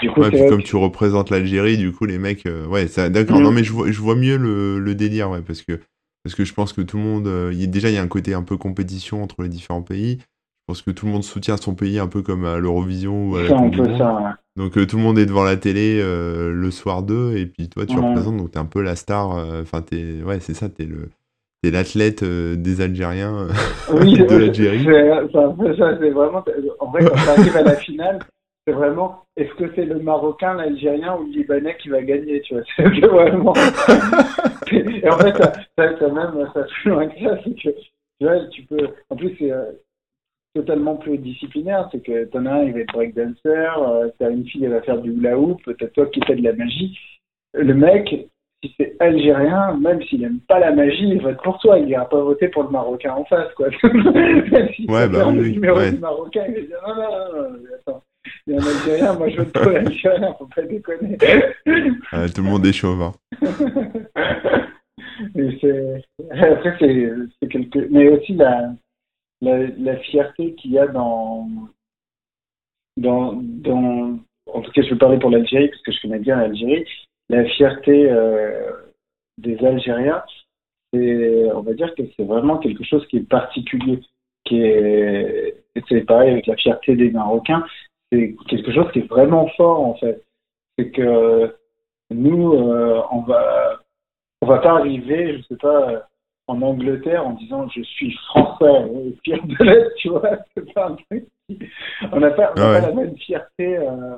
[0.00, 2.86] Du coup, Ouais, puis comme que- tu représentes l'Algérie, du coup, les mecs, euh, ouais,
[2.88, 3.36] ça, d'accord.
[3.38, 3.42] Mhm.
[3.44, 5.78] Non, mais je vois, je vois mieux le, le délire, ouais, parce que,
[6.24, 7.98] parce que je pense que tout le monde, euh, il y a- déjà, il y
[7.98, 10.18] a un côté un peu compétition entre les différents pays.
[10.20, 13.36] Je pense que tout le monde soutient son pays un peu comme à l'Eurovision ou
[13.36, 13.98] à la c'est un Coupe du peu Monde.
[13.98, 14.14] ça.
[14.14, 14.30] ouais.
[14.56, 17.68] Donc euh, tout le monde est devant la télé euh, le soir d'eux, et puis
[17.68, 18.06] toi, tu Ouais.
[18.06, 19.36] représentes, donc t'es un peu la star.
[19.36, 21.10] euh, Enfin, t'es, ouais, c'est ça, t'es le,
[21.62, 23.48] t'es l'athlète euh, des Algériens
[23.90, 24.84] euh, Oui, de l'Algérie.
[24.84, 25.92] c'est ça.
[25.92, 26.44] Vraiment.
[26.80, 28.18] En vrai, quand tu arrives à la finale,
[28.66, 29.24] c'est vraiment.
[29.36, 33.06] Est-ce que c'est le Marocain, l'Algérien ou le Libanais qui va gagner Tu vois, c'est
[33.06, 33.52] vraiment.
[34.72, 37.70] Et en fait, ça, ça, ça même, ça plus loin que ça, c'est que
[38.20, 38.88] tu vois, tu peux.
[39.10, 39.72] En plus, c'est euh,
[40.54, 41.88] totalement pluridisciplinaire.
[41.92, 44.82] C'est que t'en as un, il va être breakdancer, euh, t'as une fille, elle va
[44.82, 46.98] faire du hula hoop, t'as toi qui fais de la magie.
[47.52, 48.28] Le mec,
[48.62, 51.78] si c'est algérien, même s'il aime pas la magie, il vote pour toi.
[51.78, 53.68] Il ira pas voter pour le Marocain en face, quoi.
[53.82, 55.92] Ouais, bah le oui, numéro ouais.
[55.92, 58.02] du Marocain, il va dire non, non, non, attends.
[58.46, 61.16] A un Algérien, moi je vote pour l'Algérien, faut pas déconner.
[62.12, 63.00] Euh, tout le monde est chauve.
[63.02, 63.12] hein.
[65.34, 67.10] Mais c'est- Après, c'est
[67.40, 67.78] c'est quelque.
[67.90, 68.72] Mais aussi la,
[69.40, 71.48] la, la fierté qu'il y a dans,
[72.96, 74.18] dans, dans.
[74.52, 76.84] En tout cas, je veux parler pour l'Algérie, parce que je connais bien l'Algérie.
[77.30, 78.72] La fierté euh,
[79.38, 80.22] des Algériens,
[80.92, 84.00] c'est, on va dire que c'est vraiment quelque chose qui est particulier.
[84.44, 87.64] Qui est, c'est pareil avec la fierté des Marocains.
[88.14, 90.22] C'est quelque chose qui est vraiment fort, en fait.
[90.78, 91.54] C'est que
[92.10, 93.80] nous, euh, on va
[94.42, 96.00] on va pas arriver, je sais pas, euh,
[96.48, 100.88] en Angleterre en disant je suis français, et pire de l'être, tu vois, c'est pas
[100.88, 101.26] un truc.
[101.48, 101.58] qui-
[102.12, 102.80] On n'a pas, on Ah ouais.
[102.80, 103.78] pas la même fierté.
[103.78, 104.16] euh,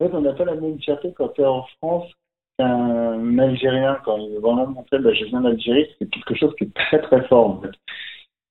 [0.00, 2.10] En fait, on n'a pas la même fierté quand tu es en France
[2.58, 6.64] qu'un Algérien quand il veut vraiment montrer bah, je viens d'Algérie, c'est quelque chose qui
[6.64, 7.70] est très très fort en fait.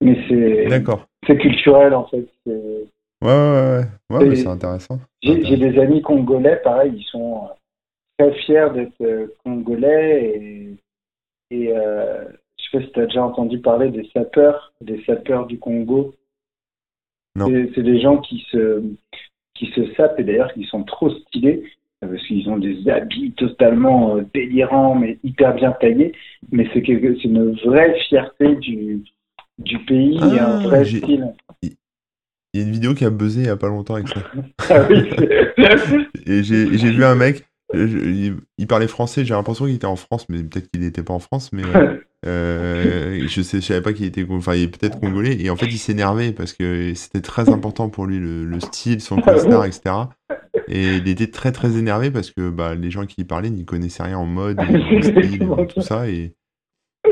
[0.02, 0.68] Mais c'est
[1.27, 2.27] c'est culturel en fait.
[2.48, 2.88] c'est-
[3.21, 4.35] Ouais, ouais, ouais.
[4.35, 4.99] C'est intéressant.
[5.21, 7.47] j'ai des amis congolais, pareil, ils sont euh,
[8.29, 10.77] très fiers d'être euh, congolais et,
[11.51, 12.23] et euh,
[12.57, 16.13] je sais pas si tu as déjà entendu parler des sapeurs, des sapeurs du Congo.
[17.35, 17.47] Non.
[17.75, 18.81] C'est des gens qui se,
[19.53, 21.63] qui se sapent et d'ailleurs qui sont trop stylés
[22.03, 26.13] euh, parce qu'ils ont des habits totalement euh, délirants mais hyper bien taillés.
[26.51, 29.03] Mais c'est une vraie fierté du,
[29.57, 31.33] du pays et un Ah, vrai style.
[32.53, 34.21] Il y a une vidéo qui a buzzé il y a pas longtemps avec ça.
[34.71, 35.09] Ah oui,
[36.26, 39.95] Et j'ai vu un mec, je- il, il parlait français, j'ai l'impression qu'il était en
[39.95, 41.63] France, mais peut-être qu'il n'était pas en France, mais
[42.26, 45.55] euh, je sais, je savais pas qu'il était, enfin, il est peut-être congolais, et en
[45.55, 49.65] fait, il s'énervait parce que c'était très important pour lui le, le style, son costard,
[49.65, 49.95] etc.
[50.67, 53.65] Et il était très très énervé parce que bah, les gens qui y parlaient n'y
[53.65, 55.88] connaissaient rien en mode, et en style, et tout ça.
[55.88, 56.34] ça, et,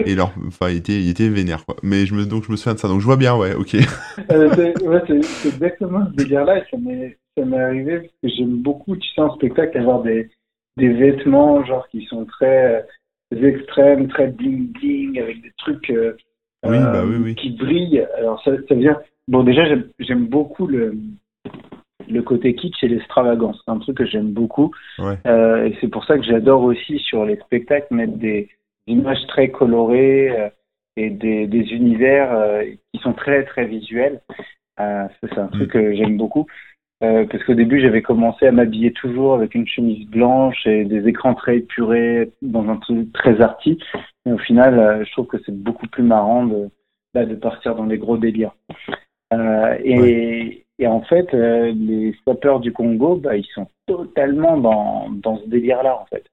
[0.06, 1.76] et leur, enfin, il était, il était vénère, quoi.
[1.84, 2.88] Mais je me, donc je me souviens de ça.
[2.88, 3.76] Donc je vois bien, ouais, ok.
[4.32, 6.60] Euh, c'est ouais, c'est- exactement ce délire-là.
[6.60, 10.02] et Ça m'est ça m'est arrivé parce que j'aime beaucoup, tu sais, en spectacle, avoir
[10.02, 10.30] des,
[10.78, 12.84] des vêtements, genre, qui sont très
[13.36, 16.16] euh, extrêmes, très bling-bling, avec des trucs euh,
[16.66, 17.36] Oui, euh, bah oui, oui.
[17.36, 18.06] qui brillent.
[18.18, 18.98] Alors, ça, ça vient.
[19.28, 20.96] Bon, déjà, j'aime- j'aime beaucoup le,
[22.10, 23.62] le côté kitsch et l'extravagance.
[23.66, 24.72] C'est un truc que j'aime beaucoup.
[25.00, 25.18] Ouais.
[25.28, 28.50] Euh, et c'est pour ça que j'adore aussi sur les spectacles mettre des
[28.88, 30.50] images très colorées euh,
[30.96, 34.22] et des, des univers euh, qui sont très très visuels.
[34.80, 36.48] Euh, ça, c'est un truc que j'aime beaucoup.
[37.04, 41.08] Euh, parce qu'au début, j'avais commencé à m'habiller toujours avec une chemise blanche et des
[41.08, 43.78] écrans très épurés dans un truc très arty.
[44.26, 46.70] Mais au final, euh, je trouve que c'est beaucoup plus marrant de,
[47.14, 48.56] bah, de partir dans les gros délires.
[49.32, 55.10] Euh, et, et en fait, euh, les sapeurs du Congo, bah, ils sont totalement dans,
[55.12, 56.26] dans ce délire-là, en fait.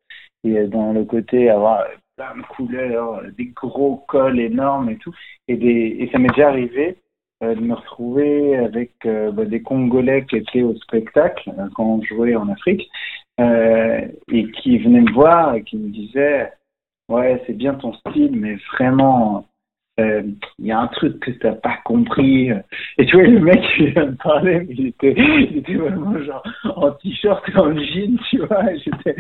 [0.44, 1.84] Et dans le côté avoir
[2.16, 5.14] plein de couleurs, euh, des gros cols énormes et tout.
[5.48, 6.98] Et, des, et ça m'est déjà arrivé
[7.42, 12.00] euh, de me retrouver avec euh, bah, des Congolais qui étaient au spectacle euh, quand
[12.02, 12.88] je jouais en Afrique
[13.40, 16.52] euh, et qui venaient me voir et qui me disaient
[17.10, 19.46] Ouais, c'est bien ton style, mais vraiment,
[19.98, 20.34] il
[20.66, 22.50] y a un truc que t'as pas compris.
[22.98, 26.18] Et tu vois, le mec, il vient me parler, mais il était, il était vraiment
[26.22, 26.42] genre
[26.76, 28.64] en t-shirt et en jean, tu vois.
[28.74, 29.16] J'étais,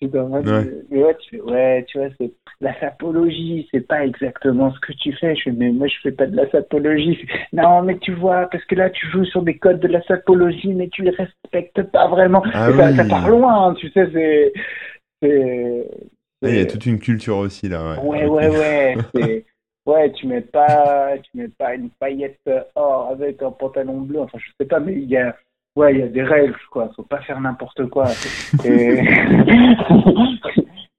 [0.00, 0.70] j'étais en mode, Ouais.
[0.90, 4.92] mais ouais, tu fais, ouais, tu vois, c'est la sapologie, c'est pas exactement ce que
[4.94, 5.36] tu fais.
[5.36, 7.26] Je fais, mais moi, je fais pas de la sapologie.
[7.52, 10.74] Non, mais tu vois, parce que là, tu joues sur des codes de la sapologie,
[10.74, 12.42] mais tu les respectes pas vraiment.
[12.52, 12.96] Ah ça, oui.
[12.96, 14.52] ça part loin, hein, tu sais, c'est,
[15.22, 15.88] c'est,
[16.44, 18.26] Ah, Il y a toute une culture aussi, là, ouais.
[18.26, 18.96] Ouais, ouais, ouais.
[19.14, 19.44] c'est-
[19.86, 22.40] Ouais, tu mets pas, tu mets pas une paillette
[22.74, 24.20] or avec un pantalon bleu.
[24.20, 25.36] Enfin, je sais pas, mais il y a,
[25.76, 26.90] ouais, il y a des règles, quoi.
[26.96, 28.06] Faut pas faire n'importe quoi.
[28.64, 29.00] Et...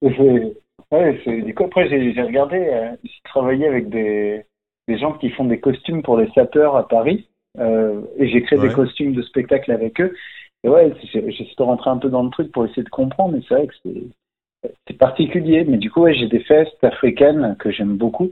[0.89, 4.45] Ouais, c'est, du coup, après, j'ai, j'ai regardé, euh, j'ai travaillé avec des,
[4.87, 7.27] des gens qui font des costumes pour les sapeurs à Paris.
[7.59, 8.69] Euh, et j'ai créé Ouais.
[8.69, 10.15] des costumes de spectacle avec eux.
[10.63, 13.33] Et ouais, j'ai- j'essaie de rentrer un peu dans le truc pour essayer de comprendre,
[13.35, 15.65] mais c'est vrai que c'est, c'est particulier.
[15.67, 18.29] Mais du coup, ouais, j'ai des festes africaines que j'aime beaucoup.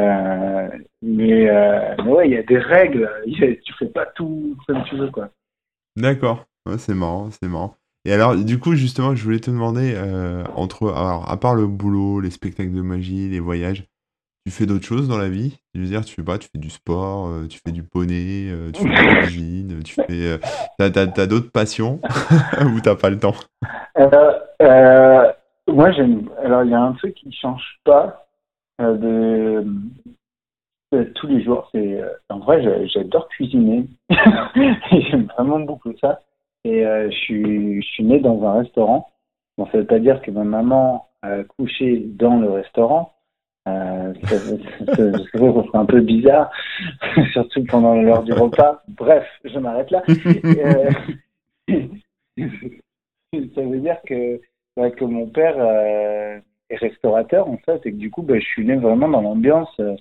[0.00, 0.68] Euh,
[1.02, 3.10] mais, euh, mais ouais, il y a des règles.
[3.26, 5.28] Tu fais pas tout comme tu veux, quoi.
[5.96, 7.76] D'accord, Ouais, c'est marrant, c'est marrant.
[8.06, 11.66] Et alors, du coup, justement, je voulais te demander, euh, entre, alors, à part le
[11.66, 13.84] boulot, les spectacles de magie, les voyages,
[14.46, 15.58] tu fais d'autres choses dans la vie?
[15.74, 18.50] Je veux dire, tu fais pas, tu fais du sport, euh, tu fais du poney,
[18.74, 20.38] tu fais de la cuisine, tu fais,
[20.78, 22.00] t'as, t'as, t'as d'autres passions
[22.60, 23.34] ou t'as pas le temps?
[25.66, 26.28] Moi, j'aime.
[26.42, 28.23] Alors, il y a un truc qui ne change pas
[28.80, 29.64] de,
[30.92, 31.68] de tous les jours.
[31.72, 33.86] C'est euh, en vrai, j'a- j'adore cuisiner.
[34.90, 36.20] j'aime vraiment beaucoup ça.
[36.64, 39.10] Et euh, je suis, je suis né dans un restaurant.
[39.58, 43.12] Bon, ça veut pas dire que ma maman a couché dans le restaurant.
[43.66, 44.56] Euh, ça, ça,
[44.86, 46.50] ça, ça serait un peu bizarre,
[47.32, 48.82] surtout pendant l'heure du repas.
[48.88, 50.02] Bref, je m'arrête là.
[51.68, 54.40] Euh, ça veut dire que,
[54.76, 56.38] bah, que mon père euh,
[56.70, 59.74] est restaurateur en fait et que du coup bah, je suis né vraiment dans l'ambiance
[59.80, 59.94] euh,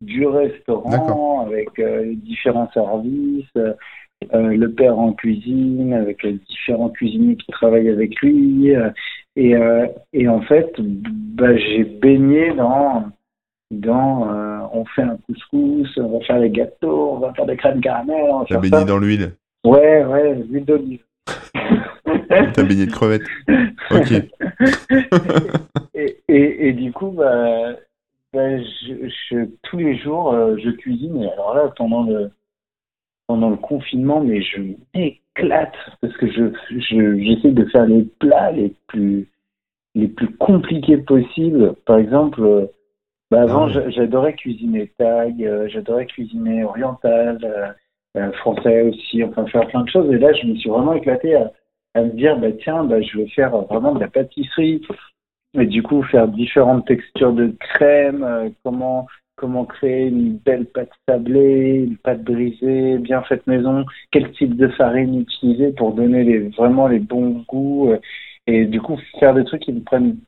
[0.00, 3.74] du restaurant avec euh, les différents services, euh,
[4.32, 8.90] le père en cuisine avec les différents cuisiniers qui travaillent avec lui euh,
[9.36, 13.04] et, euh, et en fait bah, j'ai baigné dans
[13.70, 14.26] dans
[14.72, 18.16] on fait un couscous, on va faire les gâteaux, on va faire des crèmes caramel,
[18.28, 18.84] on va T'as faire baigné ça.
[18.84, 19.32] dans l'huile?
[19.64, 21.02] Ouais, ouais, l'huile d'olive.
[22.54, 23.26] T'as baigné de crevettes?
[23.90, 24.12] Ok.
[25.94, 27.72] et, et, et du coup, bah,
[28.32, 31.22] bah, je, je- tous les jours, euh, je cuisine.
[31.22, 32.30] Et alors là, pendant le,
[33.26, 34.60] pendant le confinement, mais je
[34.94, 39.28] m'éclate parce que je, je, j'essaie de faire les plats les plus,
[39.94, 41.74] les plus compliqués possibles.
[41.86, 42.66] Par exemple, euh,
[43.30, 43.72] bah, avant, Ah ouais.
[43.72, 47.38] j'a- j'adorais cuisiner thaï, euh, j'adorais cuisiner oriental,
[48.16, 50.12] euh, français aussi, enfin faire plein de choses.
[50.12, 51.52] Et là, je me suis vraiment éclaté à,
[51.94, 54.82] à me dire, bah, tiens, bah, je vais faire vraiment de la pâtisserie.
[55.58, 59.06] Et du coup, faire différentes textures de crème, euh, comment,
[59.36, 64.68] comment créer une belle pâte sablée, une pâte brisée, bien faite maison, quel type de
[64.68, 67.90] farine utiliser pour donner les, vraiment les bons goûts.
[67.90, 67.98] euh,
[68.46, 70.18] et du coup, faire des trucs qui me prennent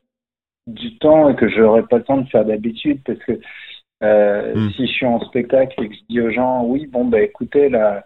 [0.67, 3.39] du temps et que je n'aurais pas le temps de faire d'habitude parce que
[4.03, 4.69] euh, Mm.
[4.71, 7.69] si je suis en spectacle et que je dis aux gens, oui, bon, bah écoutez,
[7.69, 8.05] la,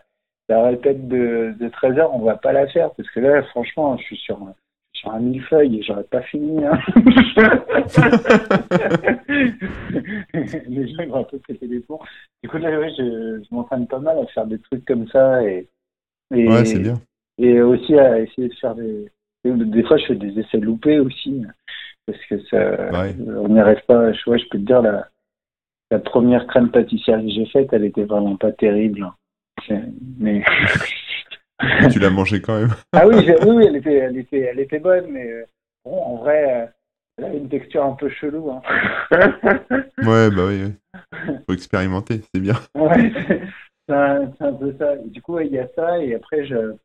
[0.50, 3.98] la répète de, de 13 heures, on va pas la faire parce que là, franchement,
[3.98, 4.56] je suis sur, un-
[4.94, 6.64] sur un millefeuille et j'aurais pas fini.
[6.66, 6.80] Hein.
[10.68, 12.00] Les gens ils vont un peu péter les plombs.
[12.44, 15.44] Du coup, là, ouais, je, je m'entraîne pas mal à faire des trucs comme ça
[15.44, 15.68] et,
[16.34, 17.00] et, Ouais, c'est bien.
[17.38, 19.12] et aussi à essayer de faire des.
[19.44, 21.44] Des fois, je fais des essais loupés aussi
[22.06, 22.58] parce que ça,
[22.92, 23.16] Ouais.
[23.38, 24.12] on n'y arrive pas.
[24.12, 25.08] Je, ouais, je peux te dire, la,
[25.92, 29.10] la première crème pâtissière que j'ai faite, elle était vraiment pas terrible.
[30.20, 30.44] Mais
[31.92, 32.74] tu l'as mangée quand même.
[32.94, 33.16] ah oui,
[33.46, 35.46] oui, elle était, elle était, elle était bonne, mais euh,
[35.86, 36.66] bon, en vrai, euh,
[37.18, 38.52] elle a une texture un peu chelou.
[38.52, 38.62] Hein.
[40.04, 40.74] ouais, bah oui,
[41.48, 42.56] faut expérimenter, c'est bien.
[42.76, 43.12] Ouais,
[43.88, 44.96] c'est un, un, peu ça.
[44.98, 46.76] Du coup, il y a ça, et après, je,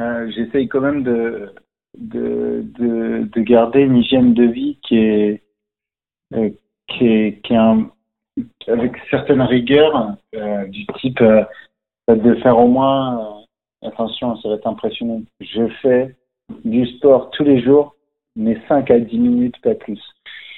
[0.00, 1.54] euh, j'essaye quand même de,
[1.98, 5.42] de, de, de, garder une hygiène de vie qui est,
[6.34, 6.50] euh,
[6.88, 7.90] qui est, qui est un,
[8.66, 11.22] avec certaines rigueurs, euh, du type
[12.08, 13.18] de faire au moins,
[13.82, 16.14] euh, attention, ça va être impressionnant, je fais
[16.64, 17.94] du sport tous les jours,
[18.36, 20.00] mais 5 à 10 minutes, pas plus.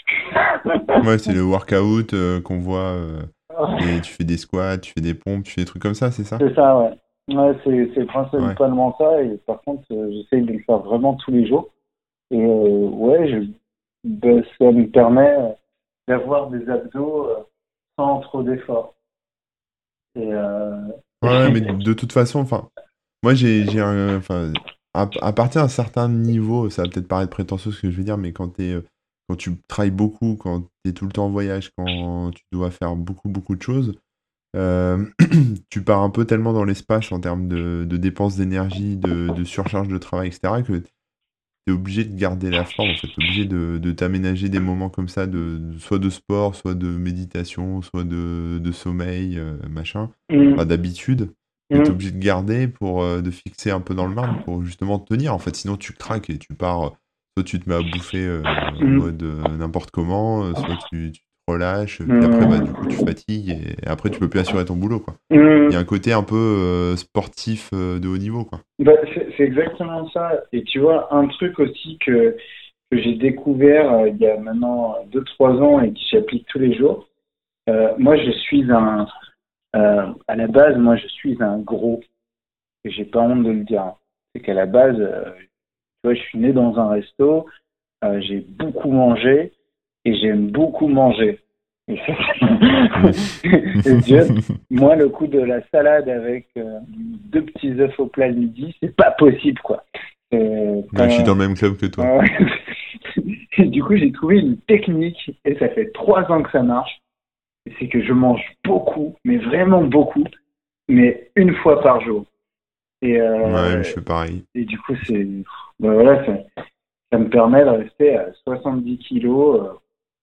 [1.04, 2.96] ouais, c'est le workout qu'on voit.
[3.80, 6.10] et tu fais des squats, tu fais des pompes, tu fais des trucs comme ça,
[6.10, 6.38] c'est ça?
[6.38, 6.90] C'est ça, ouais.
[7.28, 9.22] Ouais, c'est principalement ça.
[9.22, 11.70] Et par contre, j'essaye de le faire vraiment tous les jours.
[12.30, 13.50] Et ouais, je,
[14.04, 15.36] ben, ça me permet
[16.06, 17.28] d'avoir des abdos
[17.98, 18.94] sans trop d'efforts.
[20.16, 20.88] Euh...
[21.26, 22.68] Ouais, mais de toute façon, enfin,
[23.22, 24.16] moi j'ai un.
[24.16, 24.52] Enfin,
[24.94, 28.04] à, à, partir d'un certain niveau, ça va peut-être paraître prétentieux ce que je veux
[28.04, 28.82] dire, mais quand, es,
[29.28, 32.70] quand tu travailles beaucoup, quand tu es tout le temps en voyage, quand tu dois
[32.70, 33.94] faire beaucoup, beaucoup de choses,
[34.56, 35.04] euh,
[35.70, 39.44] tu pars un peu tellement dans l'espace en termes de, de dépenses d'énergie, de, de,
[39.44, 40.82] surcharge de travail, etc., que
[41.66, 45.08] tu obligé de garder la forme, en fait, obligé de, de t'aménager des moments comme
[45.08, 50.64] ça, de, soit de sport, soit de méditation, soit de, de sommeil, euh, machin, mmh.
[50.64, 51.32] d'habitude.
[51.70, 54.62] Tu es obligé de garder pour euh, de fixer un peu dans le marbre pour
[54.64, 55.34] justement tenir.
[55.34, 56.92] En fait, sinon tu craques et tu pars.
[57.36, 58.96] Soit tu te mets à bouffer euh, en mmh.
[58.96, 59.22] mode
[59.58, 64.10] n'importe comment, soit tu, tu relâches, puis après, bah, du coup, tu fatigues et après,
[64.10, 65.14] tu peux plus assurer ton boulot, quoi.
[65.30, 68.60] Il y a un côté un peu euh, sportif euh, de haut niveau, quoi.
[68.78, 70.42] Bah, c'est exactement ça.
[70.52, 72.36] Et tu vois, un truc aussi que,
[72.90, 76.74] que j'ai découvert euh, il y a maintenant 2-3 ans et que j'applique tous les
[76.76, 77.08] jours,
[77.98, 79.06] moi, je suis un...
[79.72, 82.00] à la base, moi, je suis un gros.
[82.84, 83.94] Et j'ai pas honte de le dire.
[84.34, 85.48] C'est qu'à la base, tu
[86.04, 87.46] vois, je suis né dans un resto,
[88.20, 89.52] j'ai beaucoup mangé,
[90.06, 91.40] et j'aime beaucoup manger.
[91.88, 91.98] et
[94.70, 98.94] moi, le coup de la salade avec euh, deux petits œufs au plat midi, c'est
[98.94, 99.84] pas possible, quoi.
[100.32, 102.22] Euh, je suis dans le même club que toi.
[103.58, 107.00] du coup, j'ai trouvé une technique, et ça fait trois ans que ça marche.
[107.78, 110.24] C'est que je mange beaucoup, mais vraiment beaucoup,
[110.88, 112.24] mais une fois par jour.
[113.02, 114.44] Et, euh, ouais, je fais pareil.
[114.54, 115.26] Et du coup, c'est,
[115.80, 116.38] ben voilà, ça,
[117.10, 119.76] ça, me permet de rester à 70 kilos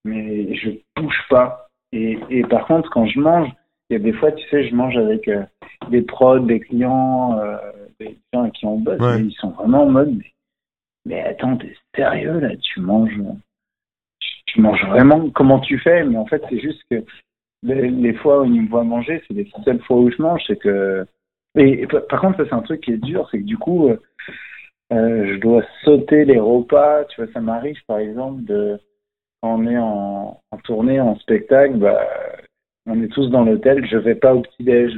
[0.04, 1.68] mais je bouge pas.
[1.92, 3.48] Et, et par contre, quand je mange,
[3.90, 5.44] il y a des fois, tu sais, je mange avec euh,
[5.90, 7.56] des prods, des clients, euh,
[8.00, 10.32] des gens qui ont boss, ils sont vraiment en mode, mais,
[11.04, 13.20] mais attends, t'es sérieux là, tu manges,
[14.46, 15.28] tu, manges vraiment?
[15.30, 17.04] Comment tu fais, mais en fait, c'est juste que
[17.62, 20.58] les, fois où ils me voient manger, c'est les seules fois où je mange, c'est
[20.58, 21.06] que.
[21.56, 23.96] Et, par contre, ça, c'est un truc qui est dur, c'est que du coup, euh,
[24.90, 28.80] je dois sauter les repas, tu vois, ça m'arrive par exemple de
[29.44, 32.00] on est en, tournée, en spectacle, bah,
[32.86, 34.92] on est tous dans l'hôtel, je vais pas au petit-déj.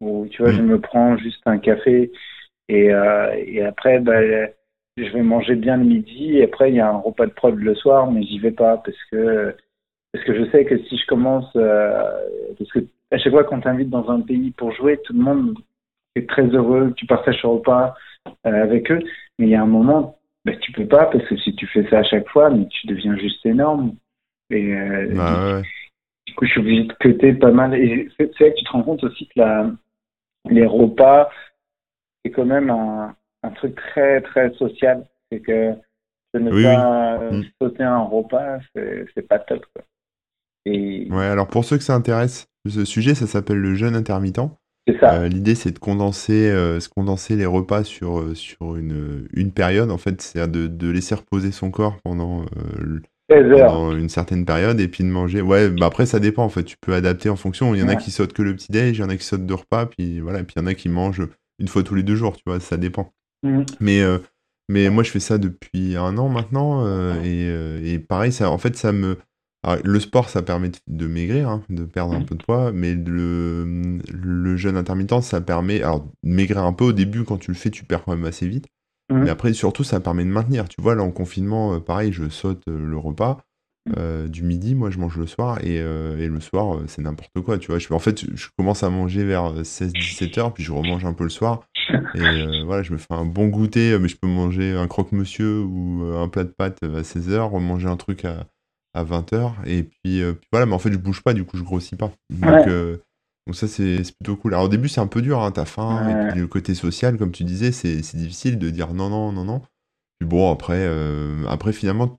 [0.00, 0.66] Ou tu vois, je mm.
[0.66, 2.10] me prends juste un café.
[2.68, 4.20] Et, euh, et après, bah,
[4.96, 6.38] je vais manger bien le midi.
[6.38, 8.76] Et après, il y a un repas de prod le soir, mais j'y vais pas
[8.78, 9.54] parce que,
[10.12, 12.02] parce que je sais que si je commence, euh,
[12.58, 15.58] parce que à chaque fois qu'on t'invite dans un pays pour jouer, tout le monde
[16.14, 17.94] est très heureux, tu partages ce repas
[18.46, 19.00] euh, avec eux,
[19.38, 21.88] mais il y a un moment, ben, tu peux pas parce que si tu fais
[21.90, 23.94] ça à chaque fois, mais tu deviens juste énorme.
[24.50, 25.62] Et euh, bah,
[26.26, 27.74] du coup, je suis obligé de cuter pas mal.
[27.74, 29.70] Et c'est vrai que tu te rends compte aussi que la,
[30.48, 31.30] les repas,
[32.24, 35.06] c'est quand même un, un, truc très très social.
[35.30, 35.74] C'est que
[36.34, 37.44] ne pas mm.
[37.60, 39.64] sauter un repas, c'est pas top.
[39.74, 39.84] Quoi.
[40.66, 41.08] Et...
[41.10, 44.40] Ouais, alors pour ceux que ça intéresse, ce sujet, ça s'appelle le jeûne intermittent.
[45.02, 49.90] Euh, l'idée, c'est de condenser, euh, condenser les repas sur, euh, sur une, une période.
[49.90, 52.44] En fait, c'est de, de laisser reposer son corps pendant,
[53.30, 55.40] une certaine période et puis de manger.
[55.40, 56.44] Ouais, bah après, ça dépend.
[56.44, 57.74] En fait, tu peux adapter en fonction.
[57.74, 59.24] Il y en a qui sautent que le petit déj, il y en a qui
[59.24, 60.42] sautent deux repas, puis voilà.
[60.42, 61.26] puis il y en a qui mangent
[61.58, 62.36] une fois tous les deux jours.
[62.36, 63.12] Tu vois, ça dépend.
[63.42, 63.62] Mmh.
[63.80, 64.02] Mais
[64.68, 66.84] mais moi, je fais ça depuis un an maintenant
[67.22, 67.48] et,
[67.84, 69.16] et pareil, ça, en fait, ça me
[69.84, 72.26] le sport, ça permet de, maigrir, hein, de perdre un mmh.
[72.26, 76.84] peu de poids, mais le, le jeûne intermittent, ça permet alors, de maigrir un peu
[76.84, 78.66] au début, quand tu le fais, tu perds quand même assez vite.
[79.10, 79.24] Mmh.
[79.24, 80.68] Mais après, surtout, ça permet de maintenir.
[80.68, 83.38] Tu vois, là, en confinement, euh, pareil, je saute euh, le repas.
[83.86, 83.92] Mmh.
[83.96, 87.56] Euh, du midi, moi je mange le soir et, et le soir c'est n'importe quoi,
[87.56, 87.78] tu vois.
[87.78, 91.24] Je, en fait, je commence à manger vers 16-17 heures, puis je remange un peu
[91.24, 91.62] le soir.
[92.14, 96.12] Et voilà, je me fais un bon goûter, mais je peux manger un croque-monsieur ou
[96.14, 98.46] un plat de pâtes à 16 heures, remanger un truc à,
[98.94, 99.52] à 20h.
[99.66, 100.22] Et puis,
[100.52, 102.12] voilà, mais en fait, je bouge pas, du coup, je grossis pas.
[102.30, 102.66] Donc,
[103.46, 104.54] donc ça, c'est plutôt cool.
[104.54, 107.16] Alors au début, c'est un peu dur, hein, t'as faim, et puis le côté social,
[107.16, 109.62] comme tu disais, c'est difficile de dire non, non, non, non.
[110.18, 110.88] Puis bon, après,
[111.48, 112.16] après finalement,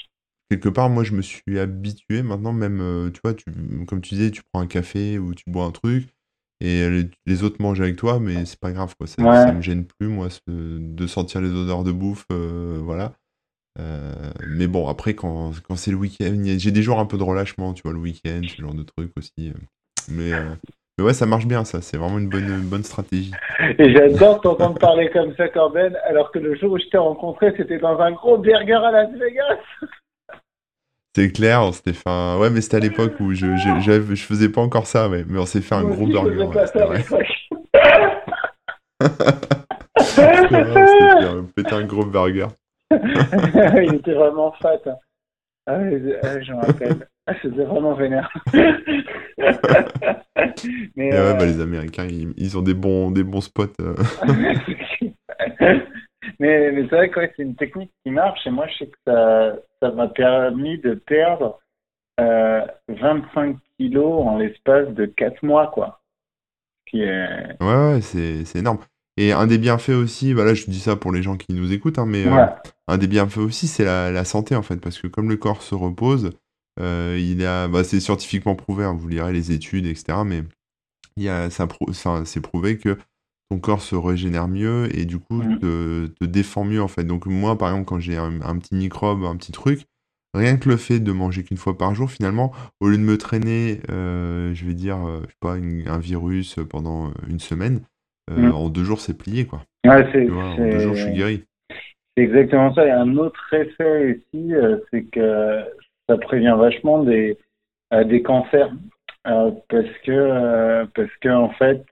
[0.50, 3.46] quelque part, moi, je me suis habitué maintenant, même, tu vois, tu,
[3.88, 6.10] comme tu disais, tu prends un café ou tu bois un truc,
[6.62, 6.88] et
[7.26, 9.08] les, autres mangent avec toi, mais c'est pas grave, quoi.
[9.08, 13.14] Ça, ça me gêne plus, moi, de sentir les odeurs de bouffe, euh, voilà.
[13.80, 14.14] Euh,
[14.48, 17.74] mais bon, après, quand, quand c'est le week-end, j'ai des jours un peu de relâchement,
[17.74, 19.50] tu vois, le week-end, ce genre de trucs aussi.
[19.50, 19.54] Euh.
[20.10, 20.32] Mais,
[20.98, 21.82] mais ouais, ça marche bien, ça.
[21.82, 23.32] C'est vraiment une bonne, bonne stratégie.
[23.80, 27.54] Et j'adore t'entendre parler comme ça, Corben, alors que le jour où je t'ai rencontré,
[27.56, 29.60] c'était dans un gros burger à Las Vegas.
[31.16, 32.38] C'est clair, c'était fait un...
[32.40, 35.46] Ouais, mais c'était à l'époque où je, je, je, faisais pas encore ça, mais on
[35.46, 36.44] s'est fait un gros burger.
[36.46, 36.66] Ouais,
[37.02, 37.26] vrai.
[40.00, 40.64] c'était
[41.56, 42.48] péter un gros burger.
[42.92, 44.80] Il était vraiment fat.
[45.68, 45.78] Ah,
[46.24, 47.08] ah, je me rappelle.
[47.28, 48.34] Ah, c'était vraiment vénère.
[50.96, 53.68] mais, ouais, bah, les Américains, ils, ont des bons, des bons spots.
[53.80, 53.96] Euh.
[56.40, 58.98] mais, mais c'est vrai que c'est une technique qui marche et moi je sais que
[59.06, 61.60] ça, ça m'a permis de perdre
[62.20, 66.02] euh, 25 kilos en l'espace de 4 mois quoi.
[66.88, 67.62] Qui est...
[67.62, 68.80] Ouais, ouais c'est énorme.
[69.18, 71.74] Et un des bienfaits aussi, bah là je dis ça pour les gens qui nous
[71.74, 72.46] écoutent, hein, mais euh,
[72.88, 75.62] un des bienfaits aussi c'est la, la, santé en fait, parce que comme le corps
[75.62, 76.32] se repose,
[76.80, 80.20] euh, il a, bah, c'est scientifiquement prouvé, hein, vous lirez les études, etc.
[80.26, 80.44] Mais
[81.18, 82.98] il y a, ça, ça c'est prouvé que
[83.50, 85.60] ton corps se régénère mieux et du coup mmh.
[85.60, 87.04] te, défend mieux en fait.
[87.04, 89.86] Donc moi par exemple quand j'ai un, petit microbe, un petit truc,
[90.34, 93.18] rien que le fait de manger qu'une fois par jour finalement, au lieu de me
[93.18, 97.82] traîner, euh, je vais dire, je sais pas, un virus pendant une semaine,
[98.38, 98.52] mmh.
[98.54, 99.62] en deux jours c'est plié quoi.
[99.86, 101.44] Ouais, c'est, en deux jours je suis guéri.
[102.16, 102.86] C'est exactement ça.
[102.86, 104.54] Et un autre effet aussi,
[104.92, 105.64] c'est que
[106.10, 107.38] ça prévient vachement des,
[108.06, 108.72] des cancers.
[109.24, 111.86] parce que parce que en fait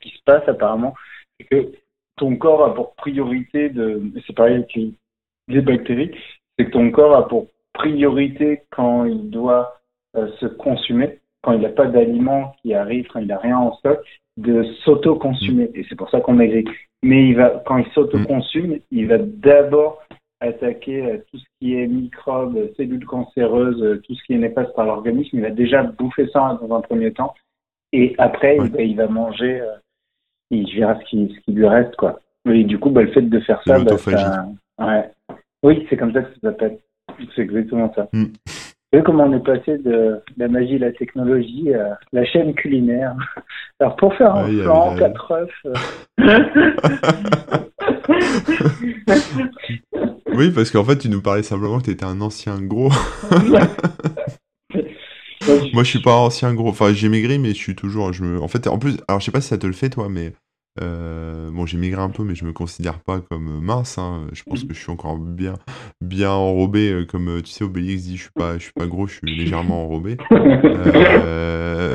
[0.00, 0.94] qui se passe apparemment,
[1.38, 1.72] c'est que
[2.16, 4.78] ton corps a pour priorité de, c'est pareil avec
[5.48, 6.12] les bactéries,
[6.58, 9.80] c'est que ton corps a pour priorité quand il doit
[10.16, 13.74] euh, se consumer, quand il n'a pas d'aliments qui arrivent, quand il n'a rien en
[13.76, 13.98] stock,
[14.36, 15.70] de s'auto-consumer.
[15.74, 16.64] Et c'est pour ça qu'on maigrit.
[17.02, 20.02] Mais il va, quand il s'auto-consume, il va d'abord
[20.40, 24.74] attaquer euh, tout ce qui est microbes, cellules cancéreuses, euh, tout ce qui est néfaste
[24.74, 25.36] par l'organisme.
[25.36, 27.34] Il va déjà bouffer ça dans un premier temps.
[27.92, 29.62] Et après, il, va manger
[30.52, 32.20] il verra ce qui, ce qui lui reste, quoi.
[32.46, 34.46] Et du coup, bah, le fait de faire ça, bah, ça...
[34.78, 35.10] Ouais.
[35.62, 36.78] Oui, c'est comme ça que ça s'appelle.
[37.34, 38.08] C'est exactement ça.
[38.12, 38.24] Mm.
[38.92, 43.16] Vous voyez comment on est passé de la magie, la technologie à la chaîne culinaire.
[43.80, 45.48] Alors pour faire un flan, quatre œufs.
[45.64, 45.72] Euh.
[50.34, 52.90] oui, parce qu'en fait, tu nous parlais simplement que tu étais un ancien gros.
[55.72, 56.68] Moi, je suis pas ancien gros.
[56.68, 58.12] Enfin, j'ai maigri, mais je suis toujours.
[58.12, 58.42] Je me...
[58.42, 60.34] En fait, en plus, alors je sais pas si ça te le fait, toi, mais
[60.80, 63.98] euh, bon, j'ai maigré un peu, mais je me considère pas comme mince.
[63.98, 64.26] Hein.
[64.32, 65.54] Je pense que je suis encore bien,
[66.00, 68.86] bien enrobé, euh, comme euh, tu sais, Obélix dit, je suis pas, je suis pas
[68.86, 70.16] gros, je suis légèrement enrobé.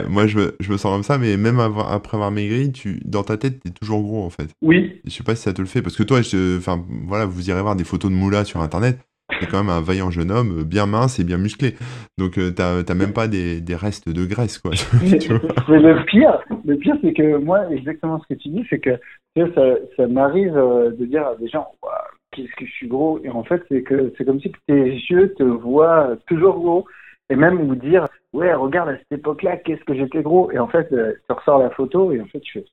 [0.09, 3.23] moi, je me, je me sens comme ça, mais même après avoir maigri, tu, dans
[3.23, 4.49] ta tête, tu es toujours gros en fait.
[4.61, 5.01] Oui.
[5.05, 6.19] Je sais pas si ça te le fait, parce que toi,
[6.57, 8.99] enfin, voilà, vous irez voir des photos de Moula sur Internet
[9.39, 11.75] c'est quand même un vaillant jeune homme, bien mince et bien musclé.
[12.17, 14.71] Donc euh, t'as même pas des, des, restes de graisse, quoi.
[15.01, 18.97] mais, le pire, le pire, c'est que moi, exactement ce que tu dis, c'est que
[19.35, 21.67] ça, ça m'arrive euh, de dire à des gens,
[22.31, 25.33] qu'est-ce que je suis gros Et en fait, c'est que c'est comme si tes yeux
[25.37, 26.85] te voient toujours gros.
[27.29, 30.67] Et même vous dire, ouais, regarde à cette époque-là, qu'est-ce que j'étais gros Et en
[30.67, 32.65] fait, euh, tu ressors la photo et en fait, tu fais,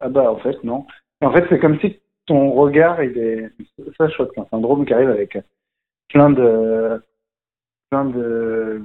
[0.00, 0.86] ah bah en fait non.
[1.22, 3.50] Et en fait, c'est comme si ton regard, il est,
[3.96, 5.38] ça, je crois que c'est un syndrome qui arrive avec
[6.12, 7.02] plein de
[7.90, 8.82] plein de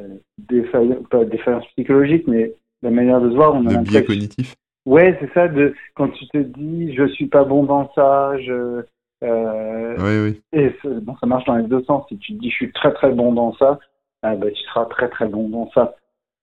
[0.00, 4.04] euh, défaillances, pas défaillances psychologiques, mais la manière de se voir, on a de biais
[4.04, 4.54] cognitif.
[4.86, 5.48] Ouais, c'est ça.
[5.48, 8.82] De quand tu te dis, je suis pas bon dans ça, je
[9.22, 10.58] euh, oui, oui.
[10.58, 12.06] Et bon, ça marche dans les deux sens.
[12.08, 13.78] Si tu te dis, je suis très très bon dans ça,
[14.22, 15.94] ah, bah, tu seras très très bon dans ça.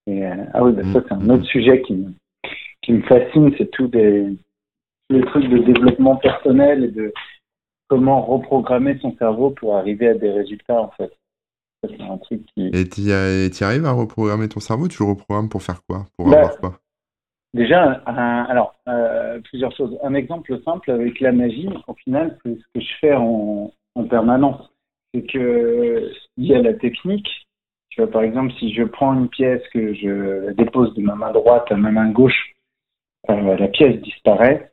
[0.06, 2.14] Et, euh, ah oui, bah, ça c'est un mm, autre sujet qui me,
[2.82, 4.38] qui me fascine, c'est tout des
[5.10, 7.14] les trucs de développement personnel et de
[7.88, 11.12] comment reprogrammer son cerveau pour arriver à des résultats en fait.
[11.84, 12.68] C'est un truc qui...
[12.74, 14.88] Et tu arrives à reprogrammer ton cerveau?
[14.88, 16.06] Tu le reprogrammes pour faire quoi?
[16.18, 16.80] Pour bah, avoir quoi?
[17.54, 19.98] Déjà, alors, euh, plusieurs choses.
[20.04, 24.04] Un exemple simple avec la magie, au final, c'est ce que je fais en, en
[24.04, 24.70] permanence.
[25.14, 27.30] C'est que il y a la technique.
[27.90, 31.32] Tu vois, par exemple, si je prends une pièce que je dépose de ma main
[31.32, 32.56] droite à ma main gauche,
[33.30, 34.72] euh, la pièce disparaît.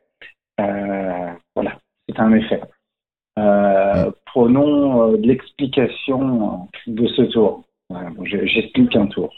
[0.59, 2.61] Euh, voilà, c'est un effet.
[3.37, 7.63] Euh, prenons euh, l'explication de ce tour.
[8.23, 9.33] J'explique un tour.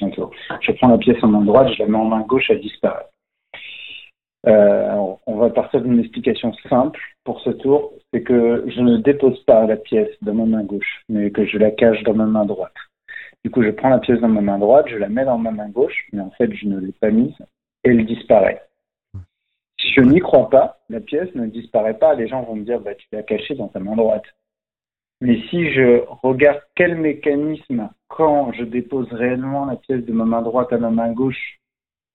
[0.00, 0.30] un tour.
[0.60, 3.06] Je prends la pièce en main droite, je la mets en main gauche, elle disparaît.
[4.46, 9.38] Euh, on va partir d'une explication simple pour ce tour, c'est que je ne dépose
[9.44, 12.46] pas la pièce dans ma main gauche, mais que je la cache dans ma main
[12.46, 12.72] droite.
[13.44, 15.50] Du coup, je prends la pièce dans ma main droite, je la mets dans ma
[15.50, 17.34] main gauche, mais en fait, je ne l'ai pas mise,
[17.84, 18.62] et elle disparaît.
[19.80, 22.14] Si je n'y crois pas, la pièce ne disparaît pas.
[22.14, 24.24] Les gens vont me dire, bah, tu l'as cachée dans ta main droite.
[25.20, 30.42] Mais si je regarde quel mécanisme, quand je dépose réellement la pièce de ma main
[30.42, 31.58] droite à ma main gauche,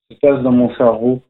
[0.10, 1.22] se passe dans mon cerveau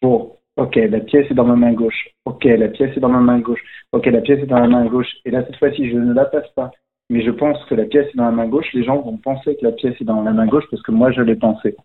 [0.00, 3.20] pour, ok, la pièce est dans ma main gauche, ok, la pièce est dans ma
[3.20, 3.62] main gauche,
[3.92, 6.26] ok, la pièce est dans ma main gauche, et là, cette fois-ci, je ne la
[6.26, 6.70] passe pas,
[7.10, 9.56] mais je pense que la pièce est dans la main gauche, les gens vont penser
[9.56, 11.76] que la pièce est dans la main gauche parce que moi, je l'ai pensé.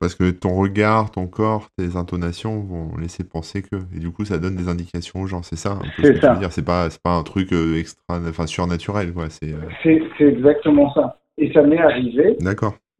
[0.00, 3.76] Parce que ton regard, ton corps, tes intonations vont laisser penser que.
[3.94, 5.42] Et du coup, ça donne des indications aux gens.
[5.42, 6.38] C'est ça C'est ça.
[6.50, 9.12] C'est pas, pas un truc euh, extra, enfin, surnaturel.
[9.12, 9.28] Quoi.
[9.42, 11.18] Euh, c'est, exactement ça.
[11.38, 12.36] Et ça m'est arrivé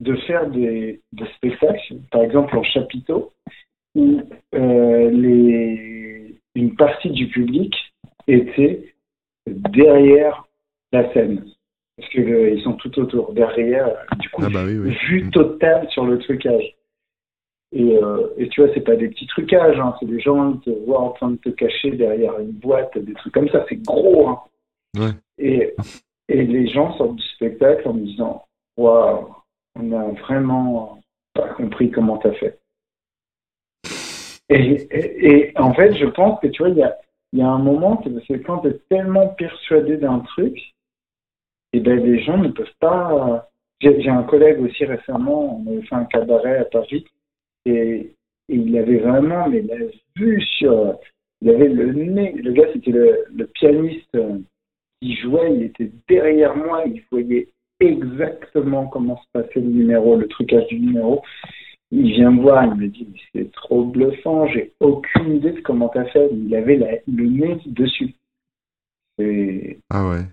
[0.01, 3.31] de faire des, des, spectacles, par exemple en chapiteau,
[3.95, 4.21] où
[4.55, 7.75] euh, les, une partie du public
[8.29, 8.95] était
[9.47, 10.47] derrière
[10.93, 11.45] la scène
[11.97, 15.31] parce qu'ils sont tout autour, derrière, du coup, ah bah vue mm.
[15.31, 16.75] totale sur le trucage.
[17.73, 20.71] Et, euh, et tu vois, c'est pas des petits trucages, hein, c'est des gens qui
[20.71, 23.83] te voient en train de te cacher derrière une boîte, des trucs comme ça, c'est
[23.83, 24.29] gros.
[24.29, 24.41] Hein.
[24.97, 25.11] Ouais.
[25.39, 25.75] Et,
[26.29, 28.45] et les gens sortent du spectacle en me disant
[28.77, 29.35] Waouh,
[29.75, 31.01] on a vraiment
[31.35, 32.59] pas compris comment t'as fait.
[34.49, 36.97] Et, et, en fait, je pense que tu vois, il y a,
[37.33, 40.57] y a un moment, c'est quand tu es tellement persuadé d'un truc
[41.77, 43.51] et ben les gens ne peuvent pas.
[43.83, 47.05] J'ai un collègue aussi récemment, on avait fait un cabaret à Paris,
[47.67, 48.13] et,
[48.49, 49.77] il avait vraiment mais la
[50.17, 50.99] vue sur.
[51.43, 52.33] Il avait le nez.
[52.33, 54.17] Le gars, c'était le, pianiste
[55.03, 57.49] qui jouait, il était derrière moi, il voyait
[57.81, 61.23] exactement comment se passait le numéro, le trucage du numéro.
[61.91, 65.89] Il vient me voir, il me dit c'est trop bluffant, j'ai aucune idée de comment
[65.89, 66.31] t'as fait.
[66.33, 68.15] Il avait le nez dessus.
[69.91, 70.25] Ah ouais.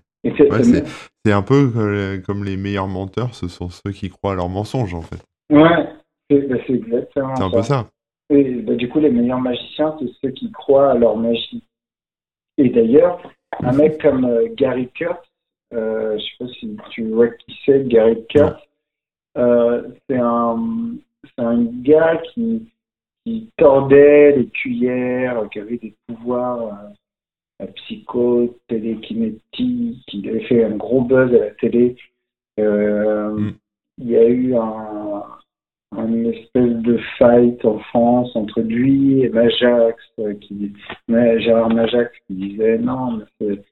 [1.24, 4.94] C'est un peu comme les meilleurs menteurs, ce sont ceux qui croient à leurs mensonges
[4.94, 5.22] en fait.
[5.50, 5.88] Ouais,
[6.30, 7.86] c'est bah, exactement C'est un peu ça.
[8.30, 11.62] Et bah, du coup, les meilleurs magiciens, c'est ceux qui croient à leur magie.
[12.56, 13.20] Et d'ailleurs,
[13.62, 15.18] un mec comme euh, Gary Kurtz,
[15.74, 18.60] euh, je sais pas si tu vois qui c'est, Gary Kurtz,
[19.36, 20.94] euh, c'est un,
[21.38, 22.70] un gars qui,
[23.24, 26.94] qui tordait les cuillères, qui avait des pouvoirs euh,
[27.74, 31.96] psycho, télékinétique, il avait fait un gros buzz à la télé.
[32.60, 33.54] Euh, mm.
[33.98, 35.22] Il y a eu un,
[35.96, 40.72] un, espèce de fight en France entre lui et Majax, euh, qui,
[41.08, 43.62] Gérard Majax, qui disait non, c'est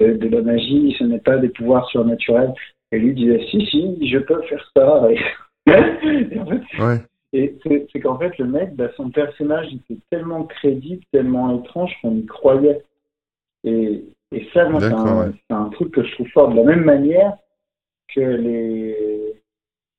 [0.00, 2.52] de la magie, ce n'est pas des pouvoirs surnaturels.
[2.92, 5.08] Et lui disait si, si, je peux faire ça.
[7.32, 12.16] Et, c'est qu'en fait, le mec, bah, son personnage était tellement crédible, tellement étrange qu'on
[12.16, 12.82] y croyait.
[13.66, 14.04] Et,
[14.52, 16.50] ça, c'est un, truc que je trouve fort.
[16.50, 17.36] De la même manière
[18.14, 19.34] que les,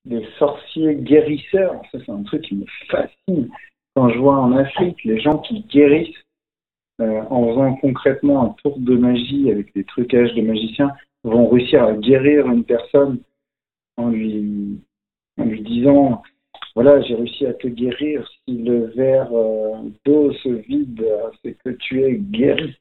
[0.06, 3.50] les sorciers guérisseurs, ça, c'est un truc qui me fascine.
[3.96, 6.24] Quand je vois en Afrique les gens qui guérissent
[7.02, 10.92] euh, en faisant concrètement un tour de magie avec des trucages de magiciens,
[11.24, 13.20] vont réussir à guérir une personne
[13.98, 14.80] en lui,
[15.38, 16.22] en lui disant
[16.76, 18.28] voilà, j'ai réussi à te guérir.
[18.46, 21.06] Si le verre euh, d'eau se vide,
[21.44, 22.78] c'est que tu es guéri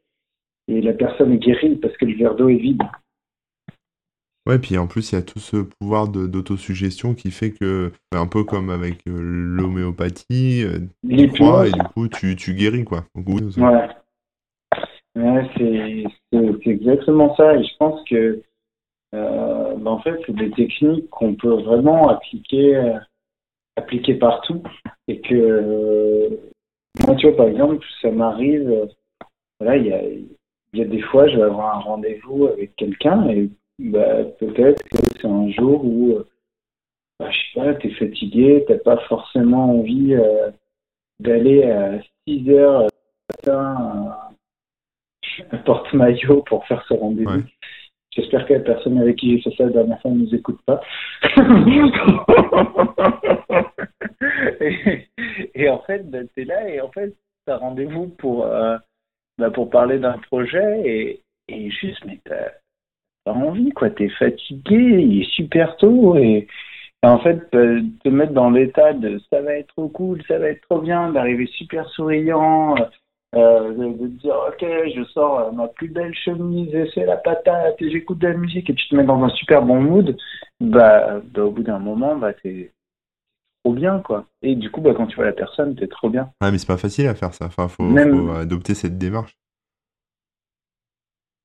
[0.68, 2.82] et la personne est guérie parce que le verre d'eau est vide.
[4.47, 8.28] Ouais, puis en plus, il y a tout ce pouvoir d'autosuggestion qui fait que, un
[8.28, 10.78] peu comme avec euh, l'homéopathie, euh,
[11.09, 13.05] tu crois et du coup, tu, tu guéris, quoi.
[13.16, 13.88] ouais.
[15.16, 17.56] ouais c'est exactement ça.
[17.56, 18.40] Et je pense que,
[19.14, 22.94] euh, ben, en fait, c'est des techniques qu'on peut vraiment appliquer,
[23.74, 24.62] appliquer partout.
[25.09, 26.38] Et que,
[27.05, 28.88] moi, tu vois, par exemple, ça m'arrive,
[29.59, 30.02] voilà, il y a
[30.76, 33.48] il y a des fois, je vais avoir un rendez-vous avec quelqu'un et
[33.78, 36.28] bah, peut-être que c'est un jour où, euh,
[37.18, 40.50] bah, je sais pas, tu es fatigué, tu pas forcément envie euh,
[41.18, 41.98] d'aller à
[42.28, 42.88] 6 heures
[43.30, 44.14] matin
[45.50, 47.42] à porte-maillot pour faire ce rendez-vous.
[48.10, 50.60] J'espère que la personne avec qui j'ai fait ça la dernière fois ne nous écoute
[50.66, 50.82] pas.
[55.54, 57.16] et, en fait, bah, tu es là et en fait,
[57.46, 58.76] tu as rendez-vous pour, euh,
[59.38, 62.52] bah, pour parler d'un projet et, et juste, mais t'as
[63.24, 63.90] pas envie, quoi.
[63.90, 66.46] T'es fatigué, il est super tôt et,
[67.02, 70.48] en fait, bah, te mettre dans l'état de ça va être trop cool, ça va
[70.48, 72.74] être trop bien, d'arriver super souriant,
[73.34, 74.64] euh, de, de te dire ok
[74.94, 78.34] je sors euh, ma plus belle chemise et c'est la patate et j'écoute de la
[78.34, 80.16] musique et tu te mets dans un super bon mood
[80.60, 82.70] bah, bah au bout d'un moment bah t'es
[83.66, 86.30] trop bien quoi et du coup bah quand tu vois la personne t'es trop bien
[86.40, 87.47] Ouais, mais c'est pas facile à faire ça.
[87.47, 89.36] Enfin, faut, Même- faut adopter cette démarche.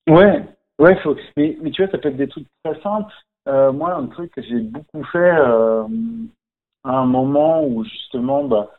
[0.07, 0.43] Ouais,
[0.79, 1.15] ouais, faut...
[1.37, 3.11] mais, mais tu vois, ça peut être des trucs très simples.
[3.47, 5.83] Euh, moi, un truc que j'ai beaucoup fait euh,
[6.83, 8.71] à un moment où justement, bah,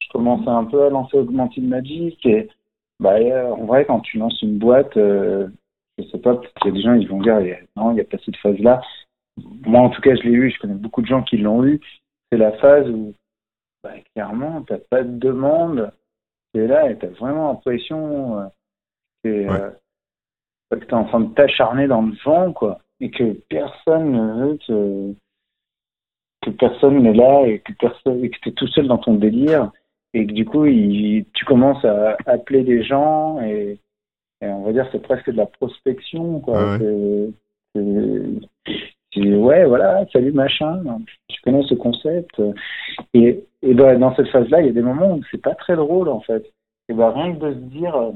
[0.00, 2.48] je commençais un peu à lancer Augmented Magic et
[2.98, 5.48] bah, en vrai, quand tu lances une boîte, euh,
[5.98, 7.38] je sais pas, peut-être qu'il y a des gens ils vont dire
[7.76, 8.82] non, il n'y a pas cette phase-là.
[9.64, 10.50] Moi, en tout cas, je l'ai eu.
[10.50, 11.80] Je connais beaucoup de gens qui l'ont eu.
[12.30, 13.14] C'est la phase où,
[13.82, 15.92] bah, clairement, t'as pas de demande.
[16.54, 18.46] Et là, et t'as vraiment l'impression euh,
[19.24, 19.60] que Ouais.
[19.60, 19.70] euh,
[20.70, 24.58] que t'es en train de t'acharner dans le vent, quoi, et que personne ne veut
[24.58, 25.12] te,
[26.42, 29.72] que personne n'est là et que personne, et que t'es tout seul dans ton délire,
[30.14, 33.80] et que du coup, il, tu commences à appeler des gens et,
[34.40, 36.74] et on va dire c'est presque de la prospection, quoi.
[36.74, 37.30] Ah ouais.
[39.16, 40.82] Ouais, voilà, salut machin,
[41.28, 42.40] tu connais ce concept.
[43.12, 45.76] Et, et ben, dans cette phase-là, il y a des moments où c'est pas très
[45.76, 46.44] drôle en fait.
[46.88, 48.12] Et ben, rien que de se dire, euh,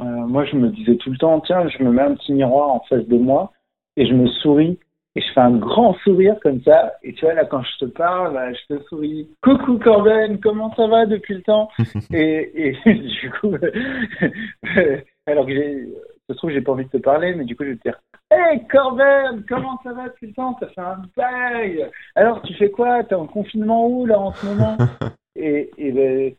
[0.00, 2.70] euh, moi je me disais tout le temps, tiens, je me mets un petit miroir
[2.70, 3.52] en face de moi
[3.96, 4.78] et je me souris
[5.14, 6.94] et je fais un grand sourire comme ça.
[7.02, 9.28] Et tu vois, là, quand je te parle, là, je te souris.
[9.42, 11.68] Coucou Corben, comment ça va depuis le temps?
[12.12, 13.54] Et, et du coup,
[15.26, 15.88] alors que j'ai,
[16.26, 17.82] ça se trouve, j'ai pas envie de te parler, mais du coup, je vais te
[17.82, 18.00] dire,
[18.34, 21.90] Hey Corben, comment ça va depuis le temps Ça fait un bail.
[22.14, 23.04] Alors, tu fais quoi?
[23.04, 24.76] T'es en confinement où là en ce moment?
[25.36, 26.34] Et, et, ben,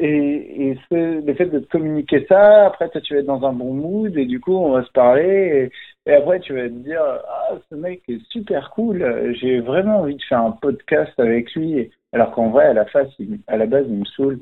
[0.00, 3.46] et, et ce- le fait de te communiquer ça, après toi, tu vas être dans
[3.46, 5.70] un bon mood et du coup, on va se parler.
[6.06, 9.32] Et, et après, tu vas te dire, ah, ce mec est super cool.
[9.40, 11.88] J'ai vraiment envie de faire un podcast avec lui.
[12.12, 14.40] Alors qu'en vrai, à la face, il- à la base, il me saoule.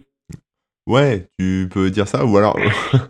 [0.86, 2.59] Ouais, tu peux dire ça, ou alors.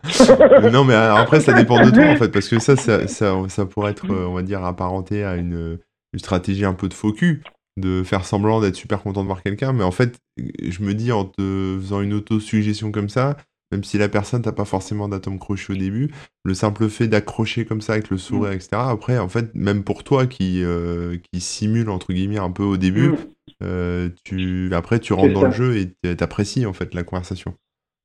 [0.72, 3.66] non, mais après, ça dépend de toi, en fait, parce que ça, ça, ça, ça
[3.66, 5.78] pourrait être, euh, on va dire, apparenté à une,
[6.12, 7.42] une stratégie un peu de faux cul,
[7.76, 11.10] de faire semblant d'être super content de voir quelqu'un, mais en fait, je me dis,
[11.10, 13.36] en te faisant une auto-suggestion comme ça,
[13.72, 16.12] même si la personne n'a pas forcément d'atome crochu au début,
[16.44, 20.04] le simple fait d'accrocher comme ça avec le sourire, etc., après, en fait, même pour
[20.04, 23.16] toi qui, euh, qui simule, entre guillemets, un peu au début, Mm.
[23.64, 27.54] euh, tu, après, tu rentres dans le jeu et t'apprécies, en fait, la conversation.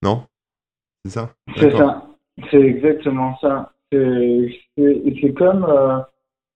[0.03, 0.23] Non?
[1.05, 1.33] C'est ça?
[1.57, 2.07] C'est ça.
[2.51, 3.73] C'est exactement ça.
[3.91, 5.99] C'est c'est- c'est comme, euh,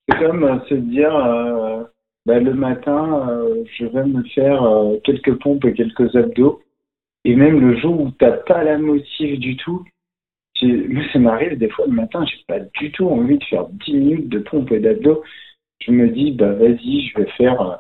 [0.10, 1.84] c'est comme euh, se dire, euh,
[2.26, 3.44] bah, le matin,
[3.78, 4.64] je vais me faire
[5.04, 6.62] quelques pompes et quelques abdos.
[7.26, 9.84] Et même le jour où t'as pas la motive du tout,
[10.56, 13.68] tu- moi ça m'arrive des fois le matin, j'ai pas du tout envie de faire
[13.70, 15.24] 10 minutes de pompes et d'abdos.
[15.82, 17.76] Je me dis, bah vas-y, je vais faire euh,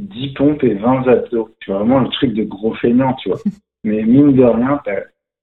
[0.00, 1.50] 10 pompes et 20 abdos.
[1.60, 3.38] Tu vois, vraiment le truc de gros feignant, tu vois.
[3.84, 4.80] Mais mine de rien,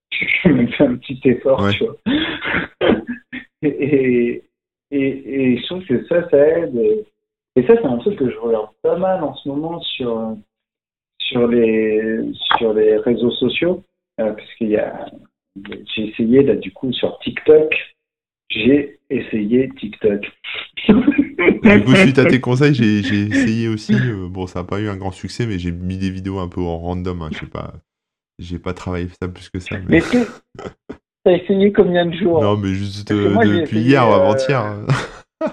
[0.09, 1.71] tu même fait un petit effort, Ouais.
[1.71, 1.95] tu vois.
[3.61, 4.43] et,
[4.91, 4.93] et,
[5.51, 6.75] et, je trouve que ça, ça aide.
[7.55, 10.35] Et, ça, c'est un truc que je regarde pas mal en ce moment sur,
[11.19, 12.19] sur, les,
[12.57, 13.83] sur les réseaux sociaux.
[14.19, 15.05] euh, parce qu'il y a.
[15.95, 17.73] J'ai essayé, là, du coup, sur TikTok.
[18.49, 20.25] J'ai essayé TikTok.
[21.63, 23.93] Du coup, suite à tes conseils, j'ai j'ai essayé aussi.
[23.93, 26.47] euh, bon, ça n'a pas eu un grand succès, mais j'ai mis des vidéos un
[26.47, 27.21] peu en random.
[27.21, 27.73] hein, je sais pas.
[28.39, 29.75] J'ai pas travaillé ça plus que ça.
[29.87, 30.17] Mais que
[31.25, 34.59] t'as essayé combien de jours Non, mais juste euh, moi, depuis hier ou euh, avant-hier.
[34.61, 34.85] hein.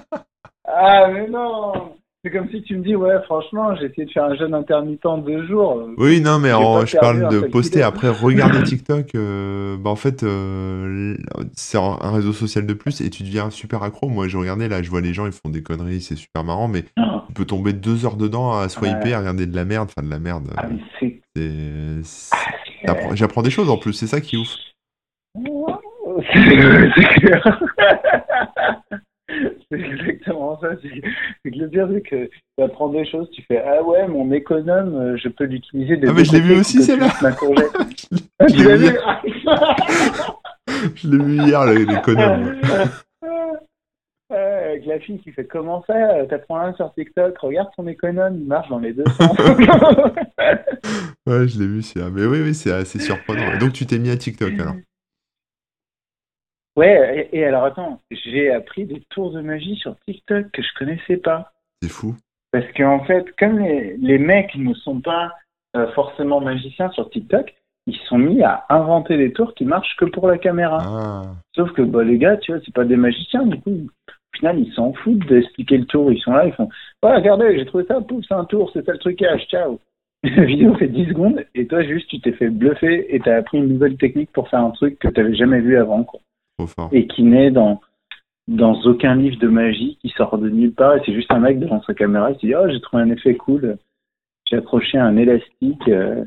[0.73, 4.25] Ah, mais non C'est comme si tu me dis, ouais, franchement, j'ai essayé de faire
[4.25, 5.83] un jeûne intermittent deux jours.
[5.99, 7.83] Oui, non, mais en- je parle de poster.
[7.83, 11.17] Après, regarder TikTok, euh, bah, en fait, euh,
[11.55, 14.09] c'est un réseau social de plus et tu deviens super accro.
[14.09, 16.69] Moi, je regardais là, je vois les gens, ils font des conneries, c'est super marrant,
[16.69, 19.13] mais Ah, tu peux tomber deux heures dedans à swiper, Ouais.
[19.15, 20.51] à regarder de la merde, enfin de la merde.
[20.57, 21.21] Ah, mais c'est...
[23.15, 24.55] J'apprends des choses en plus, c'est ça qui est ouf.
[26.33, 27.61] C'est clair.
[29.71, 30.71] C'est exactement ça.
[30.83, 34.33] C'est que le pire, c'est que tu apprends des choses, tu fais Ah ouais, mon
[34.33, 37.09] économe, euh, je peux l'utiliser des Ah, mais je l'ai vu aussi, celle-là.
[38.49, 38.97] Je l'ai vu.
[40.97, 41.65] Je l'ai vu hier.
[42.09, 42.85] Ouais,
[44.81, 48.39] Avec la fille qui fait comment ça euh, T'apprends un sur TikTok, regarde ton économe,
[48.41, 49.37] il marche dans les deux sens.
[51.27, 53.53] Ouais, je l'ai vu, c'est Mais oui, oui, c'est assez surprenant.
[53.53, 54.75] Et donc, tu t'es mis à TikTok alors?
[56.77, 60.69] Ouais, et, et alors attends, j'ai appris des tours de magie sur TikTok que je
[60.79, 61.53] connaissais pas.
[61.83, 62.17] C'est fou.
[62.53, 65.35] Parce qu'en fait, comme les, les mecs ne sont pas
[65.77, 67.55] euh, forcément magiciens sur TikTok,
[67.87, 70.79] ils sont mis à inventer des tours qui marchent que pour la caméra.
[70.81, 71.23] Ah,
[71.55, 73.89] Sauf que bah, les gars, tu vois, c'est pas des magiciens, du coup,
[74.41, 76.13] final, ils s'en foutent d'expliquer le tour.
[76.13, 76.69] Ils sont là, ils font
[77.03, 79.79] Ouais, regardez, j'ai trouvé ça, pouf, c'est un tour, c'est ça le trucage, ciao.
[80.23, 83.57] la vidéo fait 10 secondes et toi juste tu t'es fait bluffer et t'as appris
[83.57, 86.21] une nouvelle technique pour faire un truc que t'avais jamais vu avant quoi.
[86.93, 87.81] Et qui naît dans
[88.47, 91.59] dans aucun livre de magie qui sort de nulle part et c'est juste un mec
[91.59, 93.79] devant sa caméra qui dit oh j'ai trouvé un effet cool
[94.51, 96.27] j'ai accroché un élastique euh,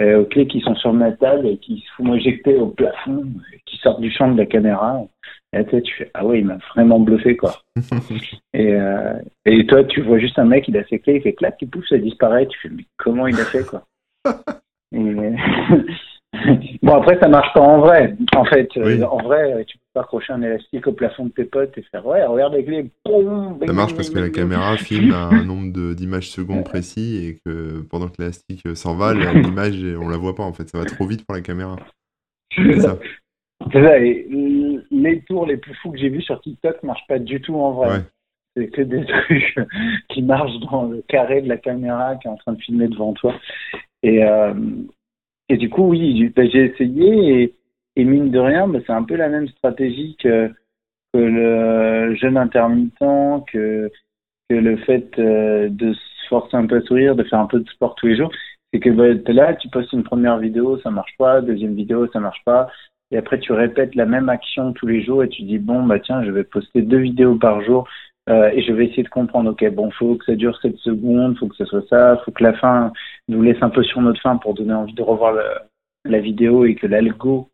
[0.00, 3.26] euh, aux clés qui sont sur ma table et qui se font éjecter au plafond
[3.66, 5.02] qui sortent du champ de la caméra.
[5.52, 7.54] Et tu fais ah ouais il m'a vraiment bluffé quoi.
[8.54, 9.14] Et, euh,
[9.44, 11.68] et toi tu vois juste un mec il a ses clés il fait clac il
[11.68, 12.46] pousse ça disparaît.
[12.46, 13.84] Tu fais mais comment il a fait quoi
[16.82, 18.14] bon, après, ça marche pas en vrai.
[18.36, 21.44] En fait, euh, en vrai, tu peux pas accrocher un élastique au plafond de tes
[21.44, 22.90] potes et faire ouais, regarde les clés.
[23.66, 27.82] ça marche parce que la caméra filme à un nombre d'images secondes précis et que
[27.90, 30.68] pendant que l'élastique s'en va, l'image, on la voit pas en fait.
[30.68, 31.76] Ça va trop vite pour la caméra.
[32.54, 32.98] C'est ça.
[33.72, 33.98] Ça.
[33.98, 34.26] Et
[34.90, 37.72] les tours les plus fous que j'ai vus sur TikTok marchent pas du tout en
[37.72, 38.02] vrai.
[38.56, 39.56] C'est que des trucs
[40.08, 43.12] qui marchent dans le carré de la caméra qui est en train de filmer devant
[43.12, 43.34] toi.
[44.02, 44.54] Et, euh,
[45.48, 47.54] et du coup, oui, bah, j'ai essayé
[47.96, 50.50] et, mine de rien, bah, c'est un peu la même stratégie que,
[51.14, 52.98] le jeûne intermittent,
[53.50, 53.90] que,
[54.50, 57.68] le fait euh, de se forcer un peu à sourire, de faire un peu de
[57.68, 58.30] sport tous les jours.
[58.72, 62.06] C'est que bah, es là, tu postes une première vidéo, ça marche pas, deuxième vidéo,
[62.12, 62.68] ça marche pas.
[63.10, 65.98] Et après, tu répètes la même action tous les jours et tu dis, bon, bah
[65.98, 67.88] tiens, je vais poster deux vidéos par jour
[68.28, 71.38] euh, et je vais essayer de comprendre, ok, bon, faut que ça dure 7 secondes,
[71.38, 72.92] faut que ce soit ça, faut que la fin
[73.28, 75.34] nous laisse un peu sur notre fin pour donner envie de revoir
[76.04, 77.48] la, vidéo et que l'algo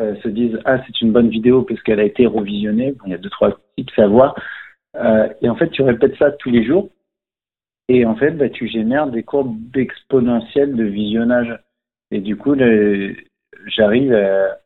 [0.00, 2.92] euh, se dise, ah, c'est une bonne vidéo parce qu'elle a été revisionnée.
[2.92, 4.36] Bon, il y a deux, trois tips à voir.
[4.96, 6.90] Euh, et en fait, tu répètes ça tous les jours.
[7.88, 11.58] Et en fait, bah, tu génères des courbes exponentielles de visionnage.
[12.12, 12.54] Et du coup,
[13.66, 14.58] j'arrive à,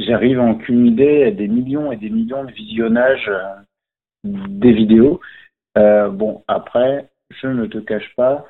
[0.00, 3.30] j'arrive à en cumuler des millions et des millions de visionnages
[4.26, 5.20] des vidéos.
[5.78, 8.46] Euh, bon, après, je ne te cache pas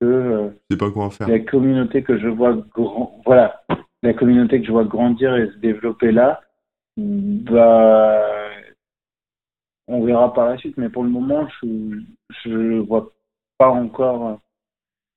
[0.00, 1.28] que pas quoi faire.
[1.28, 3.64] la communauté que je vois grand, voilà,
[4.02, 6.40] la communauté que je vois grandir et se développer là,
[6.96, 8.22] bah,
[9.86, 10.76] on verra par la suite.
[10.76, 13.12] Mais pour le moment, je ne vois
[13.56, 14.40] pas encore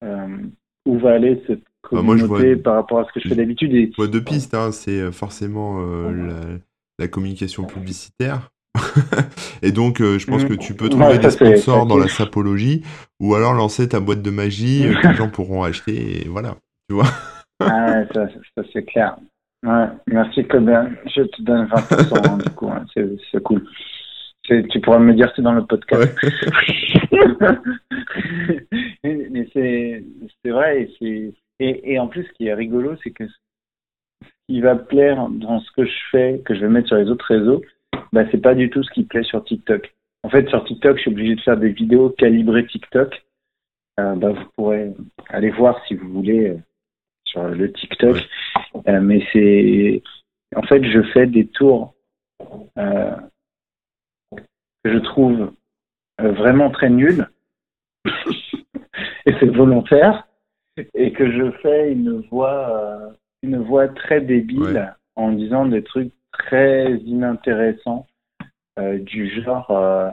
[0.04, 0.38] euh,
[0.86, 3.92] où va aller cette communauté bah, par rapport à ce que je fais d'habitude.
[3.92, 4.54] Je vois deux pistes.
[4.54, 4.72] Hein.
[4.72, 6.58] C'est forcément euh,
[6.98, 8.51] la, communication publicitaire
[9.62, 12.84] et donc, euh, je pense que tu peux trouver des sponsors dans la sapologie
[13.20, 16.56] ou alors lancer ta boîte de magie euh, que les gens pourront acheter et voilà,
[16.90, 17.08] tu vois.
[17.60, 19.18] ah, ça, ça c'est clair.
[19.64, 23.64] Ouais, merci Combien Je te donne 20% hein, du coup, hein, c'est cool.
[24.44, 26.18] Tu pourras me dire c'est dans le podcast.
[29.04, 30.04] Mais c'est
[30.50, 30.90] vrai.
[31.02, 33.34] Et, et, et en plus, ce qui est rigolo, c'est que ce
[34.50, 37.26] qui va plaire dans ce que je fais, que je vais mettre sur les autres
[37.28, 37.62] réseaux,
[38.14, 39.94] bah, c'est pas du tout ce qui plaît sur TikTok.
[40.24, 43.24] En fait, sur TikTok, je suis obligé de faire des vidéos calibrées TikTok.
[44.00, 44.94] Euh, bah, vous pourrez
[45.30, 46.58] aller voir si vous voulez euh,
[47.26, 48.18] sur le TikTok.
[48.88, 50.02] Euh, mais c'est,
[50.56, 51.94] en fait, je fais des tours
[52.78, 53.16] euh,
[54.84, 55.54] que je trouve
[56.20, 57.28] vraiment très nuls.
[59.26, 60.28] et c'est volontaire.
[60.94, 63.14] Et que je fais une voix,
[63.44, 68.08] une voix très débile en disant des trucs très inintéressant
[68.80, 70.10] euh, du genre euh,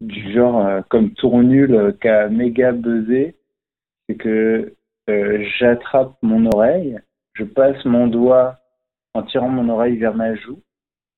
[0.00, 3.36] du genre euh, comme tour nul qui a méga buzzé
[4.08, 4.74] c'est que
[5.06, 6.98] j'attrape mon oreille
[7.34, 8.56] je passe mon doigt
[9.12, 10.60] en tirant mon oreille vers ma joue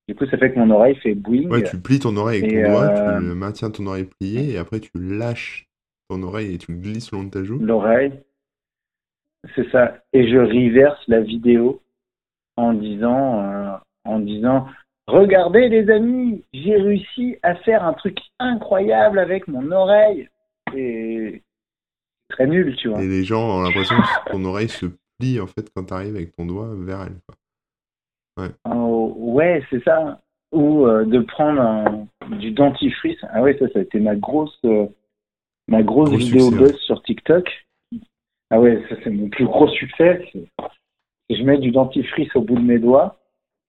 [0.08, 1.48] du coup, ça fait que mon oreille fait boing.
[1.50, 4.78] Ouais, tu plies ton oreille avec ton doigt, tu maintiens ton oreille pliée, et après
[4.78, 5.68] tu lâches
[6.08, 7.58] ton oreille et tu glisses le long de ta joue.
[7.58, 8.12] L'oreille,
[9.56, 9.98] c'est ça.
[10.12, 11.82] Et je reverse la vidéo
[12.56, 13.42] en disant,
[14.06, 14.66] en disant
[15.06, 20.28] Regardez les amis, j'ai réussi à faire un truc incroyable avec mon oreille.
[20.74, 21.42] Et
[22.28, 23.02] très nul, tu vois.
[23.02, 24.86] Et les gens ont l'impression que ton oreille se
[25.18, 27.16] plie en fait quand tu arrives avec ton doigt vers elle.
[28.36, 30.20] Ouais, oh, ouais c'est ça.
[30.52, 32.06] Ou euh, de prendre
[32.40, 33.18] du dentifrice.
[33.30, 34.86] Ah ouais, ça, ça a été ma grosse, euh,
[35.68, 37.48] ma grosse, vidéo buzz sur TikTok.
[38.50, 40.32] Ah ouais, ça c'est mon plus gros succès.
[41.30, 43.20] Je mets du dentifrice au bout de mes doigts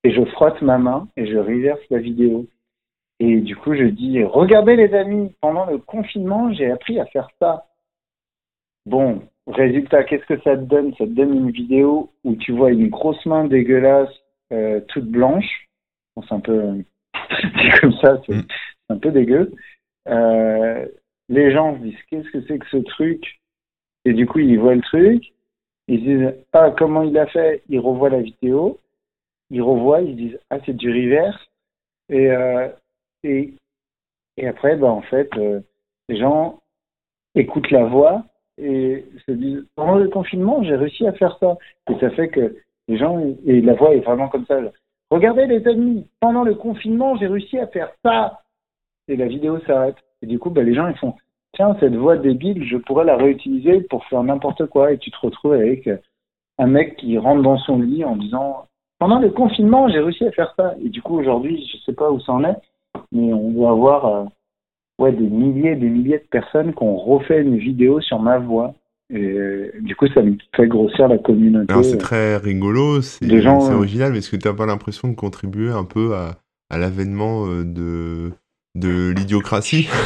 [0.08, 2.48] et je frotte ma main et je reverse la vidéo.
[3.20, 7.28] Et du coup, je dis, regardez les amis, pendant le confinement, j'ai appris à faire
[7.42, 7.66] ça.
[8.86, 12.72] Bon, résultat, qu'est-ce que ça te donne Ça te donne une vidéo où tu vois
[12.72, 14.14] une grosse main dégueulasse,
[14.54, 15.68] euh, toute blanche?
[16.16, 16.84] Bon, c'est un peu
[17.82, 18.48] comme ça, c'est mm.
[18.88, 19.52] un peu dégueu.
[20.08, 20.88] Euh,
[21.28, 23.42] les gens se disent, qu'est-ce que c'est que ce truc?
[24.06, 25.34] Et du coup, ils voient le truc,
[25.90, 27.62] ils disent, ah, comment il a fait?
[27.68, 28.80] Ils revoient la vidéo,
[29.50, 31.40] ils revoient, ils disent ah c'est du reverse
[32.10, 32.70] et euh,
[33.24, 33.54] et
[34.38, 35.62] et après bah en fait euh,
[36.10, 36.60] les gens
[37.36, 38.24] écoutent la voix
[38.58, 41.58] et se disent pendant le confinement, j'ai réussi à faire ça.
[41.90, 42.56] Et ça fait que
[42.88, 44.60] les gens, et la voix est vraiment comme ça.
[45.10, 48.42] Regardez les amis, pendant le confinement, j'ai réussi à faire ça.
[49.08, 49.98] Et la vidéo s'arrête.
[50.22, 51.16] Et du coup, bah, les gens, ils font,
[51.54, 54.92] tiens, cette voix débile, je pourrais la réutiliser pour faire n'importe quoi.
[54.92, 55.90] Et tu te retrouves avec
[56.58, 58.67] un mec qui rentre dans son lit en disant,
[59.00, 60.76] pendant le confinement, j'ai réussi à faire ça.
[60.84, 62.58] Et du coup, aujourd'hui, je sais pas où ça en est,
[63.12, 64.24] mais on doit avoir euh,
[65.00, 68.40] ouais, des milliers et des milliers de personnes qui ont refait une vidéo sur ma
[68.40, 68.74] voix.
[69.10, 71.74] Et euh, du coup, ça me fait grossir la communauté.
[71.84, 75.72] C'est euh, très rigolo, c'est original, mais est-ce que tu n'as pas l'impression de contribuer
[75.72, 76.36] un peu à,
[76.70, 78.32] à l'avènement de,
[78.76, 79.88] de l'idiocratie?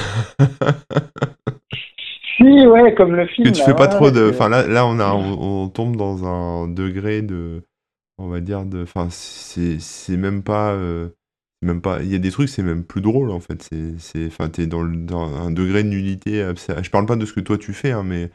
[2.37, 3.47] Si, ouais, comme le film.
[3.47, 4.29] Que tu fais pas trop de.
[4.29, 7.63] Enfin, là, là on, a, on, tombe dans un degré de.
[8.21, 8.83] On va dire de.
[8.83, 10.75] Enfin, c'est même pas
[11.61, 13.61] même pas il y a des trucs c'est même plus drôle en fait.
[13.63, 17.33] C'est c'est enfin t'es dans, dans un degré de nullité je parle pas de ce
[17.33, 18.31] que toi tu fais hein, mais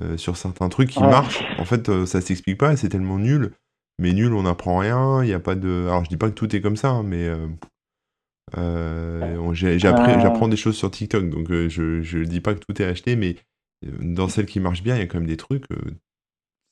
[0.00, 3.52] euh, sur certains trucs qui marchent en fait euh, ça s'explique pas c'est tellement nul.
[3.98, 6.34] Mais nul on n'apprend rien il y a pas de alors je dis pas que
[6.34, 7.48] tout est comme ça hein, mais euh,
[9.56, 13.36] j'apprends des choses sur TikTok donc je je dis pas que tout est acheté mais
[14.00, 15.64] dans celles qui marchent bien il y a quand même des trucs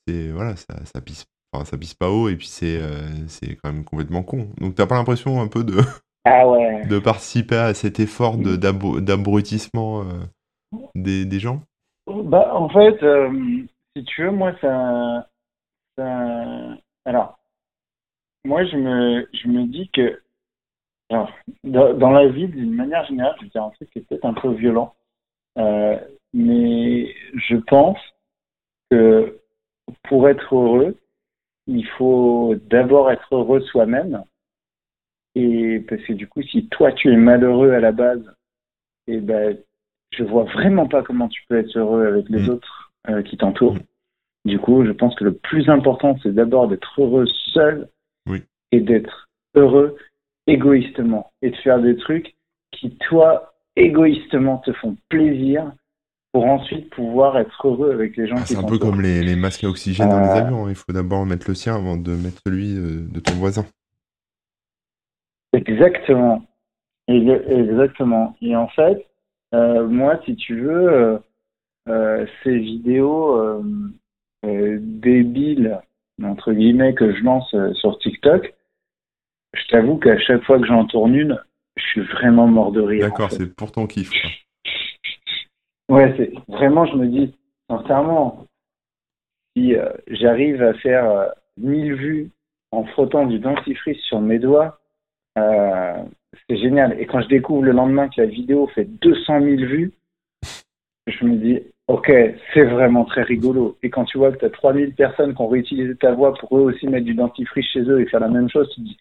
[0.07, 1.27] c'est voilà ça ça pisse
[1.65, 4.49] ça pisse pas haut et puis c'est euh, c'est quand même complètement con.
[4.59, 5.79] Donc t'as pas l'impression un peu de
[6.25, 6.45] ah
[6.89, 10.05] de participer à cet effort de d'abrutissement euh,
[10.95, 11.63] des, des, gens?
[12.07, 13.31] Bah en fait, euh,
[13.97, 15.27] si tu veux, moi ça,
[17.05, 17.39] alors
[18.45, 20.21] moi je me je me dis que
[21.09, 21.31] alors,
[21.63, 24.35] dans, la vie d'une manière générale, je vais dire un truc qui est peut-être un
[24.35, 24.93] peu violent,
[26.35, 27.99] mais je pense
[28.91, 29.39] que
[30.05, 30.97] pour être heureux,
[31.67, 34.23] il faut d'abord être heureux soi-même.
[35.35, 38.25] Et parce que du coup, si toi tu es malheureux à la base,
[39.07, 39.57] et eh ben,
[40.11, 42.51] je vois vraiment pas comment tu peux être heureux avec les mm.
[42.51, 43.75] autres euh, qui t'entourent.
[43.75, 43.81] Mm.
[44.47, 47.89] Du coup, je pense que le plus important, c'est d'abord d'être heureux seul
[48.73, 49.97] et d'être heureux
[50.47, 52.35] égoïstement et de faire des trucs
[52.73, 55.73] qui, toi, égoïstement, te font plaisir
[56.37, 59.23] pour ensuite pouvoir être heureux avec les gens ah, qui C'est un peu comme les,
[59.23, 60.69] les, masques à oxygène dans les euh, avions.
[60.69, 63.65] Il faut d'abord mettre le sien avant de mettre celui euh, de ton voisin.
[65.55, 66.43] Exactement.
[67.09, 68.37] Exactement.
[68.43, 69.07] Et en fait,
[69.55, 71.21] euh, moi, si tu veux,
[72.45, 73.65] ces vidéos
[74.45, 75.81] débiles,
[76.23, 78.55] entre guillemets, que je lance sur TikTok,
[79.55, 81.43] je t'avoue qu'à chaque fois que j'en tourne une,
[81.77, 83.09] je suis vraiment mort de rire.
[83.09, 84.11] D'accord, c'est pour ton kiff.
[85.89, 87.35] Ouais, c'est vraiment, je me dis,
[87.71, 88.47] sincèrement,
[89.57, 92.31] si euh, j'arrive à faire euh, 1000 vues
[92.73, 94.79] en frottant du dentifrice sur mes doigts,
[95.39, 96.03] euh,
[96.49, 97.01] c'est génial.
[97.01, 99.93] Et quand je découvre le lendemain que la vidéo fait 200 000 vues,
[101.07, 102.11] je me dis, ok,
[102.53, 103.79] c'est vraiment très rigolo.
[103.83, 106.59] Et quand tu vois que tu as 3000 personnes qui ont réutilisé ta voix pour
[106.59, 108.99] eux aussi mettre du dentifrice chez eux et faire la même chose, tu te dis,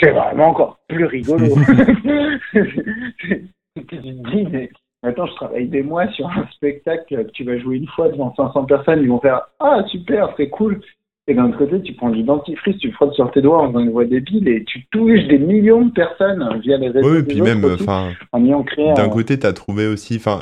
[0.00, 1.44] c'est vraiment encore plus rigolo.
[2.54, 4.70] tu te dis, mais
[5.04, 8.34] Maintenant, je travaille des mois sur un spectacle que tu vas jouer une fois devant
[8.34, 10.80] 500 personnes, ils vont faire Ah, super, c'est cool.
[11.26, 13.80] Et d'un autre côté, tu prends du dentifrice, tu frottes sur tes doigts en faisant
[13.80, 17.40] une voix débile et tu touches des millions de personnes via les réseaux oui, puis
[17.40, 18.92] même, enfin, en ayant créé.
[18.92, 20.40] D'un côté, tu as trouvé aussi, enfin,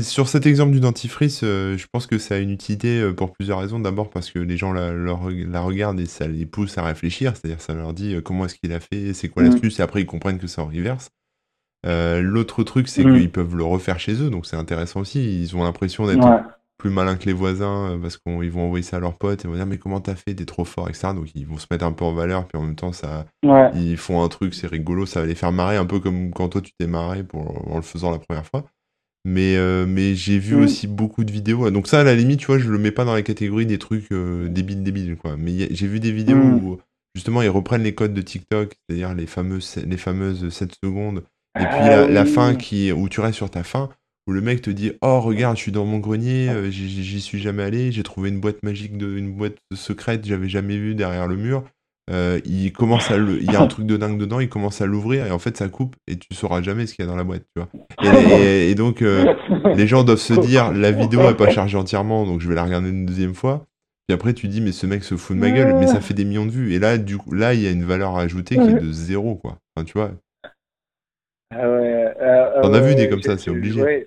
[0.00, 3.30] sur cet exemple du dentifrice, euh, je pense que ça a une utilité euh, pour
[3.34, 3.78] plusieurs raisons.
[3.78, 7.60] D'abord parce que les gens la, la, regardent et ça les pousse à réfléchir, c'est-à-dire
[7.60, 9.46] ça leur dit euh, comment est-ce qu'il a fait, c'est quoi mm.
[9.46, 11.10] l'astuce, et après ils comprennent que c'est en reverse.
[11.86, 13.14] Euh, l'autre truc, c'est mm.
[13.16, 15.42] qu'ils peuvent le refaire chez eux, donc c'est intéressant aussi.
[15.42, 16.26] Ils ont l'impression d'être
[16.78, 19.48] plus malins que les voisins euh, parce qu'ils vont envoyer ça à leurs potes et
[19.48, 21.08] vont dire mais comment t'as fait, t'es trop fort, etc.
[21.14, 23.24] Donc ils vont se mettre un peu en valeur, puis en même temps ça,
[23.74, 26.48] ils font un truc, c'est rigolo, ça va les faire marrer un peu comme quand
[26.50, 28.64] toi tu t'es marré pour, en le faisant la première fois.
[29.24, 30.62] Mais, euh, mais j'ai vu mm.
[30.62, 31.68] aussi beaucoup de vidéos.
[31.72, 33.78] Donc ça, à la limite, tu vois, je le mets pas dans la catégorie des
[33.78, 35.36] trucs débiles débiles, quoi.
[35.36, 36.64] Mais j'ai vu des vidéos mm.
[36.64, 36.78] où
[37.16, 41.24] justement ils reprennent les codes de TikTok, c'est-à-dire les fameuses, les fameuses 7 secondes
[41.58, 43.88] et puis ah la, fin qui, où tu restes sur ta fin,
[44.26, 47.40] où le mec te dit Oh, regarde, je suis dans mon grenier, euh, j'y suis
[47.40, 51.26] jamais allé, j'ai trouvé une boîte magique, de, une boîte secrète, j'avais jamais vu derrière
[51.26, 51.64] le mur.
[52.08, 54.86] Euh, il commence à il y a un truc de dingue dedans, il commence à
[54.86, 57.16] l'ouvrir et en fait ça coupe et tu sauras jamais ce qu'il y a dans
[57.16, 58.14] la boîte, tu vois.
[58.32, 59.34] Et, donc euh,
[59.74, 62.62] les gens doivent se dire la vidéo est pas chargée entièrement, donc je vais la
[62.62, 63.66] regarder une deuxième fois.
[64.06, 66.14] Puis après tu dis mais ce mec se fout de ma gueule, mais ça fait
[66.14, 66.74] des millions de vues.
[66.74, 69.34] Et là du coup là il y a une valeur ajoutée qui est de zéro
[69.34, 69.58] quoi.
[69.74, 70.12] Enfin, tu vois,
[71.50, 72.14] ah ouais.
[72.20, 73.82] Euh, T'en as vu des comme ça, c'est obligé.
[73.82, 74.06] Ouais,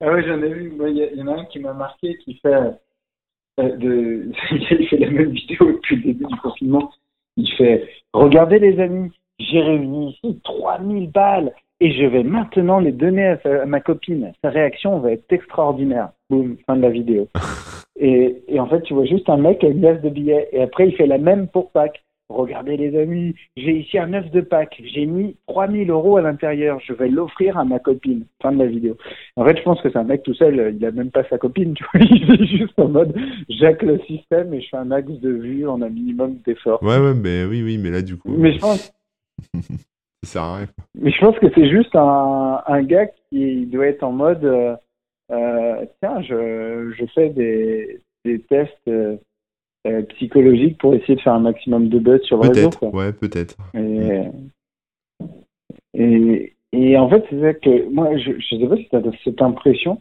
[0.00, 0.72] ah ouais, j'en ai vu.
[0.80, 2.54] Il y, en a un qui m'a marqué qui fait.
[2.54, 4.30] Euh, de...
[4.52, 6.90] il fait la même vidéo depuis le début du confinement.
[7.36, 12.92] Il fait Regardez les amis, j'ai réuni ici 3000 balles et je vais maintenant les
[12.92, 14.32] donner à, ma copine.
[14.42, 16.10] Sa réaction va être extraordinaire.
[16.30, 17.28] Boum, fin de la vidéo.
[17.96, 20.62] et, et en fait, tu vois juste un mec avec une glace de billets et
[20.62, 22.02] après il fait la même pour Pâques.
[22.28, 26.78] Regardez les amis, j'ai ici un œuf de Pâques, j'ai mis 3000 euros à l'intérieur,
[26.80, 28.26] je vais l'offrir à ma copine.
[28.42, 28.98] Fin de la vidéo.
[29.36, 31.38] En fait, je pense que c'est un mec tout seul, il a même pas sa
[31.38, 33.16] copine, tu vois, il est juste en mode,
[33.48, 36.82] j'acque le système et je fais un axe de vue en un minimum d'effort.
[36.82, 38.30] Ouais, ouais, mais oui, oui, mais là, du coup.
[38.36, 38.92] Mais je pense.
[40.24, 40.66] Ça sert à rien.
[41.00, 44.76] Mais je pense que c'est juste un, un gars qui doit être en mode, euh,
[45.30, 48.76] euh tiens, je, je fais des, des tests.
[48.88, 49.16] Euh,
[49.88, 52.70] euh, psychologique pour essayer de faire un maximum de buzz sur le réseau.
[52.70, 52.90] Quoi.
[52.90, 53.56] Ouais, peut-être.
[55.94, 59.02] Et, et, en fait, c'est ça que moi, je ne sais pas si tu as
[59.24, 60.00] cette impression,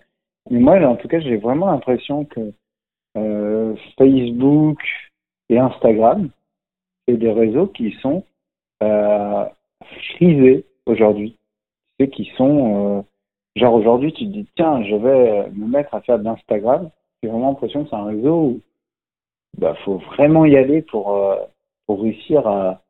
[0.50, 2.52] mais moi, en tout cas, j'ai vraiment l'impression que
[3.18, 4.80] euh, Facebook
[5.50, 6.30] et Instagram,
[7.08, 8.26] c'est des réseaux qui sont
[8.84, 9.46] euh,
[10.16, 11.38] frisés aujourd'hui.
[12.00, 13.06] C'est qui sont,
[13.56, 16.90] genre aujourd'hui, tu te dis, tiens, je vais me mettre à faire de l'Instagram.
[17.24, 18.62] J'ai vraiment l'impression que c'est un réseau où
[19.58, 21.36] bah, faut vraiment y aller pour, euh,
[21.86, 22.82] pour réussir à,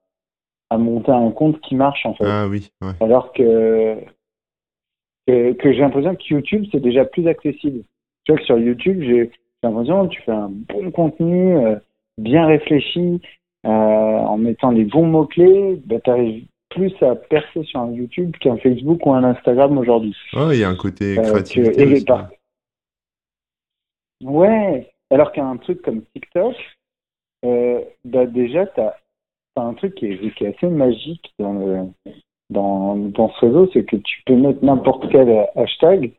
[0.70, 2.26] à monter un compte qui marche en fait.
[2.26, 2.72] Ah oui.
[3.00, 3.98] Alors que,
[5.28, 7.84] que, que j'ai l'impression que YouTube c'est déjà plus accessible.
[8.26, 9.32] Tu vois que sur YouTube j'ai
[9.64, 11.76] l'impression que tu fais un bon contenu euh,
[12.18, 13.22] bien réfléchi
[13.66, 17.92] euh, en mettant les bons mots clés, bah, tu arrives plus à percer sur un
[17.92, 20.16] YouTube qu'un Facebook ou un Instagram aujourd'hui.
[20.34, 21.66] Ouais, il y a un côté créatif.
[24.24, 26.56] Ouais, alors qu'un truc comme TikTok,
[27.46, 28.96] euh, bah déjà, tu as,
[29.56, 32.12] un truc qui est, qui est, assez magique dans, le,
[32.50, 36.14] dans, dans ce réseau, c'est que tu peux mettre n'importe quel hashtag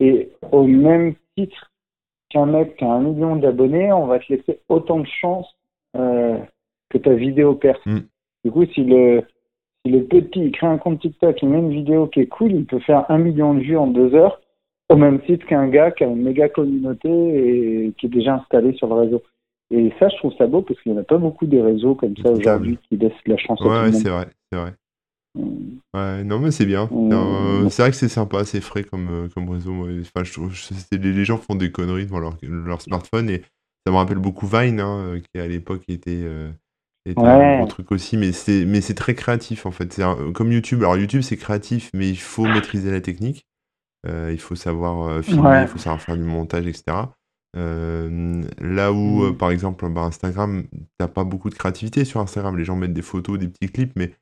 [0.00, 1.70] et au même titre
[2.30, 5.46] qu'un mec qui a un million d'abonnés, on va te laisser autant de chance
[5.96, 6.38] euh,
[6.90, 7.84] que ta vidéo perce.
[7.86, 8.00] Mm.
[8.44, 9.24] Du coup, si le,
[9.84, 12.52] si le petit il crée un compte TikTok, il met une vidéo qui est cool,
[12.52, 14.40] il peut faire un million de vues en deux heures
[14.88, 18.72] au même titre qu'un gars qui a une méga communauté et qui est déjà installé
[18.74, 19.22] sur le réseau.
[19.70, 21.94] Et ça, je trouve ça beau parce qu'il n'y en a pas beaucoup de réseaux
[21.94, 24.72] comme ça aujourd'hui qui laissent la chance ouais, Ouais, c'est vrai, c'est vrai.
[25.34, 25.78] Mm.
[25.94, 26.88] Ouais, non, mais c'est bien.
[26.90, 27.68] Mm.
[27.68, 29.86] c'est vrai que c'est sympa, c'est frais comme, euh, comme réseau.
[30.00, 30.52] Enfin, je trouve,
[30.92, 33.42] les, gens font des conneries devant leur, leur smartphone et
[33.86, 36.50] ça me rappelle beaucoup Vine, hein, euh, qui à l'époque était, euh,
[37.04, 39.92] était un truc aussi, mais c'est, très créatif en fait.
[39.92, 40.02] C'est
[40.34, 40.80] comme YouTube.
[40.80, 43.44] Alors, YouTube, c'est créatif, mais il faut maîtriser la technique.
[44.06, 46.96] Euh, il faut savoir euh, filmer, il faut savoir faire du montage, etc.
[47.56, 49.36] Euh, là où, mmh.
[49.36, 50.64] par exemple, bah, Instagram,
[50.98, 52.56] t'as pas beaucoup de créativité sur Instagram.
[52.56, 54.12] Les gens mettent des photos, des petits clips, mais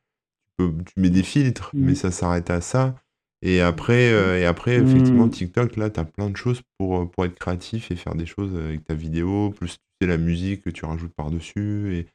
[0.58, 1.96] tu, mets des filtres, mais mmh.
[1.96, 2.94] ça s'arrête à ça.
[3.42, 4.06] Et après,
[4.40, 5.30] et après effectivement, mmh.
[5.30, 8.56] TikTok, là, tu as plein de choses pour, pour être créatif et faire des choses
[8.56, 11.94] avec ta vidéo, plus tu sais, la musique que tu rajoutes par-dessus.
[11.94, 12.06] Et,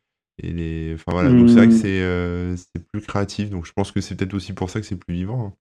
[0.44, 0.96] et les...
[0.96, 3.52] Enfin voilà, donc c'est vrai que c'est c'est plus créatif.
[3.52, 5.46] Donc je pense que c'est peut-être aussi pour ça que c'est plus vivant.
[5.46, 5.54] Hein.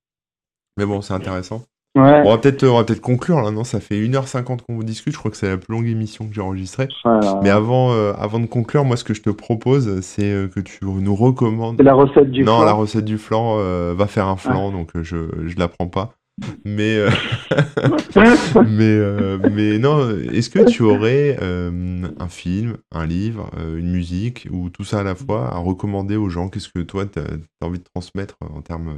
[0.78, 1.66] Mais bon, c'est intéressant.
[1.96, 5.30] On va peut-être peut conclure là, non Ça fait 1h50 qu'on vous discute, je crois
[5.30, 6.88] que c'est la plus longue émission que j'ai enregistrée.
[7.42, 10.60] Mais avant, euh, avant de conclure, moi ce que je te propose, c'est euh, que
[10.60, 11.80] tu nous recommandes.
[11.80, 12.64] la recette du non, flan.
[12.64, 16.14] la recette du flan euh, va faire un flan, donc je, je la prends pas.
[16.64, 16.96] Mais,
[18.66, 18.98] mais,
[19.50, 25.00] mais non, est-ce que tu aurais un film, un livre, une musique, ou tout ça
[25.00, 26.48] à la fois à recommander aux gens?
[26.48, 28.94] Qu'est-ce que toi, tu as, envie de transmettre en termes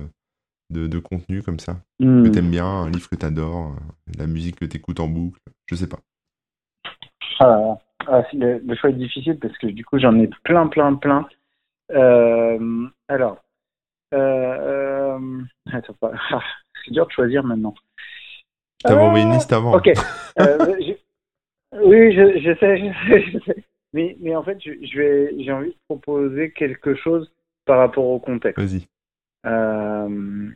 [0.73, 2.33] de, contenu comme ça Que hmm.
[2.33, 5.89] t'aimes bien, un livre que t'adores, euh, la musique que t'écoutes en boucle, je sais
[5.89, 6.01] pas.
[7.41, 7.77] Ah,
[8.07, 11.27] ah le, choix est difficile parce que du coup j'en ai plein, plein, plein.
[11.93, 13.39] Euh, alors,
[14.15, 15.19] euh,
[15.73, 16.13] attends pas,
[16.85, 17.75] c'est dur de choisir maintenant.
[18.83, 19.77] Je t'avais envoyé une liste avant.
[19.77, 19.87] Ok.
[20.37, 25.79] oui, je, je, sais, je, sais, Mais, mais en fait, je, vais, j'ai envie de
[25.89, 27.31] proposer quelque chose
[27.65, 28.59] par rapport au contexte.
[28.59, 28.89] Vas-y.
[29.47, 30.49] Euh,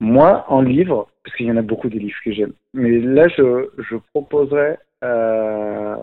[0.00, 3.28] moi, en livre, parce qu'il y en a beaucoup des livres que j'aime, mais là,
[3.28, 5.96] je, je proposerais euh,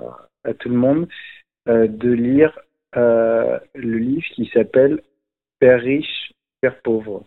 [0.44, 1.08] à tout le monde
[1.68, 2.58] euh, de lire
[2.96, 5.02] le livre qui s'appelle
[5.60, 7.26] Père riche, Père pauvre,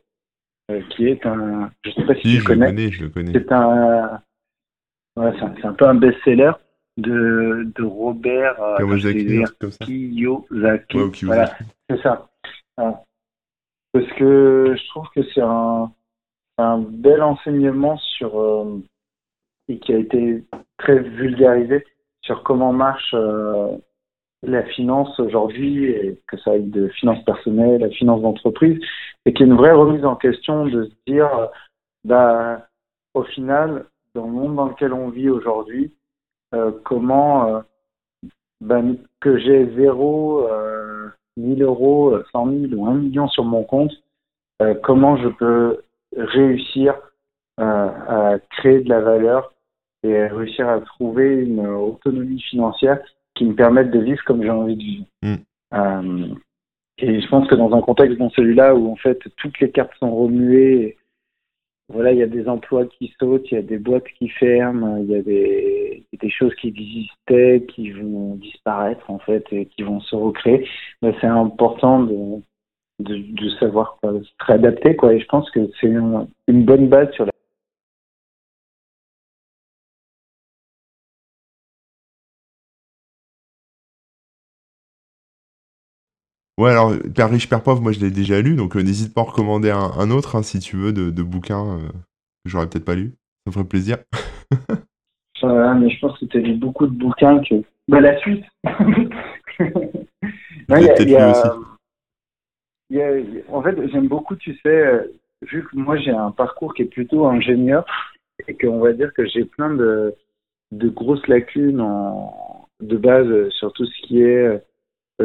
[0.90, 3.32] qui est un, je sais pas si, tu connais, connais, je le connais.
[3.32, 4.20] C'est un,
[5.16, 6.52] c'est un, peu un best-seller
[6.96, 9.44] de, de Robert Kiyosaki.
[9.84, 11.24] Kiyosaki.
[11.24, 11.56] Voilà,
[11.88, 12.28] c'est ça.
[13.92, 15.90] Parce que je trouve que c'est un,
[16.58, 18.78] un bel enseignement sur euh,
[19.68, 20.44] et qui a été
[20.78, 21.84] très vulgarisé
[22.22, 23.76] sur comment marche euh,
[24.42, 28.80] la finance aujourd'hui et que ça aille de finance personnelle à finance d'entreprise
[29.24, 31.28] et qu'il y une vraie remise en question de se dire
[32.04, 32.66] bah
[33.14, 35.92] au final dans le monde dans lequel on vit aujourd'hui
[36.54, 37.62] euh, comment
[38.60, 38.82] bah,
[39.20, 40.46] que j'ai zéro
[41.36, 43.92] 1000 euros, 100 000 ou 1 million sur mon compte,
[44.62, 45.82] euh, comment je peux
[46.16, 46.94] réussir
[47.58, 49.52] à créer de la valeur
[50.02, 53.00] et réussir à trouver une autonomie financière
[53.34, 55.06] qui me permette de vivre comme j'ai envie de vivre.
[55.22, 56.34] Mm.
[56.98, 59.94] et je pense que dans un contexte dans celui-là où en fait toutes les cartes
[59.98, 60.96] sont remuées,
[61.92, 64.96] voilà, il y a des emplois qui sautent, il y a des boîtes qui ferment,
[64.98, 69.82] il y a des, des choses qui existaient qui vont disparaître en fait et qui
[69.82, 70.66] vont se recréer.
[71.02, 72.40] Mais c'est important de,
[73.00, 75.14] de, de, savoir se réadapter quoi.
[75.14, 77.29] Et je pense que c'est une bonne base sur
[86.60, 89.22] Ouais, alors Père riche, Père pauvre, moi je l'ai déjà lu, donc euh, n'hésite pas
[89.22, 91.88] à recommander un, autre hein, si tu veux de, de bouquins euh,
[92.44, 93.14] que j'aurais peut-être pas lu.
[93.14, 93.96] Ça me ferait plaisir.
[95.42, 97.62] mais je pense que tu as lu beaucoup de bouquins que.
[97.88, 98.44] Bah, la suite
[103.48, 105.04] En fait, j'aime beaucoup, tu sais, euh,
[105.50, 107.86] vu que moi j'ai un parcours qui est plutôt ingénieur
[108.46, 110.14] et qu'on va dire que j'ai plein de,
[110.72, 114.62] de grosses lacunes en, de base sur tout ce qui est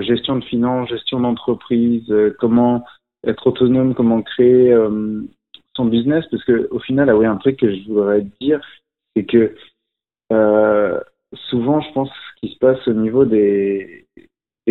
[0.02, 2.84] gestion de finances, gestion d'entreprise, euh, comment
[3.26, 5.22] être autonome, comment créer euh,
[5.76, 8.62] son business, parce que au final, ah oui, un truc que je voudrais dire,
[9.16, 9.56] c'est que
[11.50, 14.06] souvent, je pense, ce qui se passe au niveau des,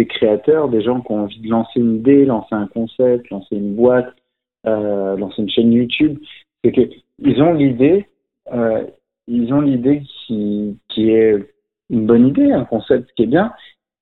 [0.09, 3.75] créateurs, des gens qui ont envie de lancer une idée, lancer un concept, lancer une
[3.75, 4.15] boîte,
[4.67, 6.19] euh, lancer une chaîne YouTube,
[6.63, 6.83] c'est que
[7.21, 8.07] ils ont l'idée,
[8.53, 8.85] euh,
[9.29, 11.55] ils ont l'idée qui est
[11.91, 13.53] une bonne idée, un concept qui est bien,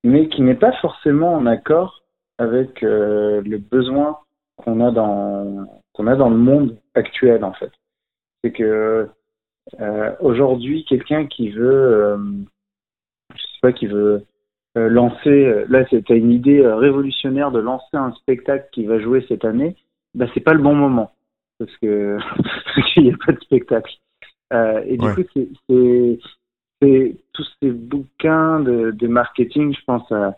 [0.03, 2.03] mais qui n'est pas forcément en accord
[2.37, 4.17] avec euh, le besoin
[4.57, 7.71] qu'on a dans qu'on a dans le monde actuel en fait.
[8.43, 9.09] C'est que
[9.79, 12.17] euh, aujourd'hui, quelqu'un qui veut, euh,
[13.33, 14.25] je sais pas, qui veut
[14.77, 19.45] euh, lancer, là, c'était une idée révolutionnaire de lancer un spectacle qui va jouer cette
[19.45, 19.75] année,
[20.15, 21.11] bah c'est pas le bon moment
[21.59, 22.17] parce que
[22.93, 23.93] qu'il n'y a pas de spectacle.
[24.51, 25.23] et du coup,
[25.69, 26.19] c'est
[27.33, 30.35] tous ces bouquins de, marketing, je pense à,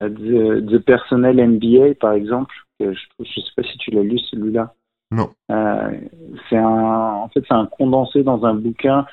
[0.00, 4.74] The, Personnel MBA, par exemple, que je ne sais pas si tu l'as lu celui-là.
[5.10, 5.30] Non.
[5.50, 6.00] Euh,
[6.48, 9.06] c'est un, en fait, c'est un condensé dans un bouquin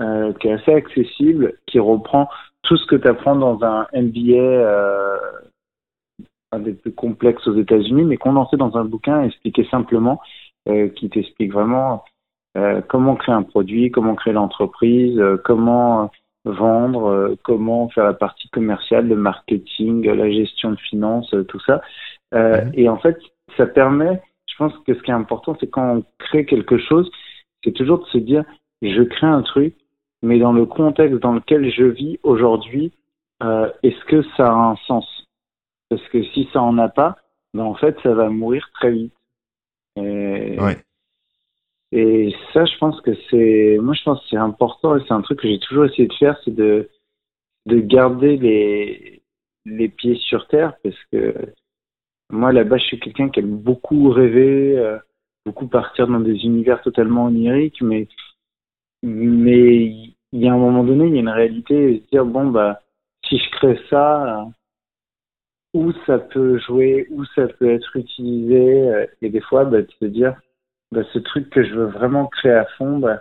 [0.00, 2.28] euh, qui est assez accessible, qui reprend
[2.62, 5.18] tout ce que tu apprends dans un MBA, euh,
[6.52, 10.20] un des plus complexes aux États-Unis, mais condensé dans un bouquin, expliqué simplement,
[10.96, 12.04] qui t'explique vraiment
[12.56, 16.10] euh, comment créer un produit, comment créer l'entreprise, euh, comment
[16.44, 21.80] vendre, euh, comment faire la partie commerciale, le marketing, la gestion de finances, tout ça.
[22.32, 22.72] Mhm.
[22.74, 23.18] Et en fait,
[23.56, 27.10] ça permet, je pense que ce qui est important, c'est quand on crée quelque chose,
[27.64, 28.44] c'est toujours de se dire,
[28.82, 29.74] je crée un truc,
[30.22, 32.92] mais dans le contexte dans lequel je vis aujourd'hui,
[33.82, 35.06] est-ce que ça a un sens?
[35.90, 37.16] Parce que si ça en a pas,
[37.52, 39.14] ben en fait, ça va mourir très vite.
[39.96, 40.78] Et, ouais.
[41.96, 45.38] Et ça, je pense que c'est, moi, je pense c'est important et c'est un truc
[45.38, 46.90] que j'ai toujours essayé de faire, c'est de,
[47.66, 49.22] de garder les,
[49.64, 51.32] les pieds sur terre parce que
[52.30, 54.98] moi, là-bas, je suis quelqu'un qui aime beaucoup rêver, euh,
[55.46, 58.08] beaucoup partir dans des univers totalement oniriques, mais,
[59.04, 62.24] mais il y a un moment donné, il y a une réalité et se dire,
[62.24, 62.80] bon, bah,
[63.28, 64.48] si je crée ça,
[65.74, 69.96] où ça peut jouer, où ça peut être utilisé, euh, et des fois, bah, tu
[69.98, 70.34] te dire,
[70.94, 73.20] bah, ce truc que je veux vraiment créer à fond, bah,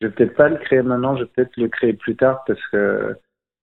[0.00, 2.64] je vais peut-être pas le créer maintenant, je vais peut-être le créer plus tard parce
[2.68, 3.16] que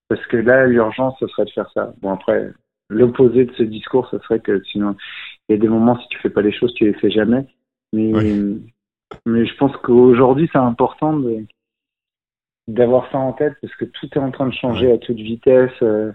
[0.10, 1.94] parce que là l'urgence ce serait de faire ça.
[2.02, 2.52] Bon après
[2.90, 4.96] l'opposé de ce discours ce serait que sinon
[5.50, 7.46] il y a des moments si tu fais pas les choses tu les fais jamais.
[7.94, 8.12] Mais
[9.26, 11.46] mais je pense qu'aujourd'hui c'est important de
[12.68, 15.72] d'avoir ça en tête parce que tout est en train de changer à toute vitesse.
[15.82, 16.12] Euh.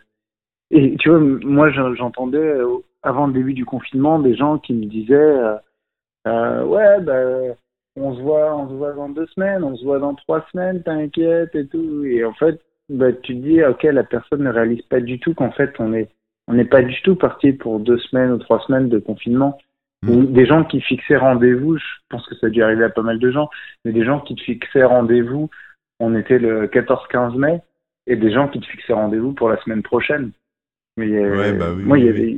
[0.70, 4.86] Et tu vois, moi j'entendais euh, avant le début du confinement des gens qui me
[4.86, 5.38] disaient
[6.26, 7.54] euh, euh, ouais, bah,
[7.96, 10.82] on se voit, on se voit dans deux semaines, on se voit dans trois semaines,
[10.82, 12.04] t'inquiète et tout.
[12.04, 15.34] Et en fait, bah, tu te dis, ok, la personne ne réalise pas du tout
[15.34, 16.08] qu'en fait, on est,
[16.48, 19.58] on n'est pas du tout parti pour deux semaines ou trois semaines de confinement.
[20.02, 20.26] Mmh.
[20.32, 23.18] Des gens qui fixaient rendez-vous, je pense que ça a dû arriver à pas mal
[23.18, 23.48] de gens,
[23.84, 25.48] mais des gens qui te fixaient rendez-vous,
[26.00, 27.60] on était le 14-15 mai,
[28.08, 30.32] et des gens qui te fixaient rendez-vous pour la semaine prochaine.
[30.96, 32.36] Mais ouais, bah oui, moi, il y avait,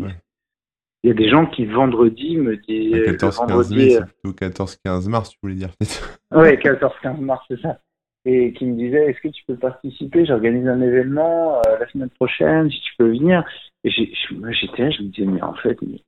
[1.05, 2.95] il y a des gens qui vendredi me disent.
[2.95, 5.69] 14-15 mai, c'est 14-15 mars, tu voulais dire.
[6.33, 7.79] Oui, 14-15 mars, c'est ça.
[8.25, 10.25] Et qui me disaient Est-ce que tu peux participer?
[10.25, 13.45] J'organise un événement euh, la semaine prochaine, si tu peux venir.
[13.85, 16.01] Et j'étais là, je me disais Mais en fait, mais,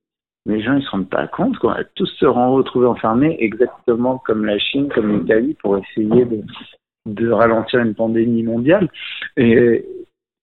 [0.46, 4.58] les gens, ils se rendent pas compte qu'on tous se retrouver enfermés, exactement comme la
[4.58, 6.42] Chine, comme l'Italie, pour essayer de,
[7.04, 8.88] de ralentir une pandémie mondiale.
[9.36, 9.84] Et,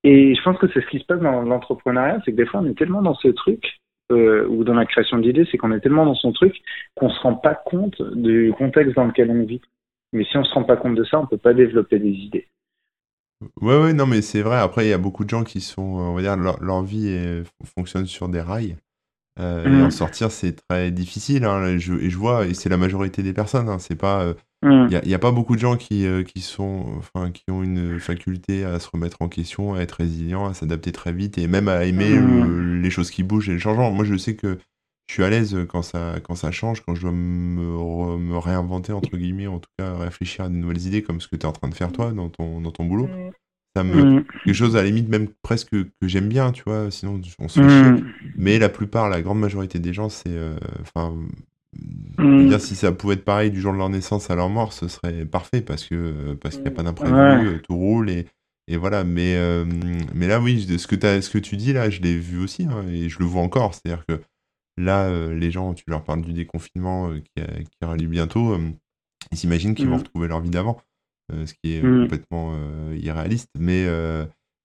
[0.03, 2.59] et je pense que c'est ce qui se passe dans l'entrepreneuriat c'est que des fois,
[2.59, 3.79] on est tellement dans ce truc
[4.13, 6.55] ou dans la création d'idées, c'est qu'on est tellement dans son truc
[6.95, 9.61] qu'on se rend pas compte du contexte dans lequel on vit.
[10.11, 12.47] Mais si on se rend pas compte de ça, on peut pas développer des idées.
[13.61, 14.57] Ouais, ouais, non, mais c'est vrai.
[14.57, 17.43] Après, il y a beaucoup de gens qui sont, on va dire, leur, vie
[17.75, 18.77] fonctionne sur des rails.
[19.39, 19.91] Euh, et en mmh.
[19.91, 21.45] sortir, c'est très difficile.
[21.45, 23.69] Hein, et, je, vois, et c'est la majorité des personnes.
[23.69, 24.33] Hein, c'est pas, euh.
[24.63, 27.99] Il n'y a, pas beaucoup de gens qui, euh, qui sont, enfin, qui ont une
[27.99, 31.67] faculté à se remettre en question, à être résilient, à s'adapter très vite et même
[31.67, 32.81] à aimer mmh.
[32.81, 33.91] les choses qui bougent et le changement.
[33.91, 34.57] Moi, je sais que
[35.07, 38.93] je suis à l'aise quand ça, quand ça change, quand je dois me, me réinventer
[38.93, 41.45] entre guillemets, en tout cas réfléchir à de nouvelles idées comme ce que tu es
[41.45, 43.09] en train de faire toi dans ton, dans ton boulot.
[43.75, 44.19] Ça me...
[44.19, 44.25] Mm.
[44.45, 47.59] Quelque chose à la limite même presque que j'aime bien, tu vois, sinon on se
[47.59, 48.05] fait mm.
[48.37, 50.29] Mais la plupart, la grande majorité des gens, c'est...
[50.29, 50.55] Euh,
[52.17, 52.47] Mm.
[52.47, 54.87] dire si ça pouvait être pareil du jour de leur naissance à leur mort, ce
[54.87, 58.27] serait parfait parce que parce qu'il n'y a pas d'imprévu, euh, tout roule et,
[58.67, 59.03] et voilà.
[59.03, 59.65] Mais, euh,
[60.13, 62.63] mais là, oui, ce que, as, ce que tu dis là, je l'ai vu aussi
[62.65, 63.73] hein, et je le vois encore.
[63.73, 64.21] C'est-à-dire que
[64.77, 68.57] là, les gens, tu leur parles du déconfinement qui, qui aura lieu bientôt,
[69.31, 70.79] ils s'imaginent qu'ils vont retrouver leur vie d'avant.
[71.31, 72.01] Euh, ce qui est mmh.
[72.03, 73.85] complètement euh, irréaliste, mais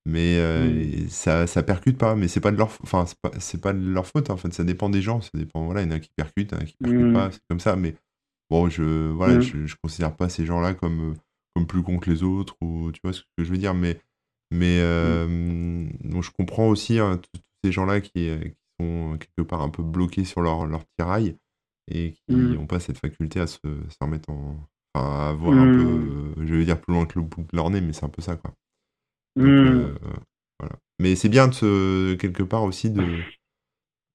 [0.06, 1.08] euh, mais mmh.
[1.08, 4.06] ça, ça percute pas mais c'est pas de leur enfin c'est pas, pas de leur
[4.06, 6.10] faute en fait ça dépend des gens ça dépend voilà il y en a qui
[6.16, 7.12] percutent il y en a qui percutent mmh.
[7.12, 7.94] pas c'est comme ça mais
[8.50, 11.14] bon je voilà je, je, considère pas ces gens là comme
[11.54, 14.00] comme plus cons que les autres ou tu vois ce que je veux dire mais
[14.50, 14.80] mais
[16.04, 19.68] donc je comprends aussi hein, tous ces gens là qui, qui, sont quelque part un
[19.68, 21.36] peu bloqués sur leur leur tirail
[21.90, 24.56] et qui n'ont pas cette faculté à se, se remettre en,
[24.94, 25.86] à voir un peu,
[26.40, 28.08] euh, je vais dire plus loin que le bout de leur nez, mais c'est un
[28.08, 28.52] peu ça, quoi.
[29.38, 29.46] Mmh.
[29.46, 29.94] Euh,
[30.58, 30.76] voilà.
[30.98, 33.04] Mais c'est bien de quelque part aussi de.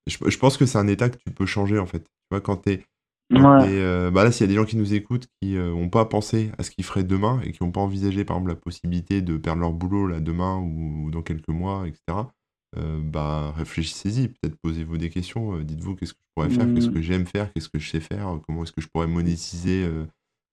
[0.07, 1.99] Je, pense que c'est un état que tu peux changer en fait.
[1.99, 2.85] Tu vois, quand t'es.
[3.31, 6.51] Euh, bah là, s'il y a des gens qui nous écoutent qui n'ont pas pensé
[6.57, 9.37] à ce qu'ils feraient demain et qui n'ont pas envisagé, par exemple, la possibilité de
[9.37, 12.27] perdre leur boulot là demain ou, dans quelques mois, etc.
[12.75, 15.57] bah réfléchissez-y, peut-être posez-vous des questions.
[15.61, 16.93] Dites-vous qu'est-ce que je pourrais faire, qu'est-ce mmh.
[16.93, 20.05] que j'aime faire, qu'est-ce que je sais faire, comment est-ce que je pourrais monétiser euh,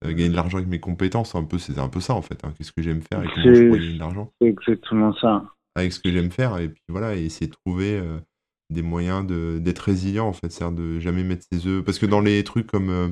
[0.05, 2.43] gagner de l'argent avec mes compétences, un peu, c'est un peu ça en fait.
[2.44, 2.52] Hein.
[2.56, 5.44] Qu'est-ce que j'aime faire et comment je gagner de l'argent C'est exactement ça.
[5.74, 8.18] Avec ce que j'aime faire, et puis voilà, et essayer de trouver euh,
[8.70, 11.85] des moyens d'être résilient en fait, c'est-à-dire de jamais mettre ses œufs.
[11.85, 13.09] Parce que dans les trucs comme, euh,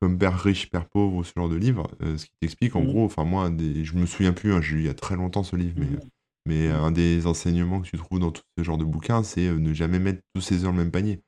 [0.00, 2.86] comme Père riche, Père pauvre ou ce genre de livre, ce qui t'explique en mmh.
[2.86, 5.16] gros, enfin moi, des, je me souviens plus, hein, j'ai lu il y a très
[5.16, 5.86] longtemps ce livre, mais.
[5.86, 6.00] Mmh.
[6.44, 9.72] Mais un des enseignements que tu trouves dans tout ce genre de bouquins, c'est ne
[9.72, 11.20] jamais mettre tous ses œufs dans le même panier.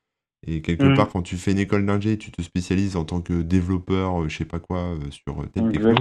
[0.47, 0.97] Et quelque mmh.
[0.97, 4.29] part, quand tu fais une école d'ingé, tu te spécialises en tant que développeur, euh,
[4.29, 5.95] je sais pas quoi, euh, sur euh, telle techno.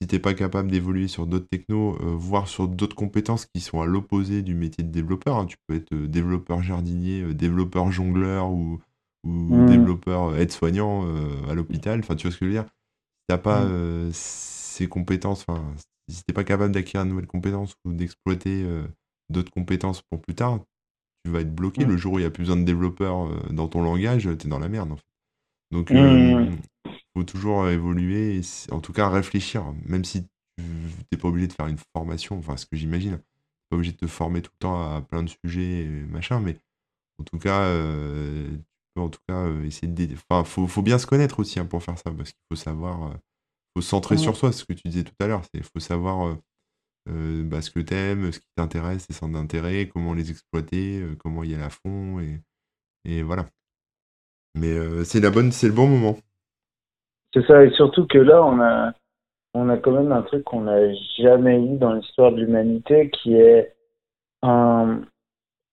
[0.00, 3.86] Si t'es pas capable d'évoluer sur d'autres technos, voire sur d'autres compétences qui sont à
[3.86, 8.78] l'opposé du métier de développeur, hein, tu peux être développeur jardinier, développeur jongleur ou,
[9.24, 9.66] ou mmh.
[9.66, 11.06] développeur aide-soignant
[11.48, 12.00] à l'hôpital.
[12.00, 12.66] Enfin, tu vois ce que je veux dire?
[12.66, 14.10] Si t'as pas mmh.
[14.12, 15.64] ces compétences, enfin,
[16.10, 18.66] si t'es pas capable d'acquérir de nouvelles compétences ou d'exploiter
[19.30, 20.60] d'autres compétences pour plus tard,
[21.26, 21.84] tu vas être bloqué.
[21.84, 24.28] Le jour où il n'y a plus besoin de développeurs euh, dans ton langage, tu
[24.28, 24.92] es dans la merde.
[24.92, 25.06] En fait.
[25.72, 26.46] Donc, il euh,
[27.16, 30.64] faut toujours évoluer, et en tout cas réfléchir, même si tu
[31.10, 33.18] n'es pas obligé de faire une formation, enfin, ce que j'imagine,
[33.68, 36.56] pas obligé de te former tout le temps à plein de sujets, et machin, mais
[37.18, 38.62] en tout cas, euh, tu
[38.94, 40.14] peux en tout cas essayer de.
[40.30, 43.10] Enfin, faut, faut bien se connaître aussi hein, pour faire ça, parce qu'il faut savoir,
[43.74, 46.36] faut se centrer sur soi, ce que tu disais tout à l'heure, il faut savoir
[47.08, 51.00] euh, bah, ce que tu aimes, ce qui t'intéresse, les centres d'intérêt, comment les exploiter,
[51.00, 52.40] euh, comment y aller à fond, et,
[53.04, 53.46] et voilà.
[54.56, 56.16] Mais euh, c'est la bonne, c'est le bon moment.
[57.32, 58.92] C'est ça, et surtout que là, on a,
[59.54, 63.34] on a quand même un truc qu'on n'a jamais eu dans l'histoire de l'humanité, qui
[63.34, 63.74] est
[64.42, 65.02] un,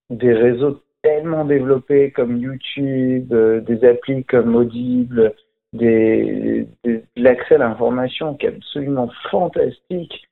[0.10, 5.34] des réseaux tellement développés comme YouTube, des applis comme Audible,
[5.73, 10.27] des, des l'accès à l'information qui est absolument fantastique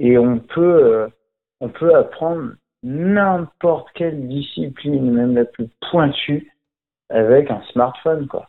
[0.00, 1.08] et on peut, euh,
[1.60, 6.50] on peut apprendre n'importe quelle discipline, même la plus pointue,
[7.10, 8.48] avec un smartphone, quoi.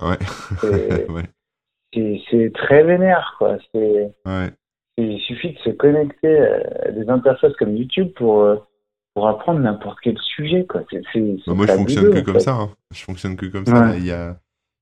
[0.00, 0.16] Ouais.
[1.92, 3.58] C'est très vénère, quoi.
[3.72, 4.14] C'est.
[4.98, 6.38] Il suffit de se connecter
[6.86, 8.56] à des interfaces comme YouTube pour, euh,
[9.14, 10.82] pour apprendre n'importe quel sujet, quoi.
[10.92, 12.54] Bah, moi, je fonctionne que comme ça.
[12.54, 12.70] Hein.
[12.94, 13.96] Je fonctionne que comme ça.
[13.96, 14.36] Il y a,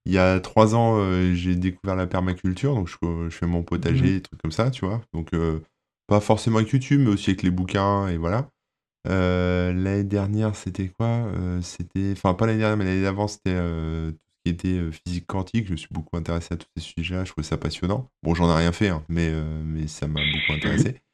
[0.05, 2.97] il y a trois ans, euh, j'ai découvert la permaculture, donc je,
[3.31, 4.15] je fais mon potager, mmh.
[4.17, 5.01] des trucs comme ça, tu vois.
[5.15, 5.33] Donc,
[6.11, 8.51] pas forcément avec YouTube, mais aussi avec les bouquins, et voilà.
[9.07, 11.07] Euh, l'année dernière, c'était quoi?
[11.07, 14.91] Euh, C'était, enfin pas l'année dernière, mais l'année d'avant, c'était euh, tout ce qui était
[14.91, 15.67] physique quantique.
[15.67, 17.25] Je me suis beaucoup intéressé à tous ces sujets-là.
[17.25, 18.11] Je trouvais ça passionnant.
[18.25, 19.33] Bon, j'en ai rien fait, hein, mais
[19.65, 20.97] mais ça m'a beaucoup intéressé.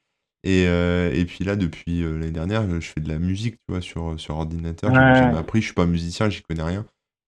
[0.44, 4.18] Et, et puis là, depuis l'année dernière, je fais de la musique, tu vois, sur
[4.20, 4.90] sur ordinateur.
[4.90, 5.60] J'ai jamais appris.
[5.60, 6.86] Je suis pas musicien, j'y connais rien.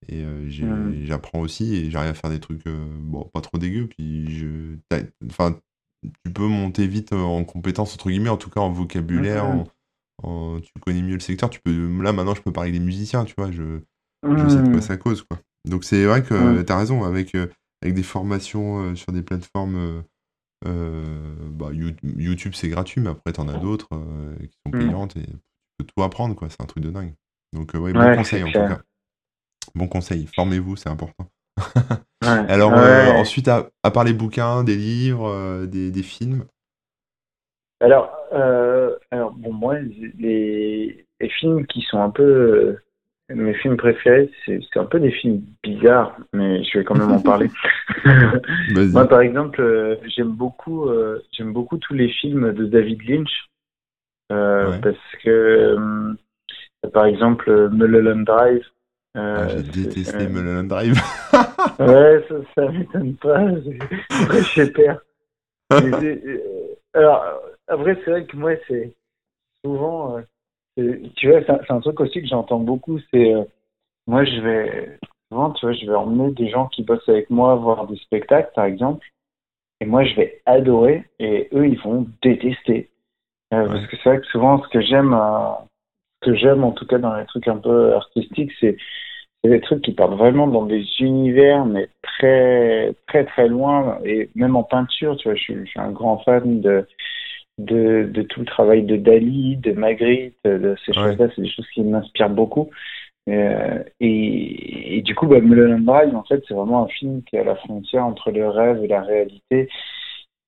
[0.09, 1.05] Et mmh.
[1.05, 3.89] j'apprends aussi et j'arrive à faire des trucs bon pas trop dégueux.
[3.89, 4.77] Puis je,
[5.29, 5.59] enfin
[6.03, 9.45] tu peux monter vite euh, en compétences, entre guillemets, en tout cas en vocabulaire,
[10.63, 11.51] tu connais mieux le secteur.
[11.51, 13.51] Tu peux, là, maintenant, je peux parler des musiciens, tu vois.
[13.51, 13.81] Je,
[14.37, 15.39] je sais de quoi ça cause, quoi.
[15.65, 16.63] Donc c'est vrai que Hmm.
[16.63, 17.49] tu as raison, avec, euh,
[17.83, 20.03] avec des formations euh, sur des plateformes,
[20.67, 24.91] euh, bah, You- YouTube c'est gratuit, mais après t'en as d'autres euh, qui sont Hmm.
[24.91, 25.39] payantes et tu
[25.79, 26.49] peux tout apprendre, quoi.
[26.51, 27.15] C'est un truc de dingue.
[27.55, 28.81] Donc euh, ouais, bon Ouais, conseil en tout cas.
[29.75, 31.27] Bon conseil, formez-vous, c'est important.
[32.23, 32.79] Alors Ouais.
[32.81, 36.45] euh, ensuite, à, à part les bouquins, des livres, euh, des, des films,
[37.81, 39.79] Alors, euh, alors bon, moi,
[40.19, 42.77] les, les films qui sont un peu
[43.31, 47.21] mes films préférés, c'est un peu des films bizarres, mais je vais quand même en
[47.21, 47.51] parler.
[48.93, 53.49] Moi, par exemple, euh, j'aime beaucoup, euh, j'aime beaucoup tous les films de David Lynch
[54.33, 54.81] euh, Ouais.
[54.81, 55.77] parce que,
[56.93, 58.65] par exemple, Mulholland Drive.
[59.19, 60.95] Euh, Ah, j'ai c'est- détesté Mulholland Drive.
[61.81, 63.41] Ouais, ça, ça m'étonne pas.
[64.43, 65.01] Chez père.
[65.71, 67.25] Mais c'est- euh, alors,
[67.69, 68.93] après, c'est vrai que moi, c'est
[69.65, 70.19] souvent.
[70.79, 72.99] euh, tu vois, c'est un, truc aussi que j'entends beaucoup.
[73.13, 73.35] C'est.
[73.35, 73.45] euh,
[74.07, 74.99] moi, je vais.
[75.31, 78.51] Souvent, tu vois, je vais emmener des gens qui bossent avec moi voir des spectacles,
[78.55, 79.07] par exemple.
[79.81, 81.05] Et moi, je vais adorer.
[81.19, 82.91] Et eux, ils vont détester.
[83.55, 83.67] Euh, Ouais.
[83.69, 85.15] Parce que c'est vrai que souvent, ce que j'aime.
[85.15, 85.51] euh,
[86.25, 88.77] ce que j'aime, en tout cas, dans les trucs un peu artistiques, c'est
[89.43, 93.99] c'est des trucs qui partent vraiment dans des univers, mais très, très, très loin.
[94.05, 96.87] Et même en peinture, tu vois, je suis, je suis un grand fan de,
[97.59, 101.11] de, de tout le travail de Dali, de Magritte, de ces Ouais.
[101.11, 101.29] choses-là.
[101.35, 102.71] C'est des choses qui m'inspirent beaucoup.
[103.29, 107.37] Euh, et, et du coup, bah, Mulholland Drive, en fait, c'est vraiment un film qui
[107.37, 109.69] est à la frontière entre le rêve et la réalité.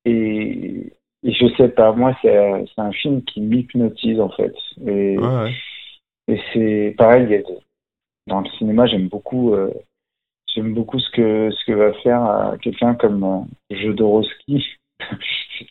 [0.07, 0.93] Et,
[1.23, 4.55] et je sais pas, moi, c'est c'est un film qui m'hypnotise, en fait.
[4.87, 5.53] Et, Ouais, ouais.
[6.29, 7.59] et c'est pareil, il y a des-
[8.27, 9.73] dans le cinéma, j'aime beaucoup, euh,
[10.55, 14.65] j'aime beaucoup ce que ce que va faire euh, quelqu'un comme euh, Jodorowsky.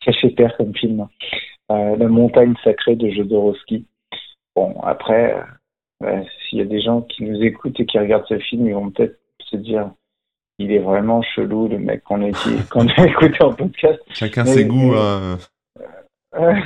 [0.04, 1.08] c'est chez père comme film.
[1.72, 3.86] Euh, La montagne sacrée de Jodorowsky.
[4.56, 8.26] Bon, après, euh, ouais, s'il y a des gens qui nous écoutent et qui regardent
[8.28, 9.92] ce film, ils vont peut-être se dire,
[10.58, 14.00] il est vraiment chelou le mec qu'on a, écouté- qu'on a écouté en podcast.
[14.10, 14.94] Chacun Mais- ses goûts.
[14.96, 15.38] hein.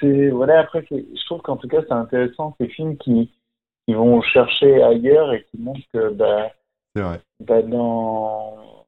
[0.00, 3.32] C'est, voilà, après, je trouve qu'en tout cas, c'est intéressant ces films qui,
[3.86, 6.50] qui vont chercher ailleurs et qui montrent que, bah,
[6.94, 7.20] C'est vrai.
[7.40, 8.86] bah, dans.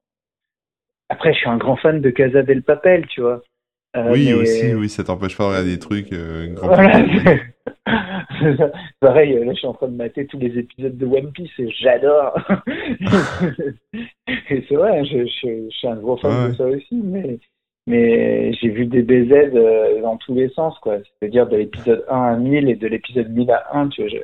[1.09, 3.43] Après, je suis un grand fan de Casa del Papel, tu vois.
[3.97, 6.13] Euh, oui, mais- aussi, oui, ça t'empêche pas de regarder des trucs.
[6.13, 7.03] euh, grand Voilà.
[9.01, 11.71] Pareil, là, je suis en train de mater tous les épisodes de One Piece et
[11.71, 12.37] j'adore.
[14.27, 16.49] et c'est vrai, je, je- je suis un gros fan Ouais.
[16.51, 17.39] de ça aussi, mais,
[17.87, 20.99] mais j'ai vu des BZ euh, dans tous les sens, quoi.
[21.21, 24.11] C'est-à-dire de l'épisode 1 à 1000 et de l'épisode 1000 à 1, tu vois.
[24.11, 24.17] Je,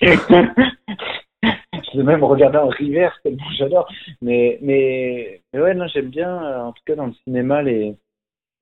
[1.42, 3.88] je l'ai même regardé en reverse tellement j'adore.
[4.22, 7.96] Mais, mais, mais ouais, non, j'aime bien, euh, en tout cas dans le cinéma, les,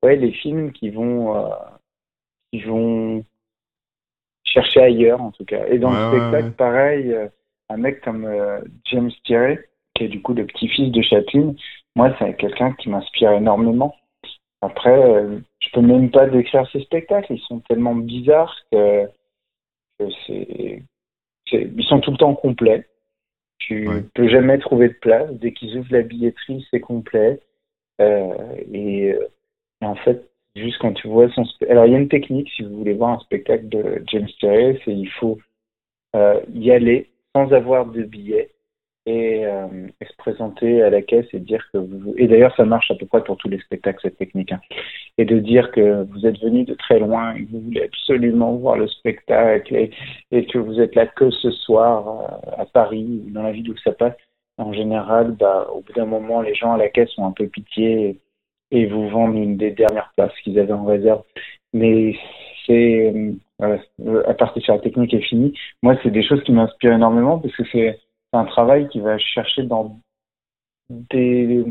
[0.03, 1.49] ouais, les films qui vont, euh,
[2.51, 3.23] qui vont
[4.43, 5.65] chercher ailleurs, en tout cas.
[5.67, 6.51] Et dans Ouais, le spectacle, ouais.
[6.57, 7.15] pareil,
[7.69, 8.27] un mec comme
[8.85, 9.57] James Thierry,
[9.93, 11.53] qui est du coup le petit-fils de Chaplin,
[11.95, 13.95] moi, c'est quelqu'un qui m'inspire énormément.
[14.61, 19.05] Après, euh, je peux même pas décrire ses spectacles, ils sont tellement bizarres que,
[19.97, 20.83] que c'est,
[21.51, 22.85] ils sont tout le temps complets.
[23.59, 24.03] Tu Ouais.
[24.15, 25.29] peux jamais trouver de place.
[25.31, 27.39] Dès qu'ils ouvrent la billetterie, c'est complet.
[28.01, 28.33] Euh,
[28.71, 29.27] et, euh,
[29.81, 32.63] et en fait, juste quand tu vois son alors il y a une technique si
[32.63, 35.37] vous voulez voir un spectacle de James Terry, c'est il faut
[36.15, 38.49] euh, y aller sans avoir de billet
[39.09, 42.91] euh, et se présenter à la caisse et dire que vous et d'ailleurs ça marche
[42.91, 44.59] à peu près pour tous les spectacles cette technique hein.
[45.17, 48.53] et de dire que vous êtes venu de très loin et que vous voulez absolument
[48.55, 49.89] voir le spectacle
[50.31, 53.69] et, que vous êtes là que ce soir euh, à Paris ou dans la ville
[53.69, 54.15] où ça passe
[54.57, 57.47] en général bah, au bout d'un moment les gens à la caisse ont un peu
[57.47, 58.19] pitié
[58.71, 61.23] et, vous vendent une des dernières places qu'ils avaient en réserve
[61.73, 62.15] mais
[62.65, 63.13] c'est
[63.61, 67.39] euh, à partir sur la technique est fini moi c'est des choses qui m'inspirent énormément
[67.39, 67.99] parce que c'est
[68.31, 69.99] c'est un travail qui va chercher dans
[70.89, 71.63] des,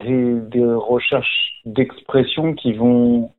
[0.00, 3.32] des, des recherches d'expression qui vont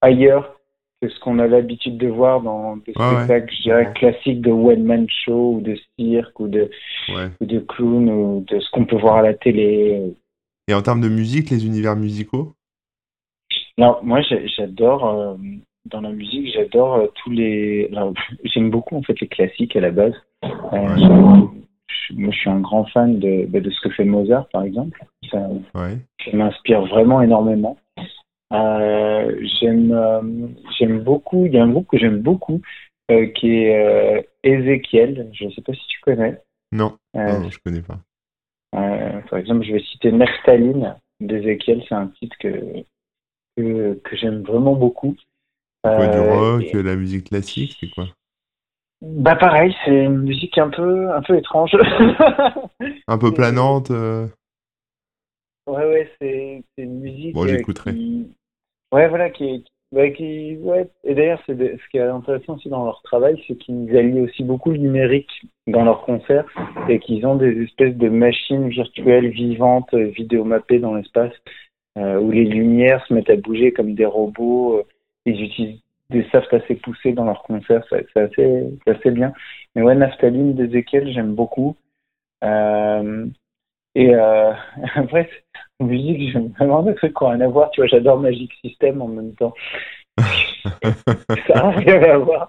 [0.00, 0.58] ailleurs
[1.00, 3.14] que ce qu'on a l'habitude de voir dans des ouais.
[3.14, 6.70] spectacles, je dirais, classiques de one-man show ou de cirque ou de,
[7.08, 7.28] Ouais.
[7.40, 10.14] ou de clown ou de ce qu'on peut voir à la télé.
[10.68, 12.54] Et en termes de musique, les univers musicaux?
[13.78, 14.20] Non, moi
[14.56, 15.36] j'adore euh,
[15.86, 17.88] dans la musique, j'adore euh, tous les.
[17.92, 18.12] alors,
[18.44, 20.14] J'aime beaucoup en fait les classiques à la base.
[20.44, 24.48] Euh, je- moi, je suis un grand fan de, bah, de ce que fait Mozart,
[24.48, 25.04] par exemple.
[25.30, 25.98] Ça, Ouais.
[26.24, 27.78] ça m'inspire vraiment énormément.
[28.52, 31.46] Euh, j'aime, j'aime beaucoup.
[31.46, 32.60] Il y a un groupe que j'aime beaucoup
[33.34, 35.30] qui est Ezekiel.
[35.32, 36.40] Je ne sais pas si tu connais.
[36.72, 37.98] Non, non, je connais pas.
[38.72, 41.82] par exemple, je vais citer Neftaline d'Ezekiel.
[41.88, 42.82] C'est un titre que
[43.56, 45.14] que, que j'aime vraiment beaucoup.
[45.82, 48.06] Quoi, du Euh, rock, et- la musique classique, c'est quoi?
[49.00, 51.72] Bah pareil, c'est une musique un peu un peu étrange.
[53.08, 53.90] un peu planante.
[53.90, 54.28] Euh.
[55.66, 57.34] Ouais ouais, c'est une musique.
[57.34, 57.92] Bon, j'écouterai.
[58.92, 59.64] Ouais voilà, qui,
[60.16, 60.88] qui ouais.
[61.02, 64.44] Et d'ailleurs, c'est ce qui est intéressant aussi dans leur travail, c'est qu'ils allient aussi
[64.44, 65.30] beaucoup le numérique
[65.66, 66.46] dans leurs concerts
[66.88, 71.32] et qu'ils ont des espèces de machines virtuelles vivantes, vidéomappées dans l'espace,
[71.98, 74.84] euh, où les lumières se mettent à bouger comme des robots.
[75.26, 75.80] Ils utilisent
[76.10, 79.32] des safts assez poussés dans leurs concerts, c'est assez, assez bien.
[79.74, 81.74] Mais ouais, Naphtaline d'Ezekiel, j'aime beaucoup.
[82.44, 83.26] Euh,
[83.94, 84.52] et euh,
[84.94, 85.28] après,
[85.80, 87.70] musique, j'aime vraiment des trucs qui n'ont rien à voir.
[87.70, 89.54] Tu vois, j'adore Magic System en même temps.
[90.18, 92.48] ça n'a rien à voir.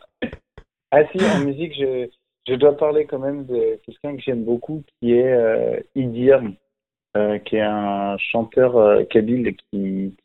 [0.91, 2.07] Ah si, en musique, je,
[2.47, 6.41] je dois parler quand même de quelqu'un que j'aime beaucoup, qui est euh, Idir,
[7.17, 10.15] euh, qui est un chanteur euh, kabyle qui,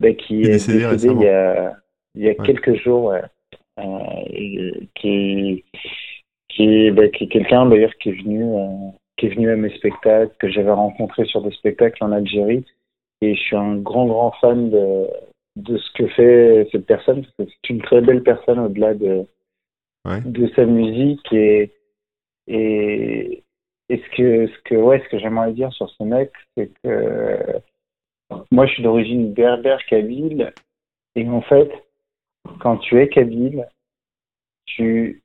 [0.00, 1.76] bah, qui est décédé, il y a
[2.14, 5.64] il y a quelques jours, euh, qui,
[6.48, 9.70] qui, bah, qui est quelqu'un d'ailleurs qui est venu, euh, qui est venu à mes
[9.76, 12.64] spectacles, que j'avais rencontré sur des spectacles en Algérie,
[13.20, 15.06] et je suis un grand grand fan de,
[15.56, 19.26] de ce que fait cette personne, parce que c'est une très belle personne au-delà de,
[20.24, 21.72] de sa musique et
[22.46, 23.44] et,
[23.90, 27.60] et ce que ce que ouais ce que j'aimerais dire sur ce mec c'est que
[28.50, 30.52] moi je suis d'origine berbère kabyle
[31.14, 31.70] et en fait
[32.60, 33.66] quand tu es kabyle,
[34.66, 35.22] tu,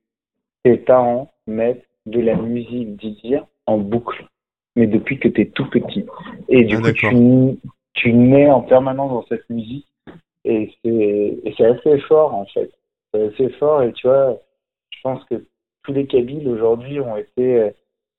[0.64, 4.28] tes parents mettent de la musique d'Idir en boucle,
[4.76, 6.06] mais depuis que tu es tout petit.
[6.50, 7.60] Et du ah, coup, tu,
[7.94, 9.88] tu nais en permanence dans cette musique,
[10.46, 12.72] et c'est assez fort, en fait.
[13.14, 14.38] C'est assez fort, et tu vois,
[14.90, 15.46] je pense que
[15.84, 17.72] tous les Kabyles aujourd'hui ont été euh,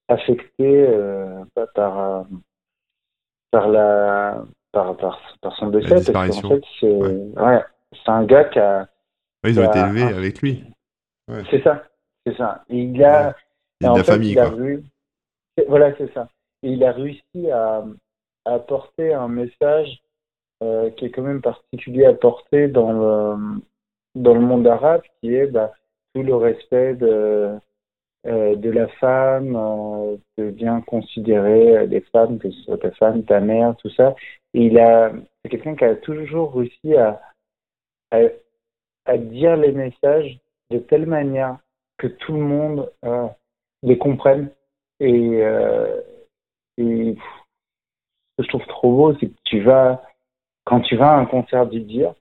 [0.08, 1.44] affectés euh,
[1.74, 2.22] par, euh,
[3.50, 4.44] par, la,
[4.74, 7.62] par, par, son décès, parce qu'en fait, c'est ouais.
[8.06, 8.88] un gars qui a,
[9.44, 10.64] ils ont été élevés avec lui.
[11.50, 11.84] C'est ça,
[12.26, 12.64] c'est ça.
[12.68, 13.34] il a,
[13.80, 14.52] il a de la famille, quoi.
[15.68, 16.28] Voilà, c'est ça.
[16.62, 17.84] Et il a réussi à,
[18.46, 20.02] apporter un message
[20.62, 23.62] euh, qui est quand même particulier à porter dans le,
[24.14, 25.72] dans le monde arabe, qui est bah,
[26.14, 27.58] tout le respect de,
[28.26, 33.24] euh, de la femme, euh, de bien considérer les femmes, que ce soit ta femme,
[33.24, 34.14] ta mère, tout ça.
[34.54, 35.12] Et il a,
[35.42, 37.20] c'est quelqu'un qui a toujours réussi à,
[38.10, 38.18] à
[39.06, 40.38] à dire les messages
[40.70, 41.58] de telle manière
[41.98, 43.28] que tout le monde euh,
[43.82, 44.50] les comprenne.
[45.00, 46.00] Et, euh,
[46.78, 50.02] et ce que je trouve trop beau, c'est que tu vas,
[50.64, 52.14] quand tu vas à un concert dire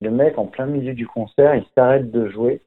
[0.00, 2.62] le mec en plein milieu du concert, il s'arrête de jouer,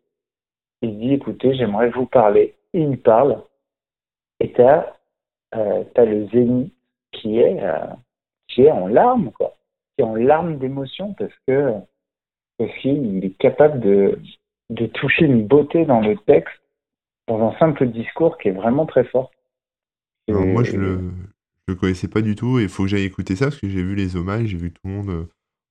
[0.81, 2.55] il dit écoutez, j'aimerais vous parler.
[2.73, 3.41] Et il parle,
[4.39, 4.97] et tu as,
[5.55, 6.73] euh, le zénith
[7.13, 7.87] qui est, euh,
[8.53, 9.55] qui est en larmes, quoi,
[9.95, 11.73] qui est en larmes d'émotion parce que
[12.83, 14.19] il est capable de,
[14.69, 16.53] de toucher une beauté dans le texte,
[17.27, 19.31] dans un simple discours qui est vraiment très fort.
[20.27, 21.11] moi, je le,
[21.67, 23.83] le connaissais pas du tout et il faut que j'aille écouter ça parce que j'ai
[23.83, 25.23] vu les hommages, j'ai vu tout le monde euh,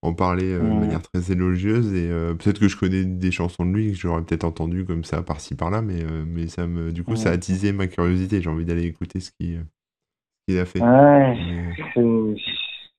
[0.03, 3.65] en parler euh, de manière très élogieuse et euh, peut-être que je connais des chansons
[3.67, 7.05] de lui que j'aurais peut-être entendu comme ça par-ci par-là, mais, mais ça me, du
[7.05, 8.41] coup, ça a attisé ma curiosité.
[8.41, 10.81] J'ai envie d'aller écouter ce qu'il a fait.
[10.81, 11.75] Ouais,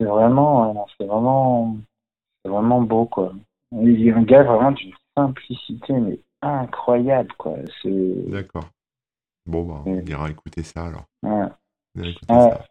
[0.01, 1.77] c'est vraiment, c'est vraiment,
[2.43, 3.33] vraiment beau quoi.
[3.71, 7.53] Il est un gars vraiment d'une simplicité, mais incroyable, quoi.
[7.85, 8.65] D'accord.
[9.45, 11.05] Bon, bah, on ira écouter ça alors.
[11.23, 12.13] Ouais.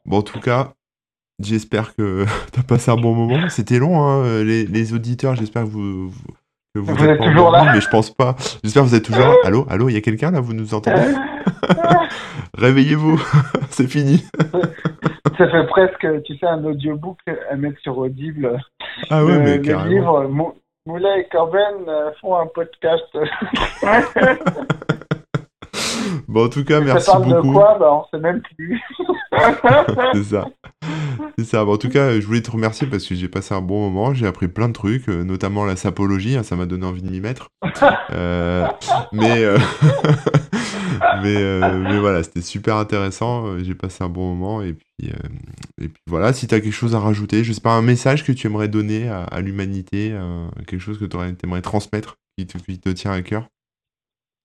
[0.04, 0.72] Bon, en tout cas,
[1.38, 3.48] j'espère que tu as passé un bon moment.
[3.48, 5.36] C'était long, hein, les, les, auditeurs.
[5.36, 6.10] J'espère que vous,
[6.74, 7.72] que vous, êtes, toujours là.
[7.72, 8.34] mais je pense pas.
[8.64, 9.34] J'espère que vous êtes toujours là.
[9.44, 10.40] Allô, allô, il y a quelqu'un là?
[10.40, 11.14] Vous nous entendez?
[12.58, 13.22] Réveillez-vous,
[13.70, 14.24] c'est fini.
[15.40, 17.18] Ça fait presque, tu sais, un audiobook
[17.50, 18.58] à mettre sur Audible.
[19.08, 20.20] Ah ouais, mais carrément.
[20.20, 20.54] livre,
[20.84, 23.06] Moulin et Corben euh, font un podcast.
[26.28, 27.48] bon, en tout cas, merci ça parle beaucoup.
[27.48, 27.76] de quoi?
[27.78, 28.80] Bah, On sait même plus.
[30.14, 30.46] c'est ça.
[31.38, 31.64] C'est ça.
[31.64, 34.14] Bon, en tout cas, je voulais te remercier parce que j'ai passé un bon moment.
[34.14, 36.36] J'ai appris plein de trucs, euh, notamment la sapologie.
[36.36, 37.48] Hein, ça m'a donné envie de m'y mettre.
[38.12, 38.66] Euh,
[39.12, 39.44] mais,
[41.22, 43.58] mais, mais voilà, c'était super intéressant.
[43.58, 44.62] J'ai passé un bon moment.
[44.62, 45.10] Et puis,
[45.80, 48.24] et puis voilà, si tu as quelque chose à rajouter, je sais pas, un message
[48.24, 50.12] que tu aimerais donner à, l'humanité,
[50.66, 53.46] quelque chose que tu aimerais transmettre qui te, qui te tient à cœur?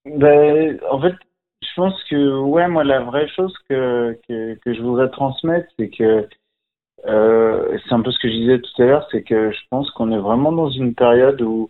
[0.05, 1.15] Ben, En fait,
[1.61, 5.89] je pense que, ouais, moi, la vraie chose que, que, que je voudrais transmettre, c'est
[5.89, 6.27] que
[7.05, 9.89] euh, c'est un peu ce que je disais tout à l'heure, c'est que je pense
[9.91, 11.69] qu'on est vraiment dans une période où,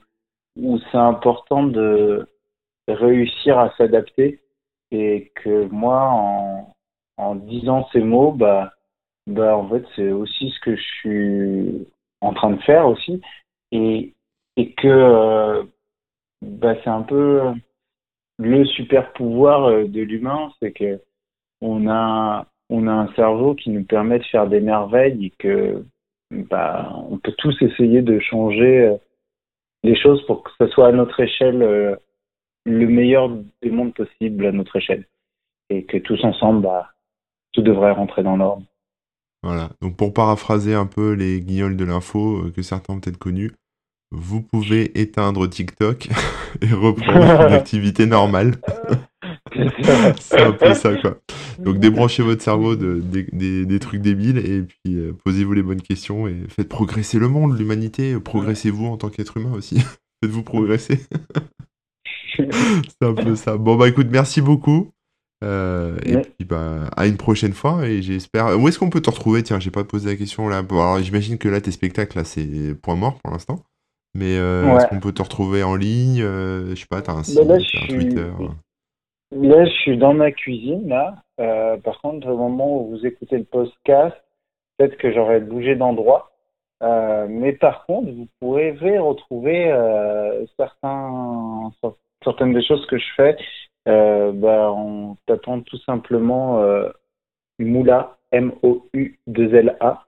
[0.58, 2.28] où c'est important de
[2.88, 4.40] réussir à s'adapter
[4.92, 6.74] et que moi, en,
[7.18, 8.74] en disant ces mots, bah,
[9.28, 11.88] bah en fait, c'est aussi ce que je suis
[12.22, 13.22] en train de faire aussi.
[13.72, 14.14] Et,
[14.58, 15.64] et que euh,
[16.42, 17.54] bah, c'est un peu
[18.38, 21.02] le super pouvoir de l'humain, c'est que
[21.62, 25.84] on a on a un cerveau qui nous permet de faire des merveilles et que
[26.32, 28.96] bah, on peut tous essayer de changer
[29.84, 32.00] les choses pour que ce soit à notre échelle
[32.66, 33.30] le meilleur
[33.62, 35.06] des mondes possible à notre échelle
[35.70, 36.92] et que tous ensemble, bah,
[37.54, 38.64] tout devrait rentrer dans l'ordre.
[39.44, 43.18] Voilà, donc pour paraphraser un peu les guignols de l'info euh, que certains ont peut-être
[43.18, 43.52] connus,
[44.16, 46.10] vous pouvez éteindre TikTok
[46.62, 48.56] et reprendre une activité normale.
[50.20, 51.18] c'est un peu ça, quoi.
[51.60, 56.28] Donc débranchez votre cerveau de, des trucs débiles et puis euh, posez-vous les bonnes questions
[56.28, 58.20] et faites progresser le monde, l'humanité.
[58.20, 59.80] Progressez-vous en tant qu'être humain aussi.
[60.24, 61.00] Faites-vous progresser.
[62.38, 63.58] c'est un peu ça.
[63.58, 64.92] Bon, bah écoute, merci beaucoup.
[65.44, 68.58] Euh, et puis bah, à une prochaine fois et j'espère.
[68.58, 69.44] Où est-ce qu'on peut te retrouver?
[69.44, 70.64] Tiens, j'ai pas posé la question là.
[70.70, 73.64] alors j'imagine que là tes spectacles là c'est point mort pour l'instant.
[74.16, 77.24] Mais euh, est-ce qu'on peut te retrouver en ligne euh, Je sais pas, t'as un
[77.24, 78.32] site, là, un Twitter.
[79.32, 81.16] Là, je suis dans ma cuisine là.
[81.84, 84.16] par contre, au moment où vous écoutez le podcast,
[84.78, 86.32] peut-être que j'aurais bougé d'endroit.
[86.82, 89.70] mais par contre, vous pourrez retrouver
[90.58, 91.72] certains,
[92.24, 93.38] certaines des choses que je fais
[93.88, 96.90] euh, bah, en tapant tout simplement euh,
[97.60, 100.06] Moula, M-O-U-2-L-A.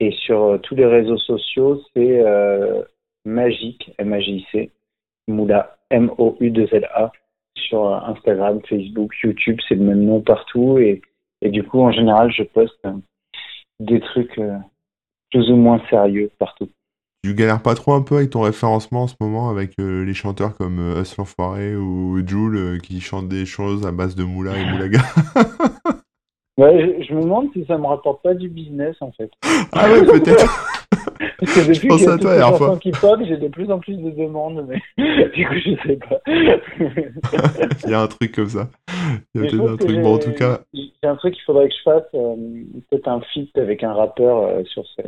[0.00, 2.24] Et sur euh, tous les réseaux sociaux, c'est
[3.26, 4.70] euh, Magique, M-A-J-C,
[5.28, 7.12] Moula, M-O-U-2-L-A.
[7.56, 10.78] Sur Instagram, Facebook, YouTube, c'est le même nom partout.
[10.78, 11.00] Et,
[11.40, 12.84] et du coup, en général, je poste
[13.78, 14.40] des trucs
[15.30, 16.68] plus ou moins sérieux partout.
[17.24, 20.12] Tu galères pas trop un peu avec ton référencement en ce moment avec euh, les
[20.12, 24.24] chanteurs comme euh, Us l'Enfoiré ou Jules euh, qui chantent des choses à base de
[24.24, 25.00] moula et moulaga?
[26.56, 29.30] Ouais, je, me demande si ça me rapporte pas du business en fait.
[29.72, 30.46] Ah ouais, peut-être.
[31.40, 32.78] Parce que depuis je pense que à toi, la fois.
[32.78, 34.80] qui pop, j'ai de plus en plus de demandes, mais
[35.34, 36.20] du coup, je sais pas.
[37.84, 38.68] Il y a un truc comme ça.
[39.34, 40.00] Il y a peut-être un truc.
[40.00, 40.60] Bon, en tout cas.
[40.72, 43.92] Il y a un truc qu'il faudrait que je fasse, peut-être un feat avec un
[43.92, 45.02] rappeur sur ces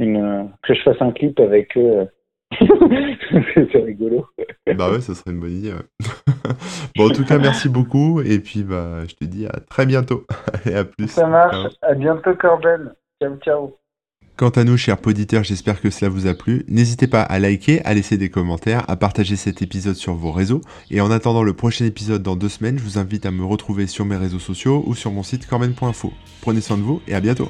[0.00, 2.08] une, que je fasse un clip avec eux.
[3.72, 4.26] c'est rigolo.
[4.76, 5.72] bah ouais, ça serait une bonne idée.
[6.96, 8.20] bon, en tout cas, merci beaucoup.
[8.20, 10.24] Et puis, bah, je te dis à très bientôt.
[10.66, 11.08] Et à plus.
[11.08, 11.74] Ça marche.
[11.82, 12.92] À bientôt, Corben.
[13.20, 13.76] Ciao, ciao.
[14.36, 16.64] Quant à nous, chers poditeurs, j'espère que cela vous a plu.
[16.66, 20.60] N'hésitez pas à liker, à laisser des commentaires, à partager cet épisode sur vos réseaux.
[20.90, 23.86] Et en attendant le prochain épisode dans deux semaines, je vous invite à me retrouver
[23.86, 26.12] sur mes réseaux sociaux ou sur mon site corben.info.
[26.42, 27.48] Prenez soin de vous et à bientôt.